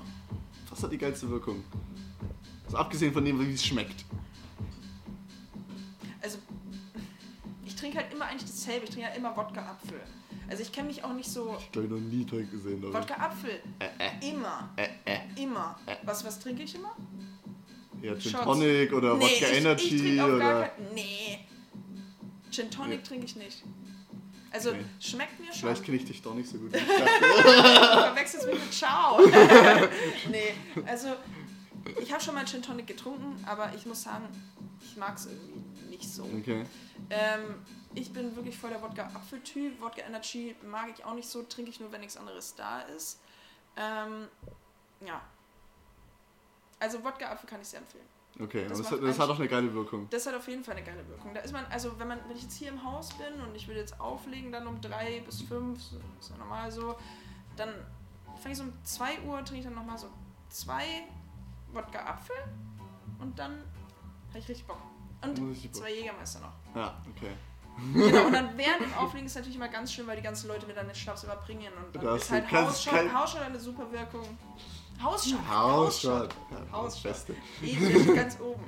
Was 0.70 0.82
hat 0.82 0.92
die 0.92 0.98
geilste 0.98 1.28
Wirkung? 1.28 1.64
Also 2.66 2.76
abgesehen 2.76 3.12
von 3.12 3.24
dem, 3.24 3.40
wie 3.40 3.52
es 3.52 3.64
schmeckt. 3.64 4.04
Also, 6.20 6.38
ich 7.64 7.74
trinke 7.74 7.98
halt 7.98 8.12
immer 8.12 8.26
eigentlich 8.26 8.50
dasselbe. 8.50 8.84
Ich 8.84 8.90
trinke 8.90 9.08
ja 9.08 9.14
immer 9.14 9.34
Wodka-Apfel. 9.36 10.00
Also 10.50 10.62
ich 10.62 10.72
kenne 10.72 10.88
mich 10.88 11.04
auch 11.04 11.12
nicht 11.12 11.30
so. 11.30 11.56
Ich 11.58 11.72
glaube, 11.72 11.88
ich 11.88 11.92
noch 11.92 12.00
nie 12.00 12.24
Teig 12.24 12.50
gesehen. 12.50 12.82
Wodka-Apfel. 12.82 13.60
äh, 13.78 14.30
Immer. 14.30 14.70
äh, 14.76 14.88
äh. 15.04 15.42
Immer. 15.42 15.78
Was, 16.04 16.24
was 16.24 16.38
trinke 16.38 16.62
ich 16.62 16.74
immer? 16.74 16.94
Ja, 18.02 18.14
Gin 18.18 18.30
Shots. 18.32 18.44
Tonic 18.44 18.92
oder 18.92 19.14
Wodka 19.20 19.26
ich, 19.26 19.42
Energy 19.52 19.94
ich 19.96 20.00
trinke 20.02 20.24
auf 20.24 20.38
gar 20.38 20.56
oder. 20.58 20.68
kein, 20.68 20.94
Nee. 20.94 21.38
Gin 22.50 22.70
Tonic 22.70 22.98
Nee. 23.00 23.06
trinke 23.06 23.26
ich 23.26 23.36
nicht. 23.36 23.62
Also, 24.50 24.70
Okay. 24.70 24.84
schmeckt 25.00 25.38
mir 25.40 25.46
schon. 25.46 25.60
Vielleicht 25.60 25.84
kenne 25.84 25.96
ich 25.98 26.04
dich 26.06 26.22
doch 26.22 26.34
nicht 26.34 26.48
so 26.48 26.56
gut. 26.58 26.72
wie 26.72 26.76
ich 26.78 26.84
Du 26.86 26.92
verwechselst 26.92 28.46
mich 28.46 28.54
mit 28.60 28.72
Ciao. 28.72 29.20
nee, 30.30 30.54
also 30.86 31.08
ich 32.00 32.10
habe 32.12 32.22
schon 32.22 32.34
mal 32.34 32.46
Gin 32.46 32.62
Tonic 32.62 32.86
getrunken, 32.86 33.36
aber 33.46 33.72
ich 33.74 33.84
muss 33.84 34.02
sagen, 34.02 34.26
ich 34.82 34.96
mag 34.96 35.16
es 35.16 35.26
irgendwie 35.26 35.88
nicht 35.90 36.08
so. 36.08 36.22
okay. 36.24 36.64
Ähm, 37.10 37.56
ich 37.94 38.12
bin 38.12 38.34
wirklich 38.36 38.56
voll 38.56 38.70
der 38.70 38.80
Wodka-Apfel-Typ. 38.82 39.80
Wodka 39.80 40.02
Energy 40.02 40.54
mag 40.66 40.88
ich 40.94 41.04
auch 41.04 41.14
nicht 41.14 41.28
so, 41.28 41.42
trinke 41.42 41.70
ich 41.70 41.80
nur, 41.80 41.90
wenn 41.92 42.00
nichts 42.00 42.16
anderes 42.16 42.54
da 42.54 42.80
ist. 42.96 43.20
Ähm, 43.76 44.28
ja. 45.06 45.20
Also 46.80 47.02
Wodka-Apfel 47.02 47.48
kann 47.48 47.60
ich 47.60 47.68
sehr 47.68 47.80
empfehlen. 47.80 48.04
Okay, 48.40 48.66
Das 48.68 48.80
das, 48.82 49.00
das 49.00 49.18
hat 49.18 49.28
auch 49.30 49.38
eine 49.38 49.48
geile 49.48 49.72
Wirkung. 49.74 50.06
Das 50.10 50.24
hat 50.26 50.34
auf 50.34 50.46
jeden 50.46 50.62
Fall 50.62 50.76
eine 50.76 50.84
geile 50.86 51.06
Wirkung. 51.08 51.34
Da 51.34 51.40
ist 51.40 51.52
man, 51.52 51.64
also 51.70 51.98
wenn 51.98 52.06
man, 52.06 52.20
wenn 52.28 52.36
ich 52.36 52.42
jetzt 52.44 52.54
hier 52.56 52.68
im 52.68 52.84
Haus 52.84 53.08
bin 53.14 53.40
und 53.40 53.54
ich 53.56 53.66
will 53.66 53.76
jetzt 53.76 53.98
auflegen, 54.00 54.52
dann 54.52 54.66
um 54.68 54.80
drei 54.80 55.20
bis 55.26 55.42
fünf, 55.42 55.82
so- 55.82 55.96
ist 56.20 56.30
ja 56.30 56.36
normal 56.36 56.70
so, 56.70 56.96
dann 57.56 57.70
fange 58.40 58.52
ich 58.52 58.58
so 58.58 58.62
um 58.64 58.72
2 58.84 59.20
Uhr, 59.22 59.38
trinke 59.44 59.56
ich 59.60 59.64
dann 59.64 59.74
nochmal 59.74 59.98
so 59.98 60.06
zwei 60.50 60.84
Wodka 61.72 61.98
Apfel 61.98 62.36
und 63.18 63.36
dann 63.38 63.52
habe 64.28 64.38
ich 64.38 64.48
richtig 64.48 64.66
Bock. 64.66 64.78
Und 65.22 65.30
Richtig 65.50 65.72
Bock. 65.72 65.80
zwei 65.82 65.92
Jägermeister 65.92 66.38
noch. 66.40 66.52
Ja, 66.76 66.96
okay. 67.16 67.32
Genau, 67.92 68.26
und 68.26 68.32
dann 68.32 68.50
während 68.56 68.82
dem 68.82 68.94
Auflegen 68.94 69.26
ist 69.26 69.34
natürlich 69.34 69.56
immer 69.56 69.68
ganz 69.68 69.92
schön, 69.92 70.06
weil 70.06 70.14
die 70.16 70.22
ganzen 70.22 70.46
Leute 70.46 70.64
mir 70.66 70.74
dann 70.74 70.86
den 70.86 70.94
Schnaps 70.94 71.24
überbringen 71.24 71.72
und 71.84 71.96
dann 71.96 72.04
Das 72.04 72.22
ist 72.22 72.30
halt 72.30 72.48
kann- 72.48 72.66
Hausschott 72.68 73.40
eine 73.42 73.58
super 73.58 73.90
Wirkung. 73.90 74.38
Hausschott. 75.02 75.38
Ja, 76.50 76.58
das 76.60 76.72
Hausschott. 76.72 77.02
Beste. 77.02 77.34
Edel, 77.62 78.14
ganz 78.14 78.38
oben. 78.40 78.62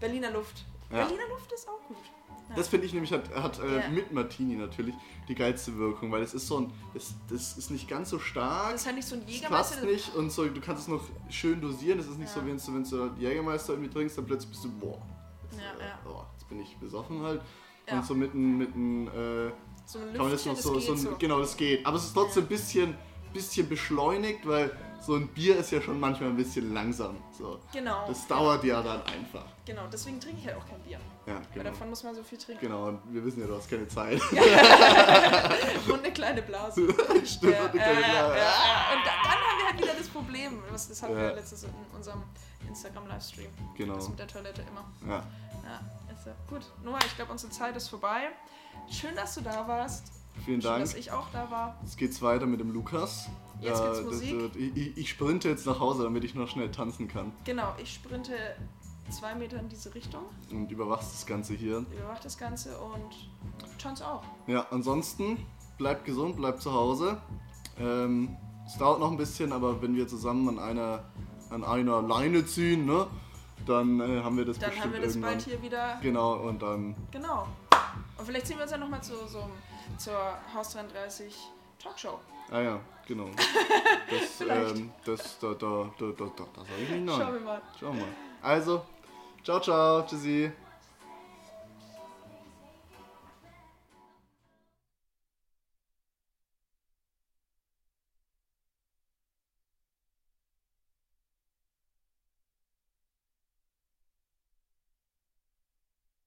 Berliner 0.00 0.30
Luft. 0.30 0.64
Ja. 0.90 1.04
Berliner 1.04 1.28
Luft 1.28 1.52
ist 1.52 1.68
auch 1.68 1.80
gut. 1.88 1.96
Ja. 2.48 2.54
Das 2.56 2.68
finde 2.68 2.86
ich 2.86 2.94
nämlich 2.94 3.12
hat, 3.12 3.28
hat 3.34 3.58
äh, 3.58 3.80
Ja. 3.80 3.88
mit 3.90 4.10
Martini 4.12 4.56
natürlich 4.56 4.94
die 5.28 5.34
geilste 5.34 5.76
Wirkung, 5.76 6.10
weil 6.10 6.22
es 6.22 6.32
ist 6.32 6.46
so 6.46 6.60
ein, 6.60 6.72
es, 6.94 7.12
das 7.28 7.58
ist 7.58 7.70
nicht 7.70 7.86
ganz 7.88 8.08
so 8.08 8.18
stark, 8.18 8.72
Das 8.72 8.80
ist 8.80 8.86
halt 8.86 8.96
nicht 8.96 9.06
so 9.08 9.16
ein 9.16 9.22
Jägermeister. 9.28 9.74
passt 9.76 9.84
nicht 9.84 10.14
und 10.16 10.30
so, 10.32 10.46
du 10.46 10.60
kannst 10.60 10.82
es 10.82 10.88
noch 10.88 11.02
schön 11.28 11.60
dosieren. 11.60 11.98
Es 11.98 12.06
ist 12.06 12.18
nicht 12.18 12.34
Ja. 12.34 12.40
so, 12.40 12.46
wenn 12.46 12.56
du, 12.84 12.92
wenn 13.00 13.14
du 13.16 13.20
Jägermeister 13.20 13.74
irgendwie 13.74 13.90
trinkst, 13.90 14.16
dann 14.16 14.24
plötzlich 14.24 14.50
bist 14.50 14.64
du, 14.64 14.70
boah, 14.80 14.98
jetzt, 15.50 15.60
Ja, 15.60 15.72
äh, 15.84 15.88
ja. 15.88 15.98
boah, 16.04 16.26
jetzt 16.32 16.48
bin 16.48 16.60
ich 16.60 16.76
besoffen 16.78 17.22
halt. 17.22 17.42
Und 17.90 18.04
so 18.06 18.14
mit 18.14 18.32
einem, 18.32 18.58
mit 18.58 18.74
einem, 18.74 19.08
äh, 19.08 19.52
So 19.84 19.98
ein 19.98 20.12
kann 20.14 20.22
man 20.22 20.30
das 20.30 20.44
Lüftchen, 20.44 20.52
noch 20.52 20.56
das 20.56 20.62
so, 20.64 20.72
geht 20.74 20.82
so, 20.86 20.92
ein, 20.92 20.98
so. 20.98 21.16
genau, 21.18 21.38
das 21.40 21.56
geht. 21.56 21.84
Aber 21.86 21.96
es 21.96 22.04
ist 22.04 22.14
trotzdem 22.14 22.44
ein 22.44 22.48
bisschen, 22.48 22.94
bisschen 23.34 23.68
beschleunigt, 23.68 24.46
weil 24.46 24.74
so 25.00 25.14
ein 25.14 25.28
Bier 25.28 25.56
ist 25.56 25.70
ja 25.70 25.80
schon 25.80 25.98
manchmal 26.00 26.30
ein 26.30 26.36
bisschen 26.36 26.72
langsam. 26.74 27.16
So. 27.32 27.58
Genau. 27.72 28.06
Das 28.08 28.26
dauert 28.26 28.64
ja 28.64 28.82
dann 28.82 29.00
einfach. 29.02 29.44
Genau, 29.64 29.82
deswegen 29.92 30.20
trinke 30.20 30.40
ich 30.40 30.46
halt 30.46 30.56
auch 30.56 30.66
kein 30.68 30.80
Bier. 30.80 30.98
Ja, 31.26 31.34
Weil 31.34 31.42
genau. 31.54 31.70
davon 31.70 31.90
muss 31.90 32.02
man 32.02 32.14
so 32.14 32.22
viel 32.22 32.38
trinken. 32.38 32.60
Genau, 32.66 32.88
und 32.88 33.00
wir 33.12 33.24
wissen 33.24 33.40
ja, 33.40 33.46
du 33.46 33.54
hast 33.56 33.68
keine 33.70 33.86
Zeit. 33.88 34.20
Und 35.88 35.98
eine 36.04 36.12
kleine 36.12 36.42
Blase. 36.42 36.88
Stimmt, 37.24 37.52
Ja, 37.54 37.62
und 37.64 37.70
eine 37.70 37.80
kleine 37.80 37.98
Blase. 38.00 38.36
ja. 38.38 38.92
Und 38.94 39.04
da, 39.06 39.10
dann 39.22 39.40
haben 39.40 39.58
wir 39.58 39.66
halt 39.68 39.78
wieder 39.82 39.94
das 39.98 40.08
Problem. 40.08 40.62
Was, 40.70 40.88
das 40.88 41.02
hatten 41.02 41.14
Ja. 41.14 41.20
wir 41.28 41.34
letztes 41.34 41.64
in 41.64 41.70
unserem 41.94 42.22
Instagram-Livestream. 42.68 43.48
Genau. 43.76 43.94
Das 43.94 44.08
mit 44.08 44.18
der 44.18 44.26
Toilette 44.28 44.62
immer. 44.62 44.84
Ja. 45.06 45.22
Ja, 45.64 45.80
ist 46.14 46.26
ja. 46.26 46.32
Gut, 46.48 46.62
Noah, 46.82 46.98
ich 47.06 47.14
glaube, 47.16 47.32
unsere 47.32 47.52
Zeit 47.52 47.76
ist 47.76 47.88
vorbei. 47.88 48.28
Schön, 48.90 49.14
dass 49.16 49.34
du 49.34 49.40
da 49.42 49.66
warst. 49.68 50.12
Vielen 50.44 50.62
Schön, 50.62 50.70
Dank. 50.70 50.84
dass 50.84 50.94
ich 50.94 51.10
auch 51.12 51.26
da 51.32 51.50
war. 51.50 51.76
Jetzt 51.82 51.98
geht's 51.98 52.22
weiter 52.22 52.46
mit 52.46 52.60
dem 52.60 52.70
Lukas. 52.72 53.28
Jetzt 53.60 53.82
gibt's 53.82 53.98
das 53.98 54.04
Musik. 54.06 54.32
wird- 54.38 54.56
ich, 54.56 54.76
ich, 54.76 54.96
ich 54.98 55.08
sprinte 55.10 55.48
jetzt 55.48 55.66
nach 55.66 55.80
Hause, 55.80 56.04
damit 56.04 56.24
ich 56.24 56.34
noch 56.34 56.48
schnell 56.48 56.70
tanzen 56.70 57.08
kann. 57.08 57.32
Genau, 57.44 57.74
ich 57.82 57.92
sprinte 57.94 58.32
zwei 59.10 59.34
Meter 59.34 59.58
in 59.58 59.68
diese 59.68 59.94
Richtung, 59.94 60.22
Und 60.50 60.70
überwachst 60.70 61.12
das 61.12 61.26
Ganze 61.26 61.54
hier. 61.54 61.78
überwache 61.90 62.22
das 62.22 62.36
Ganze 62.38 62.78
und 62.78 63.10
Chance 63.78 64.06
auch. 64.06 64.22
Ja, 64.46 64.66
ansonsten 64.70 65.38
bleibt 65.78 66.04
gesund, 66.04 66.36
bleibt 66.36 66.60
zu 66.62 66.72
Hause. 66.72 67.20
Ähm, 67.80 68.36
es 68.66 68.76
dauert 68.76 69.00
noch 69.00 69.10
ein 69.10 69.16
bisschen, 69.16 69.52
aber 69.52 69.80
wenn 69.80 69.94
wir 69.96 70.06
zusammen 70.08 70.48
an 70.48 70.58
einer, 70.58 71.04
an 71.50 71.64
einer 71.64 72.02
Leine 72.02 72.44
ziehen, 72.44 72.84
ne, 72.86 73.06
dann 73.66 74.00
äh, 74.00 74.22
haben 74.22 74.36
wir 74.36 74.44
das 74.44 74.58
Dann 74.58 74.70
haben 74.78 74.92
wir 74.92 75.00
das 75.00 75.14
irgendwann. 75.14 75.32
bald 75.34 75.42
hier 75.44 75.62
wieder. 75.62 75.98
Genau, 76.02 76.34
und 76.46 76.60
dann, 76.62 76.94
Genau. 77.10 77.46
Und 78.18 78.26
vielleicht 78.26 78.46
sehen 78.46 78.56
wir 78.56 78.64
uns 78.64 78.72
ja 78.72 78.78
nochmal 78.78 79.02
zu, 79.02 79.14
so, 79.28 79.48
zur 79.96 80.18
Haus 80.54 80.72
33 80.72 81.34
Talkshow. 81.78 82.18
Ah 82.50 82.60
ja, 82.60 82.80
genau. 83.06 83.30
Das, 84.10 84.40
ähm, 84.40 84.90
das, 85.04 85.38
da, 85.38 85.48
da, 85.48 85.90
da, 85.98 86.06
da, 86.06 86.24
da, 86.24 86.44
da 86.54 86.64
sag 86.64 86.78
ich 86.82 86.88
nicht 86.88 87.04
nein. 87.04 87.20
Schauen 87.20 87.34
wir 87.34 87.40
mal. 87.40 87.62
Schauen 87.78 87.96
wir 87.96 88.04
mal. 88.04 88.12
Also, 88.40 88.82
ciao, 89.44 89.60
ciao, 89.60 90.06
tschüssi. 90.06 90.50